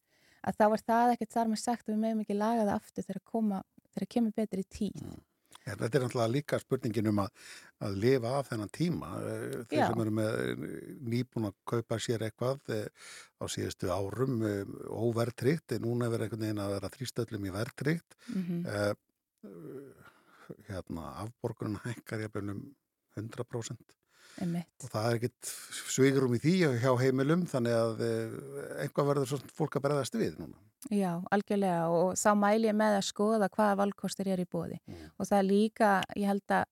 [0.47, 3.07] að þá er það ekkert þar með sagt að við meðum ekki laga það aftur
[3.07, 3.63] þegar koma,
[3.95, 5.01] þegar kemur betri tíð.
[5.67, 7.47] Ja, þetta er náttúrulega líka spurningin um að,
[7.83, 9.09] að lifa af þennan tíma.
[9.19, 9.87] Eh, Þeir Já.
[9.89, 10.37] sem eru með
[11.11, 13.09] nýbúin að kaupa sér eitthvað eh,
[13.43, 14.63] á síðustu árum eh,
[14.95, 18.19] óvertryggt, en núna er verið einhvern veginn að vera þrýstöllum í vertryggt.
[18.31, 18.63] Mhm.
[18.71, 18.93] Eh,
[20.69, 22.65] hérna, afborgunum hækkar jafnvel um
[23.17, 23.97] 100%
[24.37, 24.69] Einmitt.
[24.85, 25.51] og það er ekkit
[25.95, 28.35] svigurum í því hjá heimilum þannig að eh,
[28.85, 30.59] einhvað verður svona fólk að berðast við núna.
[30.93, 34.77] Já, algjörlega og þá mæl ég með að skoða hvaða valkostir er í bóði
[35.17, 36.67] og það er líka, ég held að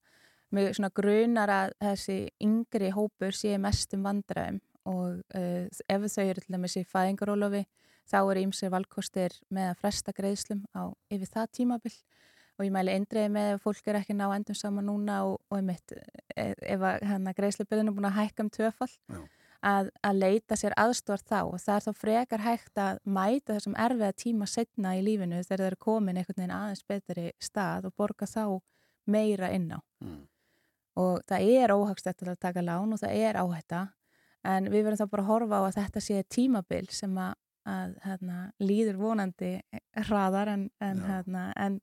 [0.55, 6.43] mjög svona grunar að þessi yngri hópur sé mestum vandræðum og uh, ef þau eru
[6.43, 7.63] til dæmis í fæðingarólofi
[8.05, 11.95] þá eru ýmsir valkostir með að fresta greiðslum á yfir það tímabil
[12.55, 15.57] og ég mæli eindriði með ef fólk er ekki ná endum saman núna og, og
[15.59, 15.95] einmitt,
[16.35, 18.93] ef, ef að hérna, greiðsluböðin er búin að hækka um tvöfall
[19.65, 21.39] að, að leita sér aðstór þá.
[21.49, 25.63] Og það er þá frekar hægt að mæta þessum erfiða tíma setna í lífinu þegar
[25.63, 28.45] þeir eru komin einhvern veginn aðeins betri stað og borga þá
[29.11, 29.79] meira inn á.
[30.03, 30.23] Mm.
[30.95, 33.81] og það er óhagstætt að taka lán og það er áhætta
[34.47, 37.33] en við verðum þá bara að horfa á að þetta sé tímabil sem að,
[37.67, 39.51] að hérna, líður vonandi
[40.07, 41.79] hraðar en, en, hérna, en,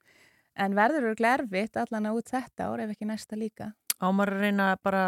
[0.56, 3.72] en verður eru glerfitt allan að út þetta ár ef ekki næsta líka
[4.02, 5.04] Ámar reyna bara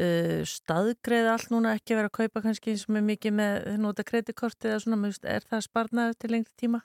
[0.00, 4.06] uh, staðgreið allt núna ekki vera að kaupa kannski eins og með mikið með nota
[4.06, 6.80] kreditkorti eða svona, er það sparnaður til lengri tíma?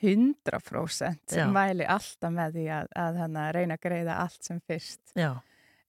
[0.00, 1.44] 100% Já.
[1.52, 3.18] mæli alltaf með því að, að
[3.56, 5.34] reyna að greiða allt sem fyrst Já.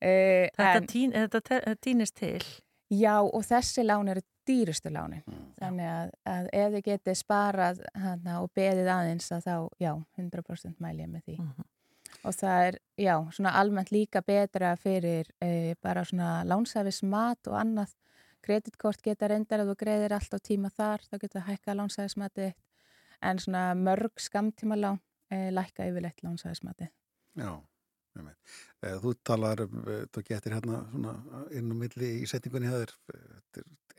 [0.02, 2.42] Uh, Þetta, tín, þetta te- týnist til
[2.92, 5.24] Já og þessi lán eru dýrustu lánin.
[5.60, 10.84] Þannig að, að ef þið getið sparað hana, og beðið aðeins að þá, já, 100%
[10.84, 11.38] mæli ég með því.
[12.28, 17.96] Og það er, já, svona almennt líka betra fyrir e, bara svona lánsæfismat og annað.
[18.42, 22.54] Kreditkort geta reyndar að þú greiðir allt á tíma þar, þá getur það hækka lánsæfismatið
[23.22, 24.98] en svona mörg skamtíma lán
[25.30, 26.90] e, lækka yfirleitt lánsæfismatið
[27.40, 27.54] Já.
[28.82, 31.14] Eh, þú talar eh, þú getur hérna svona
[31.56, 32.92] inn á milli í setningunni er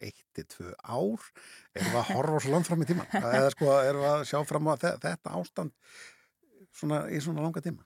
[0.09, 1.27] eitt til tvö ár
[1.75, 4.41] erum við að horfa svo langt fram í tíma eða sko erum við að sjá
[4.51, 5.75] fram á þe- þetta ástand
[6.73, 7.85] svona í svona langa tíma?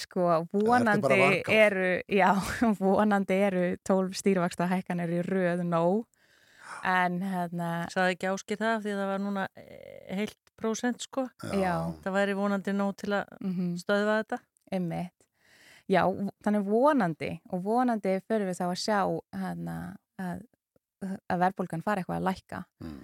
[0.00, 2.30] Sko vonandi eru já,
[2.80, 6.06] vonandi eru 12 stýrivaksta hækkanir í röð nóg
[6.84, 11.22] en hérna Saði ekki áskil það því að það var núna eh, heilt prósent sko.
[11.54, 11.74] Já.
[12.04, 13.30] Það væri vonandi nóg til að
[13.80, 14.38] stöðva þetta.
[14.74, 15.14] Einmitt.
[15.88, 16.02] Já,
[16.44, 18.98] þannig vonandi og vonandi fyrir við þá að sjá
[19.40, 19.76] hana,
[20.20, 20.42] að,
[21.04, 22.64] að verðbólgan fari eitthvað að lækka.
[22.84, 23.00] Mm.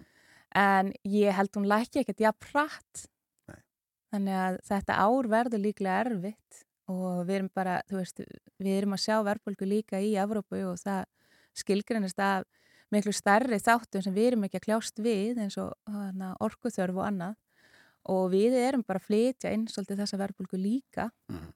[0.55, 3.07] en ég held hún lækki ekkert jafn hratt
[4.15, 6.61] þannig að þetta ár verður líklega erfitt
[6.91, 8.21] og við erum bara, þú veist,
[8.61, 11.07] við erum að sjá verðbólgu líka í Evrópu og það
[11.59, 12.45] skilgreinist af
[12.95, 17.07] miklu stærri þáttum sem við erum ekki að kljást við eins og hana, orkuþörf og
[17.09, 17.37] annað.
[18.13, 21.11] Og við erum bara að flytja inn svolítið þessa verðbólgu líka.
[21.33, 21.53] Mhm.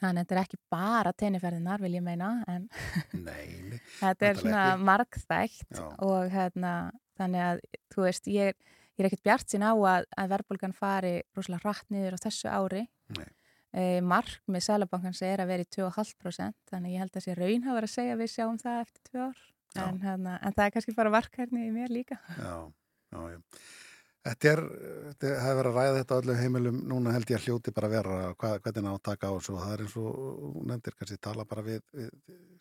[0.00, 2.68] Þannig að þetta er ekki bara tenniferðinar vil ég meina en
[3.12, 4.86] Nei, þetta er svona ekki.
[4.88, 5.84] margþægt Já.
[6.08, 6.72] og hérna,
[7.20, 7.62] þannig að
[7.94, 8.56] þú veist, ég,
[8.96, 12.50] ég er ekkert bjart sín á að, að verðbólgan fari rosalega hratt niður á þessu
[12.52, 12.82] ári
[13.72, 17.36] e, mark með Sælabankans er að vera í 2,5% þannig að ég held að sé
[17.38, 19.40] raunhafur að segja að við sjáum það eftir tvö ár
[19.82, 22.56] en, hérna, en það er kannski bara varkarni í mér líka Já,
[23.12, 23.38] já, já.
[24.22, 24.60] Þetta er,
[25.18, 27.88] er, hefur verið að ræða þetta á öllum heimilum, núna held ég að hljóti bara
[27.90, 29.54] vera hvað, hvernig á að taka á þessu.
[29.56, 32.10] Og það er eins og nefndir kannski tala bara við, við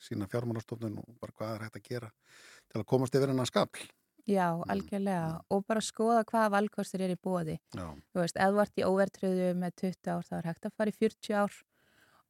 [0.02, 2.10] sína fjármálastofnun og bara hvað er hægt að gera
[2.72, 3.84] til að komast yfir hennar skapl.
[4.30, 5.42] Já, algjörlega.
[5.50, 7.88] og bara skoða hvaða valkostur er í bóði Já.
[8.14, 11.38] þú veist, ert í óvertröðu með 20 ár þá er hægt að fara í 40
[11.42, 11.62] ár.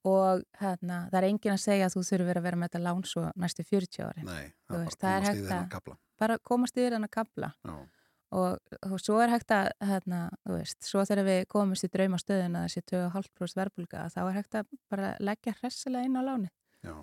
[0.01, 3.03] Og hérna, það er engin að segja að þú þurfur að vera með þetta lán
[3.05, 7.11] svo næstu 40 ári Nei, það veist, það er hægt að bara komast yfir hennar
[7.13, 7.75] kabla Já.
[8.31, 12.57] Og, og svo er hægt að hérna, þú veist, svo þegar við komumst í draumastöðun
[12.59, 16.51] að þessi 2,5% verbulga þá er hægt að bara leggja hressilega inn á láni
[16.81, 16.95] Já.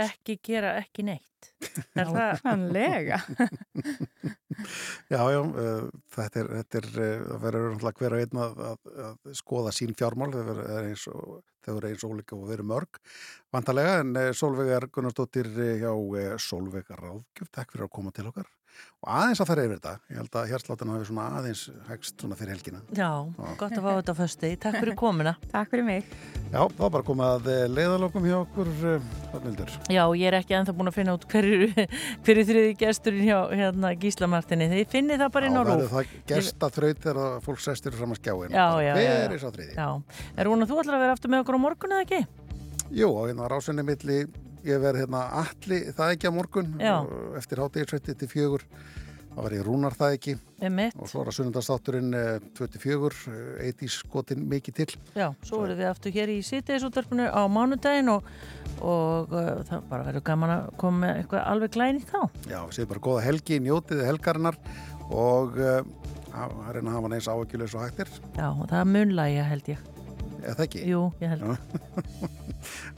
[0.00, 1.50] Ekki gera ekki neitt
[1.98, 2.30] Er það?
[2.40, 3.18] Nákvæmlega.
[5.08, 8.90] Já, já, uh, þetta er, þetta er, uh, það verður hver að einn að, að,
[9.06, 11.78] að skoða sín fjármál, þau verður eins og, þau
[12.10, 13.00] ólíka og verður mörg
[13.56, 18.28] vantarlega, en uh, Solveigar Gunnarsdóttir uh, hjá uh, Solveigar Ráðgjöf, takk fyrir að koma til
[18.28, 18.52] okkar
[19.00, 22.36] og aðeins að fara yfir þetta, ég held að hérsláttan hafi svona aðeins hegst svona
[22.36, 22.80] fyrir helgina.
[22.92, 23.08] Já,
[23.56, 26.10] gott að fá þetta á fösti Takk fyrir komuna Takk fyrir mig
[26.50, 28.70] Já, þá bara komið að uh, leiðalokum hjá okkur,
[29.30, 29.72] Þarnildur.
[29.94, 31.70] Já, ég er ekki ennþá búin að finna út hverju
[32.26, 35.72] hver þriði gesturinn hjá hérna, Gísla Martini Þið finnið það bara inn á Já, rúf
[35.72, 38.52] verður það gesta þraut þegar að fólk sestir fram að skjáin.
[38.52, 39.24] Já, já, já, Hver já.
[39.30, 39.74] er sá þriði?
[39.78, 39.88] Já,
[40.42, 42.20] er hún að þú ætlar að vera aftur með okkur á morgun eða ekki?
[42.90, 43.10] Jú,
[44.66, 46.74] ég verð hérna alli það ekki á morgun,
[47.38, 48.64] eftir hátíðisvetti til fjögur,
[49.30, 50.96] það var ég rúnar það ekki Einmitt.
[50.98, 52.16] og svo er að sunnundastátturinn
[52.58, 53.34] 24,
[53.66, 54.88] eitís skotin mikið til.
[55.14, 58.26] Já, svo verðum við aftur hér í sítæðisúttarpinu á mánudaginn og,
[58.82, 62.20] og uh, það bara verður gaman að koma með eitthvað alveg glænýtt þá.
[62.50, 64.60] Já, við séum bara góða helgi, njótið helgarinnar
[65.10, 65.80] og uh,
[66.30, 68.12] að reyna að hafa neins áækjulegs og hættir.
[68.36, 69.88] Já, og það er munlægi held ég.
[70.42, 70.84] Eða það ekki?
[70.90, 71.44] Jú, ég held.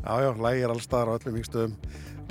[0.02, 1.76] já, já, lægir allstaðar á öllum vikstöðum.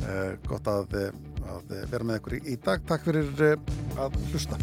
[0.02, 1.12] Uh, gott að, eh,
[1.54, 2.88] að vera með ykkur í, dag.
[2.90, 4.58] Takk fyrir uh, að hlusta.